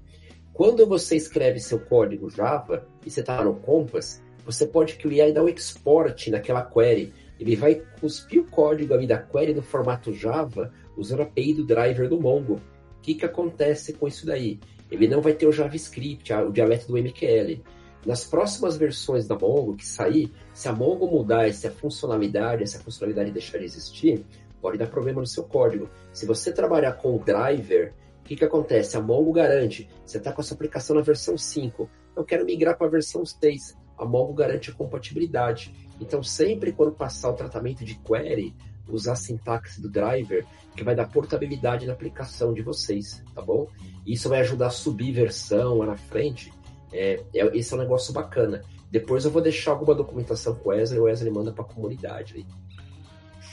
Quando 0.53 0.87
você 0.87 1.17
escreve 1.17 1.59
seu 1.59 1.81
código 1.81 2.31
Java 2.31 2.87
e 3.05 3.11
você 3.11 3.23
está 3.23 3.43
no 3.43 3.57
Compass, 3.57 4.23
você 4.47 4.65
pode 4.65 4.95
criar 4.95 5.29
e 5.29 5.33
dar 5.33 5.43
um 5.43 5.49
export 5.49 6.31
naquela 6.31 6.63
query. 6.63 7.13
Ele 7.41 7.57
vai 7.57 7.83
cuspir 8.01 8.41
o 8.41 8.45
código 8.45 8.95
ali 8.95 9.05
da 9.05 9.19
query 9.19 9.53
no 9.53 9.63
formato 9.63 10.13
Java 10.13 10.73
usando 10.97 11.23
a 11.23 11.23
API 11.25 11.55
do 11.55 11.67
driver 11.67 12.09
do 12.09 12.21
Mongo. 12.21 12.61
O 12.99 13.01
que, 13.03 13.17
que 13.17 13.25
acontece 13.25 13.95
com 13.95 14.07
isso 14.07 14.25
daí? 14.25 14.61
Ele 14.89 15.09
não 15.09 15.21
vai 15.21 15.33
ter 15.33 15.49
o 15.49 15.53
JavaScript, 15.53 16.33
o 16.33 16.53
dialeto 16.53 16.87
do 16.87 16.97
MQL. 16.97 17.61
Nas 18.07 18.25
próximas 18.25 18.77
versões 18.77 19.27
da 19.27 19.37
Mongo 19.37 19.75
que 19.75 19.85
sair, 19.85 20.31
se 20.53 20.69
a 20.69 20.73
Mongo 20.73 21.09
mudar 21.09 21.49
essa 21.49 21.69
funcionalidade, 21.69 22.63
essa 22.63 22.79
funcionalidade 22.79 23.33
deixar 23.33 23.59
de 23.59 23.65
existir, 23.65 24.25
pode 24.65 24.79
dar 24.79 24.87
problema 24.87 25.21
no 25.21 25.27
seu 25.27 25.45
código. 25.45 25.91
Se 26.11 26.25
você 26.25 26.51
trabalhar 26.51 26.95
com 26.95 27.15
o 27.15 27.19
driver, 27.19 27.93
o 28.21 28.23
que, 28.25 28.35
que 28.35 28.47
acontece? 28.47 28.97
A 28.97 29.01
Mongo 29.01 29.31
garante, 29.31 29.87
você 30.07 30.17
está 30.17 30.33
com 30.33 30.41
a 30.41 30.45
sua 30.45 30.55
aplicação 30.55 30.97
na 30.97 31.03
versão 31.03 31.37
5, 31.37 31.91
eu 32.17 32.25
quero 32.25 32.47
migrar 32.47 32.79
para 32.79 32.87
a 32.87 32.91
versão 32.91 33.27
6. 33.27 33.77
A 33.99 34.07
Mongo 34.07 34.33
garante 34.33 34.71
a 34.71 34.73
compatibilidade. 34.73 35.75
Então, 36.01 36.23
sempre 36.23 36.73
quando 36.73 36.93
passar 36.93 37.29
o 37.29 37.35
tratamento 37.35 37.85
de 37.85 37.95
query, 37.97 38.57
usar 38.89 39.13
a 39.13 39.17
sintaxe 39.17 39.83
do 39.83 39.91
driver, 39.91 40.47
que 40.75 40.83
vai 40.83 40.95
dar 40.95 41.11
portabilidade 41.11 41.87
na 41.87 41.93
aplicação 41.93 42.55
de 42.55 42.63
vocês, 42.63 43.23
tá 43.35 43.43
bom? 43.43 43.69
Isso 44.07 44.31
vai 44.31 44.41
ajudar 44.41 44.69
a 44.69 44.71
subir 44.71 45.13
versão 45.13 45.77
lá 45.77 45.85
na 45.85 45.97
frente. 45.99 46.51
É, 46.91 47.23
é, 47.35 47.59
esse 47.59 47.71
é 47.75 47.77
um 47.77 47.81
negócio 47.81 48.15
bacana. 48.15 48.63
Depois 48.91 49.27
eu 49.27 49.31
vou 49.31 49.43
deixar 49.43 49.73
alguma 49.73 49.95
documentação 49.95 50.55
com 50.55 50.71
o 50.71 50.73
Wesley, 50.73 51.01
o 51.01 51.05
Wesley 51.05 51.31
manda 51.31 51.53
para 51.53 51.65
a 51.65 51.69
comunidade. 51.69 52.37
Aí. 52.37 52.64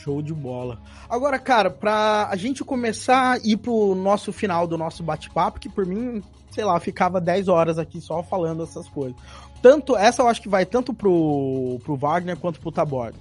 Show 0.03 0.21
de 0.21 0.33
bola. 0.33 0.79
Agora, 1.09 1.37
cara, 1.37 1.69
pra 1.69 2.27
a 2.29 2.35
gente 2.35 2.63
começar 2.63 3.33
a 3.33 3.37
ir 3.37 3.57
pro 3.57 3.93
nosso 3.95 4.33
final 4.33 4.65
do 4.65 4.77
nosso 4.77 5.03
bate-papo, 5.03 5.59
que 5.59 5.69
por 5.69 5.85
mim, 5.85 6.23
sei 6.49 6.63
lá, 6.63 6.79
ficava 6.79 7.21
10 7.21 7.47
horas 7.47 7.77
aqui 7.77 8.01
só 8.01 8.23
falando 8.23 8.63
essas 8.63 8.87
coisas. 8.87 9.15
Tanto, 9.61 9.95
essa 9.95 10.23
eu 10.23 10.27
acho 10.27 10.41
que 10.41 10.49
vai 10.49 10.65
tanto 10.65 10.93
pro, 10.93 11.79
pro 11.83 11.95
Wagner 11.95 12.37
quanto 12.37 12.59
pro 12.59 12.71
Taborda. 12.71 13.17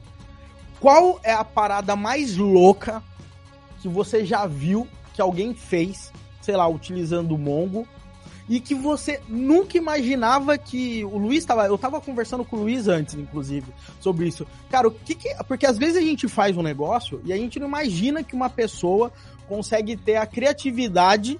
Qual 0.80 1.20
é 1.22 1.32
a 1.32 1.44
parada 1.44 1.94
mais 1.94 2.36
louca 2.36 3.02
que 3.82 3.88
você 3.88 4.24
já 4.24 4.46
viu 4.46 4.88
que 5.12 5.20
alguém 5.20 5.52
fez, 5.52 6.10
sei 6.40 6.56
lá, 6.56 6.66
utilizando 6.66 7.34
o 7.34 7.38
Mongo, 7.38 7.86
e 8.48 8.60
que 8.60 8.74
você 8.74 9.20
nunca 9.28 9.76
imaginava 9.76 10.56
que 10.58 11.04
o 11.04 11.18
Luiz 11.18 11.38
estava. 11.38 11.66
Eu 11.66 11.78
tava 11.78 12.00
conversando 12.00 12.44
com 12.44 12.56
o 12.56 12.60
Luiz 12.60 12.88
antes, 12.88 13.14
inclusive, 13.14 13.66
sobre 14.00 14.28
isso. 14.28 14.46
Cara, 14.70 14.88
o 14.88 14.90
que 14.90 15.14
que. 15.14 15.34
Porque 15.44 15.66
às 15.66 15.78
vezes 15.78 15.96
a 15.96 16.00
gente 16.00 16.28
faz 16.28 16.56
um 16.56 16.62
negócio 16.62 17.20
e 17.24 17.32
a 17.32 17.36
gente 17.36 17.58
não 17.58 17.68
imagina 17.68 18.22
que 18.22 18.34
uma 18.34 18.50
pessoa 18.50 19.12
consegue 19.48 19.96
ter 19.96 20.16
a 20.16 20.26
criatividade 20.26 21.38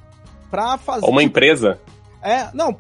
para 0.51 0.77
fazer. 0.79 1.07
Uma 1.07 1.23
empresa. 1.23 1.79
É, 2.23 2.51
não, 2.53 2.77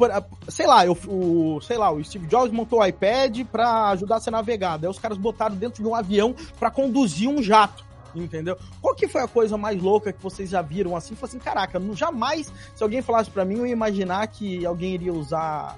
sei 0.49 0.67
lá, 0.67 0.85
eu, 0.85 0.97
o, 1.09 1.61
sei 1.63 1.79
lá, 1.79 1.91
o 1.91 2.05
Steve 2.05 2.27
Jobs 2.27 2.53
montou 2.53 2.81
o 2.81 2.85
iPad 2.85 3.41
para 3.51 3.89
ajudar 3.91 4.17
a 4.17 4.21
ser 4.21 4.31
navegado. 4.31 4.85
Aí 4.85 4.91
os 4.91 4.99
caras 4.99 5.17
botaram 5.17 5.57
dentro 5.57 5.83
de 5.83 5.89
um 5.89 5.95
avião 5.95 6.35
para 6.59 6.71
conduzir 6.71 7.29
um 7.29 7.43
jato 7.43 7.90
entendeu? 8.15 8.57
Qual 8.81 8.95
que 8.95 9.09
foi 9.09 9.23
a 9.23 9.29
coisa 9.29 9.57
mais 9.57 9.81
louca 9.81 10.13
que 10.13 10.23
vocês 10.23 10.51
já 10.51 10.63
viram 10.63 10.97
assim? 10.97 11.15
Foi 11.15 11.29
assim, 11.29 11.39
caraca, 11.39 11.79
não, 11.79 11.95
jamais, 11.95 12.53
se 12.75 12.83
alguém 12.83 13.03
falasse 13.03 13.31
para 13.31 13.45
mim, 13.45 13.59
eu 13.59 13.67
ia 13.67 13.73
imaginar 13.73 14.27
que 14.29 14.65
alguém 14.65 14.95
iria 14.95 15.13
usar 15.13 15.77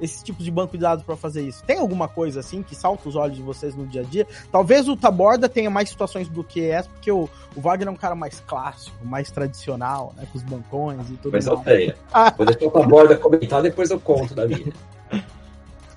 esses 0.00 0.22
tipos 0.22 0.44
de 0.44 0.50
banco 0.50 0.76
de 0.76 0.82
dados 0.82 1.04
para 1.04 1.16
fazer 1.16 1.42
isso. 1.42 1.62
Tem 1.64 1.78
alguma 1.78 2.08
coisa 2.08 2.40
assim 2.40 2.62
que 2.62 2.74
salta 2.74 3.08
os 3.08 3.16
olhos 3.16 3.36
de 3.36 3.42
vocês 3.42 3.74
no 3.74 3.86
dia 3.86 4.02
a 4.02 4.04
dia? 4.04 4.26
Talvez 4.50 4.88
o 4.88 4.96
Taborda 4.96 5.48
tenha 5.48 5.70
mais 5.70 5.88
situações 5.88 6.28
do 6.28 6.42
que 6.42 6.64
essa, 6.68 6.88
porque 6.88 7.10
o, 7.10 7.28
o 7.54 7.60
Wagner 7.60 7.88
é 7.88 7.90
um 7.90 7.96
cara 7.96 8.14
mais 8.14 8.40
clássico, 8.40 9.04
mais 9.04 9.30
tradicional, 9.30 10.12
né, 10.16 10.26
com 10.30 10.38
os 10.38 10.44
bancões 10.44 11.08
e 11.10 11.16
tudo 11.16 11.32
mais. 11.32 11.46
Mas 11.46 11.58
eu 11.58 11.64
tenho. 11.64 11.94
Vou 12.36 12.46
deixar 12.46 12.66
o 12.66 12.70
Taborda 12.70 13.16
comentar, 13.16 13.62
depois 13.62 13.90
eu 13.90 14.00
conto 14.00 14.34
da 14.34 14.46
minha. 14.46 14.72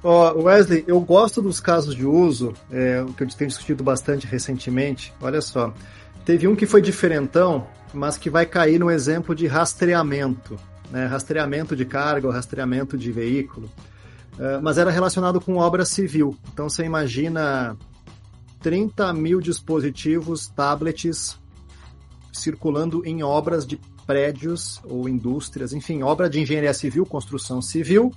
Oh, 0.04 0.44
Wesley, 0.44 0.84
eu 0.88 1.00
gosto 1.02 1.42
dos 1.42 1.60
casos 1.60 1.96
de 1.96 2.06
uso, 2.06 2.54
é, 2.72 3.04
que 3.16 3.24
eu 3.24 3.28
tenho 3.28 3.50
discutido 3.50 3.84
bastante 3.84 4.28
recentemente. 4.28 5.14
Olha 5.20 5.42
só, 5.42 5.74
teve 6.24 6.48
um 6.48 6.56
que 6.56 6.66
foi 6.66 6.82
diferentão, 6.82 7.68
mas 7.94 8.18
que 8.18 8.30
vai 8.30 8.46
cair 8.46 8.80
no 8.80 8.92
exemplo 8.92 9.34
de 9.34 9.48
rastreamento, 9.48 10.56
né? 10.92 11.06
rastreamento 11.08 11.76
de 11.76 11.84
carga 11.84 12.28
ou 12.28 12.34
rastreamento 12.34 12.98
de 12.98 13.12
veículo. 13.12 13.70
Uh, 14.34 14.62
mas 14.62 14.78
era 14.78 14.92
relacionado 14.92 15.42
com 15.42 15.58
obra 15.58 15.84
civil. 15.84 16.38
Então 16.54 16.70
você 16.70 16.84
imagina 16.84 17.76
30 18.62 19.12
mil 19.14 19.42
dispositivos, 19.42 20.48
tablets, 20.48 21.40
circulando 22.32 23.04
em 23.04 23.24
obras 23.24 23.66
de 23.66 23.80
prédios 24.06 24.80
ou 24.86 25.10
indústrias, 25.10 25.74
enfim, 25.74 26.04
obra 26.04 26.30
de 26.30 26.40
engenharia 26.40 26.74
civil, 26.74 27.06
construção 27.06 27.62
civil, 27.62 28.14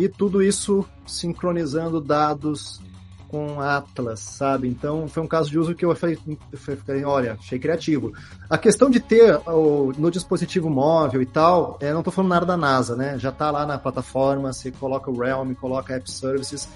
e 0.00 0.08
tudo 0.08 0.42
isso 0.42 0.84
sincronizando 1.06 2.00
dados 2.00 2.80
com 3.28 3.60
Atlas, 3.60 4.18
sabe? 4.18 4.66
Então 4.66 5.06
foi 5.06 5.22
um 5.22 5.26
caso 5.26 5.50
de 5.50 5.58
uso 5.58 5.74
que 5.74 5.84
eu 5.84 5.94
falei, 5.94 6.18
falei 6.84 7.04
olha, 7.04 7.34
achei 7.34 7.58
criativo. 7.58 8.12
A 8.48 8.56
questão 8.56 8.88
de 8.90 8.98
ter 8.98 9.36
o, 9.46 9.92
no 9.98 10.10
dispositivo 10.10 10.70
móvel 10.70 11.20
e 11.20 11.26
tal, 11.26 11.78
é, 11.80 11.92
não 11.92 12.00
estou 12.00 12.12
falando 12.12 12.30
nada 12.30 12.46
da 12.46 12.56
NASA, 12.56 12.96
né? 12.96 13.18
Já 13.18 13.28
está 13.28 13.50
lá 13.50 13.66
na 13.66 13.78
plataforma, 13.78 14.52
você 14.52 14.72
coloca 14.72 15.10
o 15.10 15.16
Realm, 15.16 15.52
coloca 15.52 15.94
App 15.94 16.10
Services, 16.10 16.66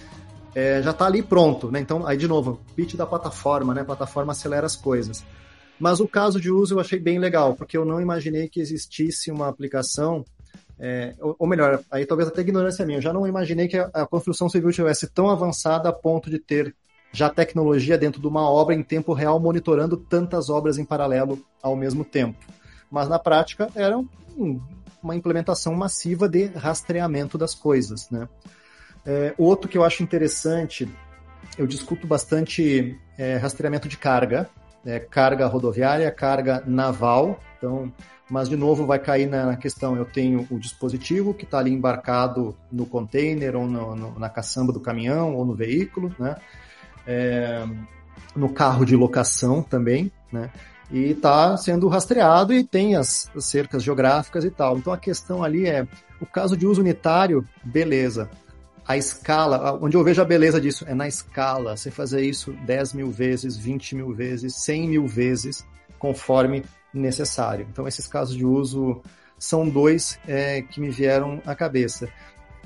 é, 0.55 0.83
já 0.83 0.91
está 0.91 1.07
ali 1.07 1.23
pronto, 1.23 1.73
né? 1.73 1.81
Então, 1.81 2.07
aí 2.07 2.17
de 2.17 2.29
novo, 2.29 2.61
pitch 2.77 2.95
da 2.95 3.07
plataforma, 3.07 3.75
né? 3.75 3.81
A 3.81 3.87
plataforma 3.87 4.33
acelera 4.33 4.67
as 4.67 4.77
coisas. 4.77 5.25
Mas 5.81 5.99
o 5.99 6.07
caso 6.07 6.41
de 6.41 6.53
uso 6.53 6.75
eu 6.75 6.81
achei 6.81 7.01
bem 7.01 7.19
legal, 7.19 7.55
porque 7.55 7.77
eu 7.77 7.85
não 7.85 8.01
imaginei 8.01 8.49
que 8.49 8.61
existisse 8.61 9.31
uma 9.31 9.49
aplicação 9.49 10.25
é, 10.79 11.15
ou, 11.21 11.37
ou, 11.39 11.47
melhor, 11.47 11.81
aí 11.91 12.05
talvez 12.05 12.29
até 12.29 12.41
ignorância 12.41 12.85
minha, 12.85 12.99
eu 12.99 13.03
já 13.03 13.13
não 13.13 13.27
imaginei 13.27 13.69
que 13.69 13.77
a, 13.77 13.91
a 13.93 14.07
construção 14.07 14.49
civil 14.49 14.73
tivesse 14.73 15.09
tão 15.09 15.31
avançada 15.31 15.89
a 15.89 15.93
ponto 15.93 16.29
de 16.29 16.39
ter 16.39 16.75
já 17.13 17.31
tecnologia 17.31 17.97
dentro 17.97 18.21
de 18.21 18.27
uma 18.27 18.51
obra 18.51 18.75
em 18.75 18.83
tempo 18.83 19.13
real 19.13 19.39
monitorando 19.39 19.97
tantas 19.97 20.51
obras 20.51 20.79
em 20.79 20.85
paralelo 20.85 21.39
ao 21.63 21.77
mesmo 21.77 22.05
tempo. 22.05 22.45
Mas 22.91 23.09
na 23.09 23.21
prática 23.21 23.69
era 23.75 23.97
um, 23.97 24.61
uma 25.01 25.15
implementação 25.15 25.75
massiva 25.75 26.29
de 26.29 26.47
rastreamento 26.47 27.39
das 27.39 27.55
coisas. 27.55 28.11
Né? 28.11 28.29
É, 29.07 29.33
outro 29.39 29.69
que 29.69 29.79
eu 29.79 29.85
acho 29.85 30.03
interessante, 30.03 30.89
eu 31.57 31.69
discuto 31.69 32.05
bastante 32.05 32.99
é, 33.17 33.37
rastreamento 33.37 33.89
de 33.89 33.97
carga, 33.97 34.51
é, 34.85 34.99
carga 34.99 35.47
rodoviária, 35.47 36.11
carga 36.11 36.65
naval. 36.67 37.39
Então, 37.59 37.93
mas 38.29 38.49
de 38.49 38.57
novo 38.57 38.87
vai 38.87 38.99
cair 38.99 39.29
na 39.29 39.57
questão, 39.57 39.97
eu 39.97 40.05
tenho 40.05 40.47
o 40.51 40.59
dispositivo 40.59 41.35
que 41.35 41.45
está 41.45 41.59
ali 41.59 41.73
embarcado 41.73 42.57
no 42.73 42.87
container 42.87 43.55
ou 43.55 43.67
no, 43.67 43.95
no, 43.95 44.19
na 44.19 44.29
caçamba 44.29 44.73
do 44.73 44.81
caminhão 44.81 45.35
ou 45.35 45.45
no 45.45 45.55
veículo, 45.55 46.15
né? 46.19 46.37
É, 47.07 47.67
no 48.35 48.49
carro 48.49 48.85
de 48.85 48.97
locação 48.97 49.63
também, 49.63 50.11
né? 50.33 50.51
E 50.91 51.11
está 51.11 51.57
sendo 51.57 51.89
rastreado 51.89 52.53
e 52.53 52.65
tem 52.65 52.97
as, 52.97 53.31
as 53.35 53.45
cercas 53.45 53.83
geográficas 53.83 54.45
e 54.45 54.51
tal. 54.51 54.79
Então 54.79 54.93
a 54.93 54.99
questão 54.99 55.43
ali 55.43 55.67
é 55.67 55.87
o 56.21 56.27
caso 56.27 56.57
de 56.57 56.67
uso 56.67 56.81
unitário, 56.81 57.47
beleza. 57.63 58.31
A 58.87 58.97
escala, 58.97 59.79
onde 59.81 59.97
eu 59.97 60.05
vejo 60.05 60.21
a 60.21 60.27
beleza 60.27 60.61
disso 60.61 60.85
é 60.87 60.95
na 60.95 61.09
escala. 61.09 61.77
Você 61.77 61.91
fazer 61.91 62.23
isso 62.23 62.53
10 62.67 62.95
mil 62.95 63.11
vezes, 63.11 63.57
20 63.57 63.97
mil 63.97 64.15
vezes, 64.15 64.57
100 64.63 64.89
mil 64.89 65.07
vezes, 65.07 65.67
conforme 65.99 66.65
necessário. 66.95 67.67
Então, 67.71 67.87
esses 67.87 68.07
casos 68.07 68.37
de 68.37 68.45
uso 68.45 69.03
são 69.39 69.69
dois 69.69 70.19
é, 70.27 70.63
que 70.63 70.81
me 70.81 70.91
vieram 70.91 71.43
à 71.45 71.55
cabeça. 71.55 72.09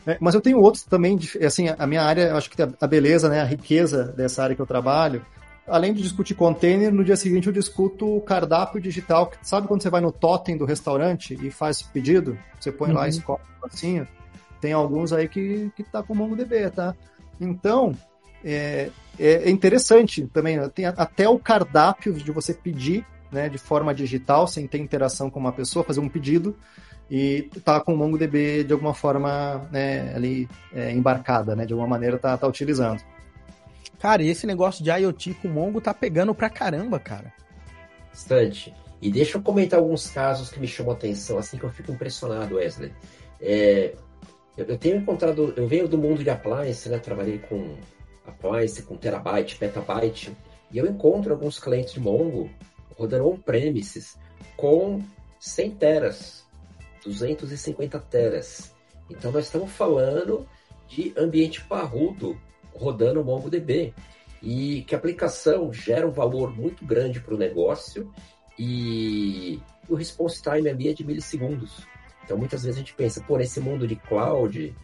É, 0.07 0.17
mas 0.21 0.35
eu 0.35 0.41
tenho 0.41 0.61
outros 0.61 0.85
também, 0.85 1.19
assim, 1.45 1.67
a 1.77 1.87
minha 1.87 2.03
área, 2.03 2.35
acho 2.35 2.51
que 2.51 2.63
a 2.63 2.87
beleza, 2.87 3.29
né, 3.29 3.41
a 3.41 3.45
riqueza 3.45 4.05
dessa 4.05 4.43
área 4.43 4.55
que 4.55 4.63
eu 4.63 4.67
trabalho, 4.67 5.25
além 5.67 5.93
de 5.93 6.03
discutir 6.03 6.35
container, 6.35 6.93
no 6.93 7.05
dia 7.05 7.17
seguinte 7.17 7.47
eu 7.47 7.53
discuto 7.53 8.17
o 8.17 8.21
cardápio 8.21 8.81
digital. 8.81 9.31
Sabe 9.43 9.69
quando 9.69 9.83
você 9.83 9.91
vai 9.91 10.01
no 10.01 10.11
totem 10.11 10.57
do 10.57 10.65
restaurante 10.65 11.39
e 11.43 11.51
faz 11.51 11.83
pedido? 11.83 12.39
Você 12.59 12.73
põe 12.73 12.91
uhum. 12.91 12.97
lá, 12.97 13.09
escolhe 13.09 13.41
assim. 13.63 14.07
Tem 14.61 14.73
alguns 14.73 15.13
aí 15.13 15.29
que, 15.29 15.71
que 15.77 15.85
tá 15.85 16.03
com 16.03 16.15
MongoDB, 16.15 16.71
tá? 16.71 16.95
Então, 17.41 17.95
é, 18.45 18.91
é 19.19 19.51
interessante 19.51 20.27
também. 20.27 20.59
Tem 20.71 20.87
até 20.87 21.29
o 21.29 21.39
cardápio 21.39 22.13
de 22.13 22.33
você 22.33 22.53
pedir 22.53 23.07
né, 23.31 23.49
de 23.49 23.59
forma 23.59 23.95
digital, 23.95 24.47
sem 24.47 24.67
ter 24.67 24.79
interação 24.79 25.31
com 25.31 25.39
uma 25.39 25.53
pessoa, 25.53 25.85
fazer 25.85 26.01
um 26.01 26.09
pedido 26.09 26.57
e 27.11 27.51
tá 27.65 27.81
com 27.81 27.95
o 27.95 27.97
MongoDB 27.97 28.65
de 28.65 28.73
alguma 28.73 28.93
forma 28.93 29.67
né, 29.73 30.15
ali 30.15 30.49
é, 30.73 30.93
embarcada, 30.93 31.57
né, 31.57 31.65
de 31.65 31.73
alguma 31.73 31.89
maneira 31.89 32.19
tá, 32.19 32.37
tá 32.37 32.47
utilizando. 32.47 33.03
Cara, 33.99 34.23
esse 34.23 34.47
negócio 34.47 34.85
de 34.85 34.91
IoT 34.91 35.35
com 35.35 35.49
Mongo 35.49 35.81
tá 35.81 35.93
pegando 35.93 36.35
pra 36.35 36.49
caramba, 36.49 37.01
cara. 37.01 37.33
Bastante. 38.11 38.75
E 39.01 39.11
deixa 39.11 39.39
eu 39.39 39.43
comentar 39.43 39.79
alguns 39.79 40.09
casos 40.11 40.51
que 40.51 40.61
me 40.61 40.67
chamam 40.67 40.93
a 40.93 40.95
atenção, 40.95 41.39
assim 41.39 41.57
que 41.57 41.65
eu 41.65 41.71
fico 41.71 41.93
impressionado, 41.93 42.57
Wesley. 42.57 42.93
É, 43.41 43.95
eu, 44.57 44.77
tenho 44.77 44.97
encontrado, 44.97 45.53
eu 45.57 45.67
venho 45.67 45.89
do 45.89 45.97
mundo 45.97 46.23
de 46.23 46.31
appliance, 46.31 46.89
né? 46.89 46.99
Trabalhei 46.99 47.39
com 47.39 47.77
appliance, 48.27 48.83
com 48.83 48.97
terabyte, 48.97 49.57
petabyte, 49.57 50.37
e 50.71 50.79
eu 50.79 50.87
encontro 50.87 51.33
alguns 51.33 51.59
clientes 51.59 51.95
de 51.95 52.01
Mongo 52.01 52.51
rodando 52.99 53.29
on-premises 53.29 54.19
com 54.57 55.01
100 55.39 55.71
teras, 55.77 56.47
250 57.05 57.99
teras. 58.01 58.75
Então 59.09 59.31
nós 59.31 59.47
estamos 59.47 59.71
falando 59.71 60.47
de 60.89 61.15
ambiente 61.17 61.65
parrudo 61.65 62.39
rodando 62.75 63.21
o 63.21 63.25
MongoDB 63.25 63.95
e 64.43 64.83
que 64.83 64.95
a 64.95 64.99
aplicação 64.99 65.73
gera 65.73 66.07
um 66.07 66.13
valor 66.13 66.55
muito 66.55 66.85
grande 66.85 67.21
para 67.21 67.35
o 67.35 67.39
negócio 67.39 68.13
e 68.59 69.61
o 69.89 69.95
response 69.95 70.43
time 70.43 70.69
ali 70.69 70.89
é 70.89 70.93
de 70.93 71.05
milissegundos. 71.05 71.87
Então 72.25 72.37
muitas 72.37 72.63
vezes 72.63 72.77
a 72.77 72.81
gente 72.81 72.95
pensa, 72.95 73.23
por 73.23 73.41
esse 73.41 73.61
mundo 73.61 73.87
de 73.87 73.97
cloud, 73.97 74.75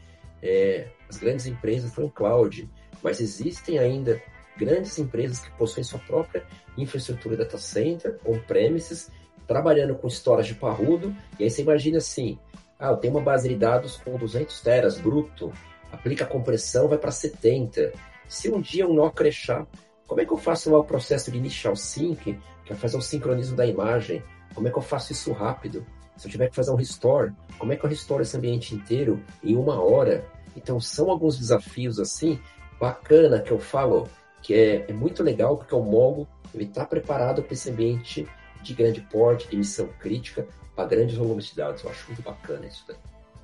é, 0.43 0.89
as 1.09 1.17
grandes 1.17 1.47
empresas 1.47 1.91
estão 1.91 2.05
em 2.05 2.09
cloud, 2.09 2.69
mas 3.03 3.21
existem 3.21 3.79
ainda 3.79 4.21
grandes 4.57 4.99
empresas 4.99 5.41
que 5.41 5.51
possuem 5.53 5.85
sua 5.85 5.99
própria 6.01 6.45
infraestrutura 6.77 7.37
data 7.37 7.59
center, 7.59 8.19
on-premises, 8.25 9.11
trabalhando 9.47 9.95
com 9.95 10.09
storage 10.09 10.55
parrudo, 10.55 11.15
e 11.39 11.45
aí 11.45 11.51
você 11.51 11.63
imagina 11.63 11.99
assim, 11.99 12.39
ah, 12.79 12.91
eu 12.91 12.97
tenho 12.97 13.15
uma 13.15 13.23
base 13.23 13.49
de 13.49 13.57
dados 13.57 13.97
com 13.97 14.17
200 14.17 14.61
teras 14.61 14.99
bruto, 14.99 15.53
aplica 15.93 16.25
a 16.25 16.27
compressão, 16.27 16.89
vai 16.89 16.99
para 16.99 17.11
70. 17.11 17.93
Se 18.29 18.51
um 18.51 18.61
dia 18.61 18.87
um 18.87 18.95
nó 18.95 19.11
crechar, 19.11 19.67
como 20.07 20.21
é 20.21 20.25
que 20.25 20.33
eu 20.33 20.39
faço 20.39 20.71
lá 20.71 20.79
o 20.79 20.85
processo 20.85 21.31
de 21.31 21.39
initial 21.39 21.77
sync, 21.77 22.39
que 22.65 22.73
é 22.73 22.77
fazer 22.77 22.97
o 22.97 23.03
sincronismo 23.03 23.57
da 23.57 23.67
imagem? 23.67 24.23
Como 24.55 24.69
é 24.69 24.71
que 24.71 24.79
eu 24.79 24.83
faço 24.83 25.13
isso 25.13 25.33
rápido? 25.33 25.87
Se 26.17 26.27
eu 26.27 26.31
tiver 26.31 26.49
que 26.49 26.55
fazer 26.55 26.71
um 26.71 26.77
restore, 26.77 27.33
como 27.59 27.73
é 27.73 27.77
que 27.77 27.85
eu 27.85 27.91
restore 27.91 28.23
esse 28.23 28.37
ambiente 28.37 28.75
inteiro 28.75 29.23
em 29.43 29.57
uma 29.57 29.83
hora? 29.83 30.25
Então 30.57 30.81
são 30.81 31.11
alguns 31.11 31.39
desafios 31.39 31.99
assim, 31.99 32.39
bacana 32.79 33.41
que 33.41 33.51
eu 33.51 33.59
falo, 33.59 34.09
que 34.45 34.53
é, 34.53 34.85
é 34.87 34.93
muito 34.93 35.23
legal 35.23 35.57
porque 35.57 35.75
o 35.75 35.83
Mongo 35.83 36.29
ele 36.55 36.65
está 36.65 36.85
preparado 36.85 37.43
para 37.43 37.55
esse 37.55 37.71
ambiente 37.71 38.29
de 38.63 38.75
grande 38.75 39.01
porte, 39.01 39.49
de 39.49 39.57
missão 39.57 39.89
crítica, 39.99 40.47
para 40.77 40.87
grandes 40.87 41.17
volumes 41.17 41.47
de 41.47 41.57
dados. 41.57 41.83
Eu 41.83 41.91
acho 41.91 42.07
muito 42.09 42.23
bacana 42.23 42.67
isso 42.67 42.85
daí. 42.87 42.97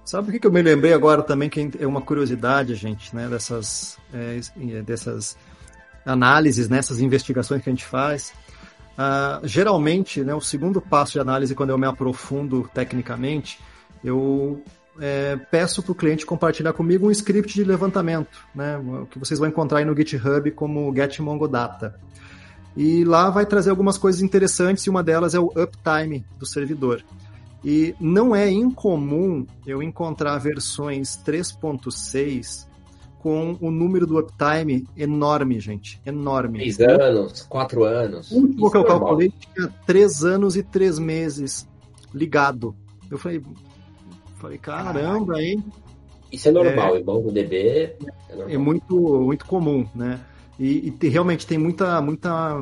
Sabe 0.04 0.36
o 0.36 0.40
que 0.40 0.46
eu 0.46 0.52
me 0.52 0.60
lembrei 0.62 0.92
agora 0.92 1.22
também, 1.22 1.48
que 1.48 1.70
é 1.78 1.86
uma 1.86 2.02
curiosidade, 2.02 2.74
gente, 2.74 3.14
né, 3.16 3.28
dessas, 3.28 3.98
é, 4.12 4.40
é 4.76 4.82
dessas 4.82 5.36
análises, 6.04 6.68
nessas 6.68 6.98
né, 6.98 7.04
investigações 7.04 7.62
que 7.62 7.70
a 7.70 7.72
gente 7.72 7.84
faz. 7.84 8.32
Uh, 8.92 9.46
geralmente, 9.46 10.22
né, 10.22 10.34
o 10.34 10.40
segundo 10.40 10.80
passo 10.80 11.12
de 11.12 11.20
análise, 11.20 11.54
quando 11.54 11.70
eu 11.70 11.78
me 11.78 11.86
aprofundo 11.86 12.68
tecnicamente, 12.74 13.58
eu 14.04 14.62
é, 15.00 15.36
peço 15.36 15.82
para 15.82 15.92
o 15.92 15.94
cliente 15.94 16.26
compartilhar 16.26 16.72
comigo 16.72 17.08
um 17.08 17.10
script 17.10 17.54
de 17.54 17.64
levantamento, 17.64 18.46
né, 18.54 18.78
que 19.10 19.18
vocês 19.18 19.40
vão 19.40 19.48
encontrar 19.48 19.78
aí 19.78 19.84
no 19.84 19.96
GitHub 19.96 20.50
como 20.52 20.94
Get 20.94 21.18
Mongo 21.20 21.48
Data. 21.48 21.98
E 22.76 23.02
lá 23.04 23.30
vai 23.30 23.46
trazer 23.46 23.70
algumas 23.70 23.98
coisas 23.98 24.22
interessantes 24.22 24.84
e 24.84 24.90
uma 24.90 25.02
delas 25.02 25.34
é 25.34 25.40
o 25.40 25.46
uptime 25.56 26.24
do 26.38 26.46
servidor. 26.46 27.02
E 27.64 27.94
não 28.00 28.34
é 28.34 28.48
incomum 28.50 29.46
eu 29.66 29.82
encontrar 29.82 30.38
versões 30.38 31.18
3.6 31.24 32.68
com 33.18 33.56
o 33.60 33.70
número 33.70 34.06
do 34.06 34.18
uptime 34.18 34.86
enorme, 34.96 35.60
gente. 35.60 36.00
Enorme. 36.06 36.58
Três 36.58 36.80
anos, 36.80 37.42
quatro 37.42 37.84
anos. 37.84 38.30
O 38.30 38.36
último 38.36 38.70
que 38.70 38.76
eu 38.76 38.82
é 38.82 38.86
calculei 38.86 39.32
tinha 39.38 39.68
três 39.86 40.24
anos 40.24 40.56
e 40.56 40.62
três 40.62 40.98
meses 40.98 41.68
ligado. 42.14 42.74
Eu 43.10 43.18
falei, 43.18 43.42
falei 44.40 44.58
caramba, 44.58 45.40
hein? 45.40 45.62
Isso 46.32 46.48
é 46.48 46.52
normal, 46.52 46.96
é, 46.96 47.00
em 47.00 47.04
MongoDB 47.04 47.56
é, 47.56 47.96
é 48.48 48.58
muito, 48.58 48.96
muito 49.20 49.44
comum, 49.44 49.86
né? 49.94 50.20
E, 50.58 50.94
e 51.00 51.08
realmente 51.08 51.46
tem 51.46 51.58
muita, 51.58 52.00
muita 52.00 52.60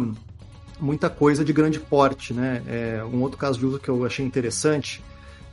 muita 0.80 1.10
coisa 1.10 1.44
de 1.44 1.52
grande 1.52 1.80
porte, 1.80 2.32
né? 2.32 2.62
É, 2.66 3.04
um 3.04 3.22
outro 3.22 3.36
caso 3.36 3.58
de 3.58 3.66
uso 3.66 3.78
que 3.78 3.88
eu 3.88 4.04
achei 4.04 4.24
interessante, 4.24 5.02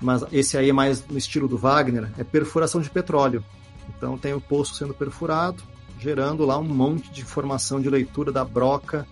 mas 0.01 0.23
esse 0.31 0.57
aí 0.57 0.69
é 0.69 0.73
mais 0.73 1.05
no 1.07 1.17
estilo 1.17 1.47
do 1.47 1.57
Wagner, 1.57 2.09
é 2.17 2.23
perfuração 2.23 2.81
de 2.81 2.89
petróleo. 2.89 3.43
Então 3.89 4.17
tem 4.17 4.33
o 4.33 4.41
poço 4.41 4.75
sendo 4.75 4.93
perfurado, 4.93 5.63
gerando 5.99 6.45
lá 6.45 6.57
um 6.57 6.63
monte 6.63 7.11
de 7.11 7.21
informação 7.21 7.81
de 7.81 7.89
leitura 7.89 8.31
da 8.31 8.43
broca 8.43 9.05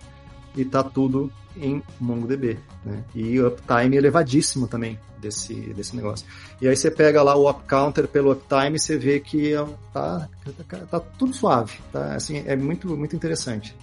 e 0.56 0.64
tá 0.64 0.82
tudo 0.82 1.32
em 1.56 1.82
MongoDB, 2.00 2.58
né? 2.84 3.04
E 3.14 3.40
uptime 3.40 3.96
elevadíssimo 3.96 4.66
também 4.66 4.98
desse, 5.18 5.54
desse 5.54 5.96
negócio. 5.96 6.26
E 6.60 6.68
aí 6.68 6.76
você 6.76 6.90
pega 6.90 7.22
lá 7.22 7.34
o 7.36 7.48
up 7.48 7.64
counter 7.66 8.06
pelo 8.08 8.32
uptime 8.32 8.76
e 8.76 8.78
você 8.78 8.96
vê 8.96 9.20
que 9.20 9.54
tá, 9.92 10.28
tá, 10.68 10.78
tá 10.78 11.00
tudo 11.00 11.34
suave, 11.34 11.78
tá? 11.92 12.14
Assim, 12.14 12.42
é 12.46 12.56
muito, 12.56 12.96
muito 12.96 13.16
interessante. 13.16 13.74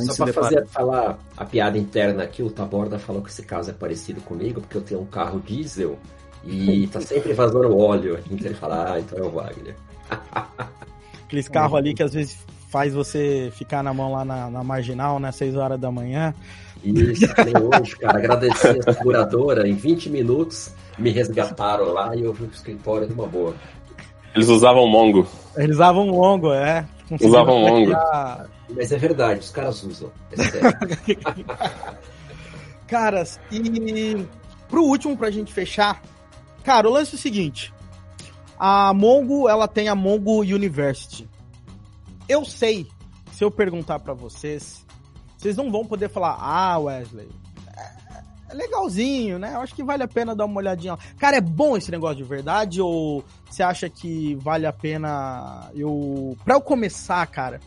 Só 0.00 0.24
para 0.24 0.32
fazer 0.32 0.66
falar 0.68 1.18
a 1.36 1.44
piada 1.44 1.76
interna 1.76 2.22
aqui, 2.22 2.42
o 2.42 2.50
Taborda 2.50 2.98
falou 2.98 3.22
que 3.22 3.28
esse 3.28 3.42
caso 3.42 3.70
é 3.70 3.74
parecido 3.74 4.22
comigo, 4.22 4.60
porque 4.60 4.76
eu 4.76 4.80
tenho 4.80 5.02
um 5.02 5.06
carro 5.06 5.38
diesel 5.40 5.98
e 6.44 6.86
tá 6.86 7.00
sempre 7.00 7.34
vazando 7.34 7.76
óleo. 7.76 8.18
Então 8.30 8.46
ele 8.46 8.54
fala, 8.54 8.94
ah, 8.94 9.00
então 9.00 9.18
é 9.18 9.22
o 9.22 9.30
Wagner. 9.30 9.76
Aqueles 11.24 11.48
carros 11.48 11.78
ali 11.78 11.94
que 11.94 12.02
às 12.02 12.14
vezes 12.14 12.38
faz 12.72 12.94
você 12.94 13.52
ficar 13.52 13.82
na 13.82 13.92
mão 13.92 14.10
lá 14.10 14.24
na, 14.24 14.50
na 14.50 14.64
marginal, 14.64 15.20
né? 15.20 15.30
6 15.30 15.56
horas 15.56 15.78
da 15.78 15.90
manhã. 15.90 16.34
Isso, 16.82 17.26
nem 17.44 17.54
hoje, 17.62 17.94
cara. 17.96 18.16
Agradecer 18.16 18.80
a 18.88 18.94
seguradora. 18.94 19.68
Em 19.68 19.74
20 19.74 20.08
minutos 20.08 20.72
me 20.98 21.10
resgataram 21.10 21.92
lá 21.92 22.16
e 22.16 22.24
eu 22.24 22.32
fui 22.34 22.46
pro 22.46 22.56
escritório 22.56 23.06
de 23.06 23.12
uma 23.12 23.26
boa. 23.26 23.54
Eles 24.34 24.48
usavam 24.48 24.88
Mongo. 24.88 25.28
Eles 25.54 25.76
usavam 25.76 26.06
Mongo, 26.06 26.50
é. 26.50 26.86
Usavam 27.20 27.60
Mongo. 27.60 27.92
Mas 28.70 28.90
é 28.90 28.96
verdade, 28.96 29.40
os 29.40 29.50
caras 29.50 29.82
usam. 29.82 30.10
É 30.32 31.14
Caras, 32.88 33.38
e 33.50 34.26
pro 34.68 34.82
último, 34.82 35.14
pra 35.14 35.30
gente 35.30 35.52
fechar, 35.52 36.02
cara, 36.64 36.88
o 36.88 36.92
lance 36.92 37.14
é 37.14 37.16
o 37.16 37.18
seguinte. 37.18 37.72
A 38.58 38.94
Mongo, 38.94 39.46
ela 39.46 39.68
tem 39.68 39.88
a 39.88 39.94
Mongo 39.94 40.40
University. 40.40 41.28
Eu 42.28 42.44
sei, 42.44 42.86
se 43.32 43.44
eu 43.44 43.50
perguntar 43.50 43.98
para 43.98 44.14
vocês, 44.14 44.84
vocês 45.36 45.56
não 45.56 45.70
vão 45.70 45.84
poder 45.84 46.08
falar, 46.08 46.36
ah, 46.40 46.78
Wesley, 46.78 47.28
é 48.52 48.54
legalzinho, 48.54 49.38
né? 49.38 49.54
Eu 49.54 49.60
acho 49.60 49.74
que 49.74 49.82
vale 49.82 50.02
a 50.02 50.08
pena 50.08 50.36
dar 50.36 50.44
uma 50.44 50.58
olhadinha. 50.58 50.96
Cara, 51.18 51.36
é 51.36 51.40
bom 51.40 51.76
esse 51.76 51.90
negócio 51.90 52.18
de 52.18 52.24
verdade 52.24 52.80
ou 52.80 53.24
você 53.48 53.62
acha 53.62 53.88
que 53.88 54.34
vale 54.36 54.66
a 54.66 54.72
pena 54.72 55.70
eu 55.74 56.36
para 56.44 56.54
eu 56.54 56.60
começar, 56.60 57.26
cara, 57.26 57.60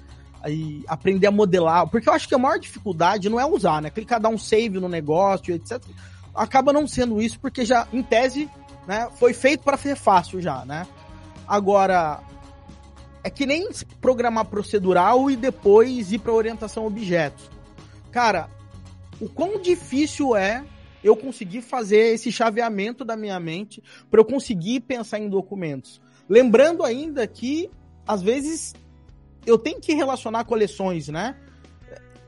e 0.47 0.83
aprender 0.87 1.27
a 1.27 1.31
modelar, 1.31 1.87
porque 1.87 2.07
eu 2.07 2.13
acho 2.13 2.27
que 2.27 2.35
a 2.35 2.37
maior 2.37 2.59
dificuldade 2.59 3.29
não 3.29 3.39
é 3.39 3.45
usar, 3.45 3.81
né? 3.81 3.89
Clicar 3.89 4.19
dar 4.19 4.29
um 4.29 4.37
save 4.37 4.79
no 4.79 4.87
negócio, 4.87 5.53
etc. 5.53 5.81
Acaba 6.33 6.71
não 6.71 6.87
sendo 6.87 7.21
isso 7.21 7.39
porque 7.39 7.65
já 7.65 7.87
em 7.91 8.03
tese, 8.03 8.49
né, 8.87 9.09
foi 9.15 9.33
feito 9.33 9.63
para 9.63 9.77
ser 9.77 9.95
fácil 9.95 10.39
já, 10.39 10.63
né? 10.65 10.85
Agora 11.47 12.19
é 13.25 13.29
que 13.31 13.47
nem 13.47 13.67
programar 13.99 14.45
procedural 14.45 15.31
e 15.31 15.35
depois 15.35 16.11
ir 16.11 16.19
para 16.19 16.31
orientação 16.31 16.83
a 16.83 16.85
objetos. 16.85 17.49
Cara, 18.11 18.47
o 19.19 19.27
quão 19.27 19.59
difícil 19.59 20.35
é 20.35 20.63
eu 21.03 21.15
conseguir 21.15 21.63
fazer 21.63 22.13
esse 22.13 22.31
chaveamento 22.31 23.03
da 23.03 23.17
minha 23.17 23.39
mente 23.39 23.81
para 24.11 24.21
eu 24.21 24.25
conseguir 24.25 24.81
pensar 24.81 25.17
em 25.17 25.27
documentos. 25.27 25.99
Lembrando 26.29 26.83
ainda 26.83 27.25
que 27.25 27.71
às 28.07 28.21
vezes 28.21 28.75
eu 29.43 29.57
tenho 29.57 29.81
que 29.81 29.95
relacionar 29.95 30.45
coleções, 30.45 31.07
né? 31.07 31.35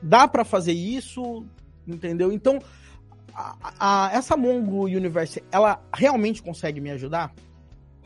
Dá 0.01 0.27
para 0.27 0.43
fazer 0.43 0.73
isso, 0.73 1.45
entendeu? 1.87 2.31
Então, 2.31 2.59
a, 3.35 4.07
a, 4.07 4.11
essa 4.13 4.35
Mongo 4.35 4.85
Universe, 4.85 5.43
ela 5.51 5.79
realmente 5.93 6.41
consegue 6.41 6.81
me 6.81 6.89
ajudar? 6.89 7.35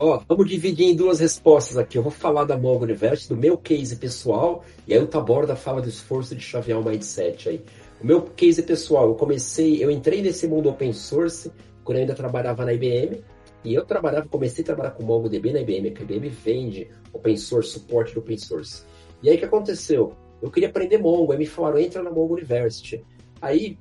Ó, 0.04 0.20
vamos 0.28 0.48
dividir 0.48 0.88
em 0.88 0.96
duas 0.96 1.20
respostas 1.20 1.78
aqui. 1.78 1.96
Eu 1.96 2.02
vou 2.02 2.10
falar 2.10 2.42
da 2.42 2.58
Mongo 2.58 2.82
Universe, 2.82 3.28
do 3.28 3.36
meu 3.36 3.56
case 3.56 3.94
pessoal, 3.94 4.64
e 4.84 4.92
aí 4.92 4.98
o 5.00 5.06
Taborda 5.06 5.54
fala 5.54 5.80
do 5.80 5.88
esforço 5.88 6.34
de 6.34 6.42
chavear 6.42 6.80
o 6.80 6.84
mindset 6.84 7.48
aí. 7.48 7.64
O 8.02 8.06
meu 8.08 8.20
case 8.20 8.64
pessoal, 8.64 9.06
eu 9.06 9.14
comecei, 9.14 9.76
eu 9.80 9.92
entrei 9.92 10.20
nesse 10.20 10.48
mundo 10.48 10.68
open 10.68 10.92
source 10.92 11.52
quando 11.84 11.98
eu 11.98 12.00
ainda 12.00 12.16
trabalhava 12.16 12.64
na 12.64 12.72
IBM, 12.72 13.22
e 13.64 13.74
eu 13.74 13.84
trabalhava, 13.84 14.26
comecei 14.26 14.62
a 14.62 14.66
trabalhar 14.66 14.90
com 14.90 15.04
MongoDB 15.04 15.52
na 15.52 15.60
IBM, 15.60 15.92
que 15.92 16.02
a 16.02 16.04
IBM 16.04 16.28
vende 16.30 16.90
open 17.12 17.36
source, 17.36 17.70
suporte 17.70 18.12
do 18.12 18.18
open 18.18 18.38
source. 18.38 18.82
E 19.22 19.30
aí 19.30 19.36
o 19.36 19.38
que 19.38 19.44
aconteceu? 19.44 20.14
Eu 20.42 20.50
queria 20.50 20.68
aprender 20.68 20.98
Mongo, 20.98 21.30
aí 21.30 21.38
me 21.38 21.46
falaram, 21.46 21.78
entra 21.78 22.02
na 22.02 22.10
Mongo 22.10 22.34
University. 22.34 23.04
Aí, 23.40 23.78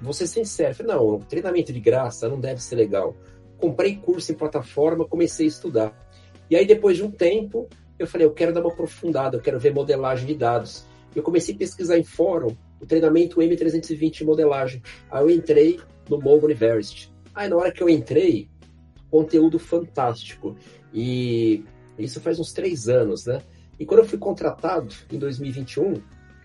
vou 0.00 0.14
ser 0.14 0.28
sincero, 0.28 0.74
falei, 0.74 0.96
não, 0.96 1.18
treinamento 1.18 1.74
de 1.74 1.80
graça 1.80 2.26
não 2.26 2.40
deve 2.40 2.62
ser 2.62 2.76
legal 2.76 3.14
comprei 3.58 3.96
curso 3.96 4.32
em 4.32 4.34
plataforma, 4.34 5.06
comecei 5.06 5.46
a 5.46 5.48
estudar. 5.48 6.08
E 6.50 6.56
aí, 6.56 6.66
depois 6.66 6.96
de 6.96 7.02
um 7.02 7.10
tempo, 7.10 7.68
eu 7.98 8.06
falei, 8.06 8.26
eu 8.26 8.32
quero 8.32 8.52
dar 8.52 8.60
uma 8.60 8.72
aprofundada, 8.72 9.36
eu 9.36 9.40
quero 9.40 9.58
ver 9.58 9.74
modelagem 9.74 10.26
de 10.26 10.34
dados. 10.34 10.86
Eu 11.14 11.22
comecei 11.22 11.54
a 11.54 11.58
pesquisar 11.58 11.98
em 11.98 12.04
fórum 12.04 12.56
o 12.80 12.86
treinamento 12.86 13.40
M320 13.40 14.10
de 14.18 14.24
modelagem. 14.24 14.82
Aí 15.10 15.22
eu 15.22 15.30
entrei 15.30 15.80
no 16.08 16.18
Mongo 16.18 16.46
University. 16.46 17.12
Aí 17.34 17.48
na 17.48 17.56
hora 17.56 17.72
que 17.72 17.82
eu 17.82 17.88
entrei, 17.88 18.48
conteúdo 19.10 19.58
fantástico. 19.58 20.56
E 20.92 21.64
isso 21.98 22.20
faz 22.20 22.38
uns 22.38 22.52
três 22.52 22.88
anos, 22.88 23.26
né? 23.26 23.42
E 23.78 23.84
quando 23.84 24.00
eu 24.00 24.06
fui 24.06 24.18
contratado 24.18 24.94
em 25.12 25.18
2021, 25.18 25.94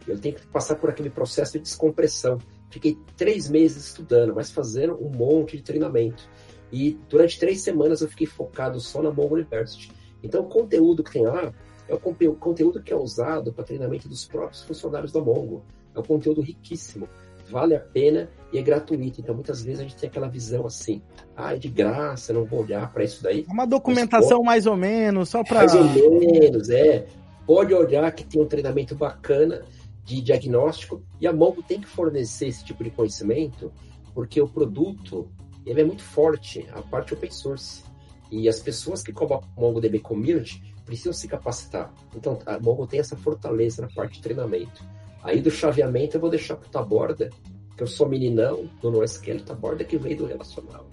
eu 0.08 0.20
tenho 0.20 0.36
que 0.36 0.46
passar 0.48 0.76
por 0.76 0.90
aquele 0.90 1.10
processo 1.10 1.54
de 1.54 1.60
descompressão. 1.60 2.38
Fiquei 2.70 2.98
três 3.16 3.50
meses 3.50 3.88
estudando, 3.88 4.34
mas 4.34 4.52
fazendo 4.52 4.98
um 5.04 5.10
monte 5.10 5.58
de 5.58 5.64
treinamento. 5.64 6.28
E 6.74 7.00
durante 7.08 7.40
três 7.40 7.62
semanas 7.62 8.02
eu 8.02 8.10
fiquei 8.10 8.26
focado 8.26 8.80
só 8.80 9.04
na 9.04 9.12
Mongo 9.12 9.36
University. 9.36 9.92
Então 10.24 10.42
o 10.42 10.50
conteúdo 10.50 11.04
que 11.04 11.12
tem 11.12 11.22
lá 11.22 11.54
é 11.88 11.94
o 11.94 12.00
conteúdo 12.00 12.82
que 12.82 12.92
é 12.92 12.96
usado 12.96 13.54
para 13.54 13.64
treinamento 13.64 14.10
dos 14.10 14.26
próprios 14.26 14.64
funcionários 14.64 15.12
da 15.12 15.22
Mongo. 15.22 15.64
É 15.96 16.00
um 16.00 16.04
conteúdo 16.04 16.42
riquíssimo, 16.42 17.08
vale 17.48 17.76
a 17.76 17.80
pena 17.80 18.28
e 18.52 18.58
é 18.58 18.62
gratuito. 18.64 19.22
Então 19.22 19.36
muitas 19.36 19.62
vezes 19.62 19.82
a 19.82 19.84
gente 19.84 19.96
tem 19.96 20.10
aquela 20.10 20.28
visão 20.28 20.66
assim, 20.66 21.00
ah, 21.38 21.54
é 21.54 21.60
de 21.60 21.70
graça, 21.70 22.34
não 22.34 22.44
vou 22.44 22.64
olhar 22.64 22.92
para 22.92 23.04
isso 23.04 23.22
daí. 23.22 23.46
É 23.48 23.54
uma 23.54 23.68
documentação 23.68 24.38
pode... 24.38 24.46
mais 24.46 24.66
ou 24.66 24.76
menos, 24.76 25.30
só 25.30 25.44
para. 25.44 25.60
Mais 25.60 25.76
ou 25.76 26.20
menos, 26.20 26.72
é. 26.72 27.06
Pode 27.46 27.72
olhar 27.72 28.12
que 28.14 28.24
tem 28.24 28.42
um 28.42 28.48
treinamento 28.48 28.96
bacana 28.96 29.64
de 30.04 30.22
diagnóstico 30.22 31.04
e 31.22 31.28
a 31.28 31.34
Mongo 31.34 31.62
tem 31.62 31.80
que 31.80 31.88
fornecer 31.88 32.48
esse 32.48 32.66
tipo 32.66 32.84
de 32.84 32.90
conhecimento 32.90 33.72
porque 34.14 34.42
o 34.42 34.48
produto 34.48 35.30
ele 35.66 35.82
é 35.82 35.84
muito 35.84 36.04
forte, 36.04 36.68
a 36.74 36.82
parte 36.82 37.14
open 37.14 37.32
source. 37.32 37.84
E 38.32 38.50
as 38.50 38.60
pessoas 38.60 39.04
que 39.04 39.14
colocam 39.14 39.48
o 39.56 39.62
MongoDB 39.62 40.00
Community 40.00 40.62
precisam 40.86 41.14
se 41.14 41.28
capacitar. 41.28 41.94
Então, 42.16 42.40
a 42.46 42.60
Mongo 42.60 42.88
tem 42.88 43.00
essa 43.00 43.16
fortaleza 43.16 43.82
na 43.82 43.88
parte 43.90 44.16
de 44.16 44.22
treinamento. 44.22 44.84
Aí 45.24 45.42
do 45.42 45.50
chaveamento 45.50 46.18
eu 46.18 46.22
vou 46.22 46.30
deixar 46.30 46.56
para 46.56 46.68
o 46.68 46.72
Taborda, 46.72 47.30
que 47.78 47.84
eu 47.84 47.88
sou 47.88 48.08
meninão 48.08 48.70
do 48.82 48.92
NoSQL 48.92 49.40
Taborda 49.42 49.84
que 49.84 49.98
veio 49.98 50.18
do 50.18 50.26
relacional. 50.26 50.86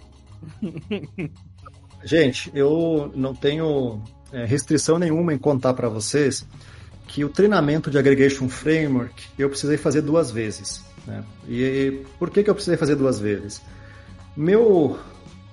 Gente, 2.05 2.51
eu 2.55 3.11
não 3.15 3.35
tenho 3.35 4.03
é, 4.33 4.45
restrição 4.45 4.99
nenhuma 4.99 5.35
em 5.35 5.39
contar 5.39 5.75
para 5.75 5.89
vocês 5.89 6.47
que 7.07 7.25
o 7.25 7.29
treinamento 7.29 7.91
de 7.91 7.99
Aggregation 7.99 8.49
Framework 8.49 9.27
eu 9.39 9.49
precisei 9.51 9.77
fazer 9.77 10.01
duas 10.01 10.31
vezes. 10.31 10.83
Né? 11.07 11.25
E 11.49 12.05
por 12.19 12.31
que, 12.31 12.43
que 12.43 12.49
eu 12.49 12.55
precisei 12.55 12.79
fazer 12.79 12.95
duas 12.95 13.19
vezes? 13.19 13.61
Meu 14.41 14.99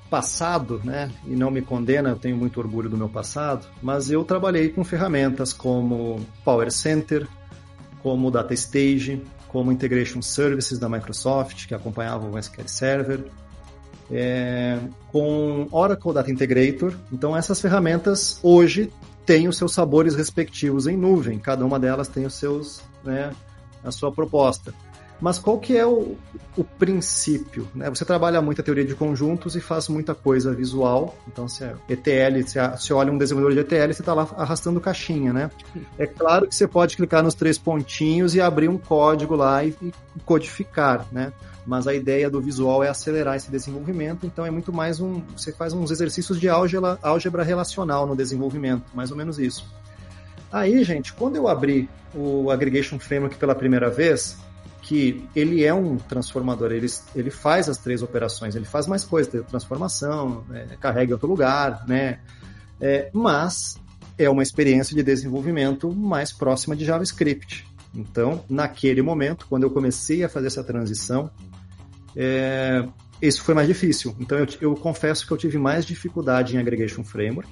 passado, 0.10 0.80
né, 0.82 1.12
e 1.26 1.36
não 1.36 1.52
me 1.52 1.62
condena, 1.62 2.08
eu 2.08 2.16
tenho 2.16 2.38
muito 2.38 2.58
orgulho 2.58 2.90
do 2.90 2.96
meu 2.96 3.10
passado, 3.10 3.68
mas 3.82 4.10
eu 4.10 4.24
trabalhei 4.24 4.70
com 4.70 4.82
ferramentas 4.82 5.52
como 5.52 6.26
Power 6.46 6.72
Center, 6.72 7.28
como 8.02 8.32
Data 8.32 8.54
Stage, 8.54 9.22
como 9.50 9.74
Integration 9.74 10.22
Services 10.22 10.80
da 10.80 10.88
Microsoft, 10.88 11.68
que 11.68 11.76
acompanhavam 11.76 12.32
o 12.32 12.40
SQL 12.40 12.68
Server, 12.70 13.26
é, 14.10 14.80
com 15.12 15.68
Oracle 15.70 16.14
Data 16.14 16.32
Integrator. 16.32 16.94
Então, 17.12 17.36
essas 17.36 17.60
ferramentas 17.60 18.40
hoje 18.42 18.90
têm 19.26 19.50
os 19.50 19.58
seus 19.58 19.74
sabores 19.74 20.16
respectivos 20.16 20.88
em 20.88 20.96
nuvem, 20.96 21.40
cada 21.40 21.66
uma 21.66 21.78
delas 21.78 22.08
tem 22.08 22.26
os 22.26 22.36
seus, 22.36 22.82
né, 23.04 23.34
a 23.84 23.92
sua 23.92 24.14
proposta. 24.14 24.74
Mas 25.20 25.40
qual 25.40 25.60
que 25.60 25.76
é 25.76 25.86
o, 25.86 26.16
o 26.56 26.64
princípio? 26.64 27.68
Né? 27.74 27.90
Você 27.90 28.06
trabalha 28.06 28.42
muito 28.42 28.62
a 28.62 28.64
teoria 28.64 28.86
de 28.86 28.94
conjuntos 28.94 29.56
e 29.56 29.62
faz 29.62 29.90
muita 29.90 30.14
coisa 30.14 30.54
visual. 30.54 31.18
Então, 31.28 31.48
se 31.48 31.64
é 31.64 31.76
ETL, 31.90 32.48
se 32.78 32.94
olha 32.94 33.12
um 33.12 33.18
desenvolvedor 33.18 33.64
de 33.64 33.76
ETL, 33.76 33.94
você 33.94 34.02
está 34.02 34.14
lá 34.14 34.28
arrastando 34.38 34.80
caixinha, 34.80 35.34
né? 35.34 35.50
É 35.98 36.06
claro 36.06 36.48
que 36.48 36.56
você 36.56 36.68
pode 36.68 36.96
clicar 36.96 37.24
nos 37.24 37.34
três 37.34 37.58
pontinhos 37.58 38.36
e 38.36 38.42
abrir 38.42 38.70
um 38.70 38.78
código 38.78 39.36
lá 39.36 39.64
e, 39.64 39.76
e 39.82 39.94
codificar, 40.24 41.06
né? 41.12 41.34
Mas 41.66 41.86
a 41.88 41.94
ideia 41.94 42.30
do 42.30 42.40
visual 42.40 42.84
é 42.84 42.88
acelerar 42.88 43.36
esse 43.36 43.52
desenvolvimento, 43.52 44.26
então 44.26 44.46
é 44.46 44.52
muito 44.52 44.72
mais 44.72 45.02
um. 45.02 45.22
Você 45.36 45.52
faz 45.52 45.74
uns 45.74 45.92
exercícios 45.92 46.40
de 46.40 46.48
álgebra, 46.48 46.98
álgebra 47.02 47.44
relacional 47.44 48.08
no 48.08 48.16
desenvolvimento, 48.16 48.84
mais 48.94 49.12
ou 49.12 49.18
menos 49.18 49.38
isso. 49.38 49.66
Aí, 50.52 50.82
gente, 50.84 51.12
quando 51.12 51.36
eu 51.36 51.48
abri 51.48 51.90
o 52.16 52.50
Aggregation 52.50 52.98
Framework 52.98 53.36
pela 53.36 53.54
primeira 53.54 53.90
vez, 53.90 54.38
que 54.88 55.28
ele 55.36 55.66
é 55.66 55.74
um 55.74 55.98
transformador, 55.98 56.72
ele, 56.72 56.88
ele 57.14 57.30
faz 57.30 57.68
as 57.68 57.78
três 57.78 58.02
operações, 58.02 58.56
ele 58.56 58.64
faz 58.64 58.88
mais 58.88 59.04
coisas, 59.04 59.46
transformação, 59.46 60.46
é, 60.54 60.78
carrega 60.80 61.12
em 61.12 61.14
outro 61.14 61.28
lugar, 61.28 61.86
né? 61.86 62.20
É, 62.80 63.10
mas 63.12 63.78
é 64.18 64.30
uma 64.30 64.42
experiência 64.42 64.96
de 64.96 65.04
desenvolvimento 65.04 65.94
mais 65.94 66.32
próxima 66.32 66.74
de 66.74 66.86
JavaScript. 66.86 67.68
Então, 67.94 68.46
naquele 68.50 69.02
momento, 69.02 69.46
quando 69.50 69.64
eu 69.64 69.72
comecei 69.72 70.24
a 70.24 70.30
fazer 70.30 70.48
essa 70.48 70.64
transição, 70.64 71.30
é, 72.16 72.88
isso 73.22 73.44
foi 73.44 73.54
mais 73.54 73.68
difícil. 73.68 74.16
Então, 74.22 74.38
eu, 74.38 74.48
eu 74.62 74.76
confesso 74.76 75.28
que 75.28 75.34
eu 75.34 75.38
tive 75.38 75.58
mais 75.58 75.86
dificuldade 75.86 76.56
em 76.56 76.60
Aggregation 76.60 77.04
Framework, 77.04 77.50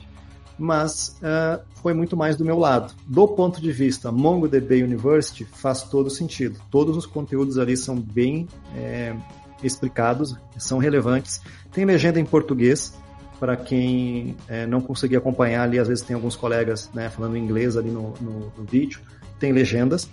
mas 0.57 1.19
uh, 1.19 1.61
foi 1.81 1.93
muito 1.93 2.15
mais 2.15 2.35
do 2.35 2.45
meu 2.45 2.57
lado. 2.57 2.93
Do 3.05 3.27
ponto 3.27 3.61
de 3.61 3.71
vista 3.71 4.11
MongoDB 4.11 4.83
University, 4.83 5.45
faz 5.45 5.83
todo 5.83 6.09
sentido. 6.09 6.59
Todos 6.71 6.95
os 6.95 7.05
conteúdos 7.05 7.57
ali 7.57 7.75
são 7.75 7.95
bem 7.95 8.47
é, 8.75 9.15
explicados, 9.61 10.35
são 10.57 10.77
relevantes. 10.77 11.41
Tem 11.71 11.85
legenda 11.85 12.19
em 12.19 12.25
português, 12.25 12.93
para 13.39 13.57
quem 13.57 14.35
é, 14.47 14.65
não 14.65 14.79
conseguir 14.79 15.17
acompanhar 15.17 15.63
ali, 15.63 15.77
às 15.77 15.87
vezes 15.87 16.03
tem 16.03 16.15
alguns 16.15 16.35
colegas 16.35 16.89
né, 16.93 17.09
falando 17.09 17.37
inglês 17.37 17.75
ali 17.75 17.91
no, 17.91 18.13
no, 18.21 18.51
no 18.57 18.63
vídeo, 18.63 19.01
tem 19.39 19.51
legendas. 19.51 20.09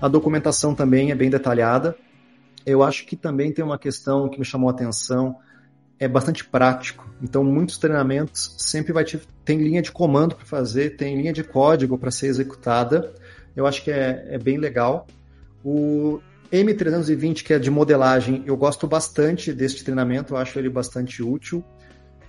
A 0.00 0.08
documentação 0.08 0.74
também 0.74 1.10
é 1.10 1.14
bem 1.14 1.30
detalhada. 1.30 1.94
Eu 2.64 2.82
acho 2.82 3.06
que 3.06 3.14
também 3.14 3.52
tem 3.52 3.64
uma 3.64 3.78
questão 3.78 4.28
que 4.28 4.38
me 4.38 4.44
chamou 4.44 4.68
a 4.68 4.72
atenção, 4.72 5.36
é 6.02 6.08
bastante 6.08 6.44
prático. 6.44 7.08
Então, 7.22 7.44
muitos 7.44 7.78
treinamentos 7.78 8.56
sempre 8.58 8.92
vai 8.92 9.04
te, 9.04 9.20
tem 9.44 9.58
linha 9.58 9.80
de 9.80 9.92
comando 9.92 10.34
para 10.34 10.44
fazer, 10.44 10.96
tem 10.96 11.16
linha 11.16 11.32
de 11.32 11.44
código 11.44 11.96
para 11.96 12.10
ser 12.10 12.26
executada. 12.26 13.14
Eu 13.54 13.66
acho 13.66 13.84
que 13.84 13.90
é, 13.90 14.26
é 14.30 14.38
bem 14.38 14.58
legal. 14.58 15.06
O 15.64 16.20
M320, 16.52 17.44
que 17.44 17.54
é 17.54 17.58
de 17.58 17.70
modelagem, 17.70 18.42
eu 18.46 18.56
gosto 18.56 18.88
bastante 18.88 19.52
deste 19.52 19.84
treinamento, 19.84 20.34
eu 20.34 20.38
acho 20.38 20.58
ele 20.58 20.68
bastante 20.68 21.22
útil. 21.22 21.64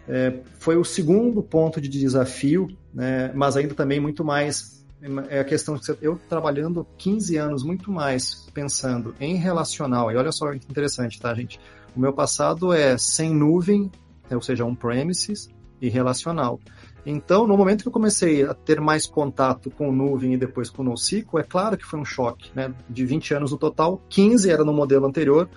É, 0.07 0.33
foi 0.59 0.77
o 0.77 0.83
segundo 0.83 1.41
ponto 1.41 1.81
de 1.81 1.89
desafio, 1.89 2.67
né, 2.93 3.31
mas 3.33 3.57
ainda 3.57 3.73
também 3.73 3.99
muito 3.99 4.23
mais 4.23 4.83
é 5.29 5.39
a 5.39 5.43
questão 5.43 5.75
de 5.75 5.81
eu 6.01 6.17
trabalhando 6.29 6.87
15 6.97 7.35
anos 7.35 7.63
muito 7.63 7.91
mais 7.91 8.47
pensando 8.53 9.13
em 9.19 9.35
relacional, 9.35 10.09
e 10.09 10.15
olha 10.15 10.31
só 10.31 10.49
que 10.51 10.65
interessante, 10.69 11.19
tá, 11.19 11.33
gente? 11.33 11.59
O 11.95 11.99
meu 11.99 12.13
passado 12.13 12.73
é 12.73 12.97
sem 12.97 13.33
nuvem, 13.33 13.91
ou 14.31 14.41
seja, 14.41 14.65
on-premises 14.65 15.49
e 15.81 15.89
relacional. 15.89 16.59
Então, 17.05 17.45
no 17.45 17.57
momento 17.57 17.81
que 17.81 17.87
eu 17.89 17.91
comecei 17.91 18.43
a 18.43 18.53
ter 18.53 18.79
mais 18.79 19.05
contato 19.05 19.69
com 19.69 19.91
nuvem 19.91 20.33
e 20.33 20.37
depois 20.37 20.69
com 20.69 20.83
NoSQL, 20.83 21.39
é 21.39 21.43
claro 21.43 21.77
que 21.77 21.85
foi 21.85 21.99
um 21.99 22.05
choque, 22.05 22.49
né? 22.55 22.73
De 22.89 23.05
20 23.05 23.33
anos 23.33 23.51
no 23.51 23.57
total, 23.57 24.01
15 24.09 24.49
era 24.49 24.63
no 24.63 24.73
modelo 24.73 25.05
anterior, 25.05 25.49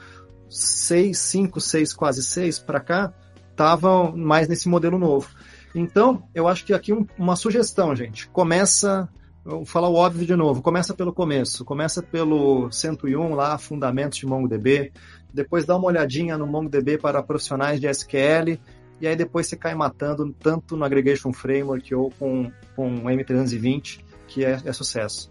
6, 0.51 1.16
5, 1.16 1.61
6, 1.61 1.93
quase 1.93 2.22
6 2.22 2.59
para 2.59 2.80
cá, 2.80 3.14
estavam 3.51 4.16
mais 4.16 4.49
nesse 4.49 4.68
modelo 4.68 4.99
novo. 4.99 5.28
Então, 5.74 6.24
eu 6.34 6.49
acho 6.49 6.64
que 6.64 6.74
aqui 6.74 6.93
um, 6.93 7.07
uma 7.16 7.37
sugestão, 7.37 7.95
gente. 7.95 8.28
Começa, 8.28 9.09
vou 9.45 9.64
falar 9.64 9.89
o 9.89 9.95
óbvio 9.95 10.26
de 10.26 10.34
novo, 10.34 10.62
começa 10.62 10.95
pelo 10.95 11.12
começo, 11.12 11.64
começa 11.64 12.03
pelo 12.03 12.70
101 12.72 13.34
lá, 13.34 13.57
fundamentos 13.57 14.18
de 14.18 14.26
MongoDB, 14.26 14.93
depois 15.37 15.66
dá 15.66 15.76
uma 15.76 15.87
olhadinha 15.87 16.39
no 16.39 16.47
MongoDB 16.47 16.97
para 16.97 17.22
profissionais 17.22 17.78
de 17.78 17.87
SQL, 17.87 18.59
e 18.99 19.07
aí 19.07 19.14
depois 19.14 19.47
você 19.47 19.57
cai 19.57 19.74
matando 19.74 20.34
tanto 20.41 20.76
no 20.76 20.84
Aggregation 20.84 21.30
Framework 21.32 21.95
ou 21.95 22.11
com, 22.18 22.51
com 22.74 22.95
o 22.95 23.03
M320, 23.03 24.01
que 24.26 24.45
é, 24.45 24.59
é 24.64 24.72
sucesso. 24.72 25.30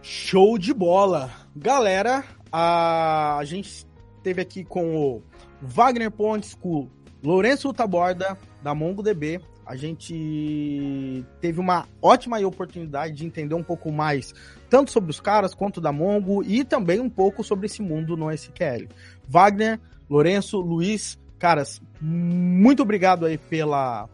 Show 0.00 0.56
de 0.56 0.72
bola! 0.72 1.30
Galera, 1.54 2.24
a, 2.52 3.38
a 3.38 3.44
gente 3.44 3.84
teve 4.22 4.40
aqui 4.40 4.64
com 4.64 4.96
o 4.96 5.22
Wagner 5.60 6.10
Pontes, 6.10 6.54
com 6.54 6.88
Lourenço 7.22 7.68
Utaborda, 7.68 8.38
da 8.62 8.72
MongoDB. 8.72 9.40
A 9.66 9.74
gente 9.74 11.26
teve 11.40 11.58
uma 11.58 11.86
ótima 12.00 12.38
oportunidade 12.38 13.14
de 13.14 13.26
entender 13.26 13.54
um 13.54 13.62
pouco 13.62 13.92
mais, 13.92 14.32
tanto 14.68 14.90
sobre 14.90 15.10
os 15.10 15.20
caras 15.20 15.54
quanto 15.54 15.80
da 15.80 15.92
Mongo, 15.92 16.42
e 16.42 16.64
também 16.64 17.00
um 17.00 17.10
pouco 17.10 17.42
sobre 17.42 17.66
esse 17.66 17.82
mundo 17.82 18.16
no 18.16 18.30
SQL. 18.30 18.88
Wagner, 19.26 19.80
Lourenço, 20.08 20.58
Luiz, 20.60 21.18
caras, 21.38 21.80
muito 22.00 22.82
obrigado 22.82 23.26
aí 23.26 23.38
pela, 23.38 24.08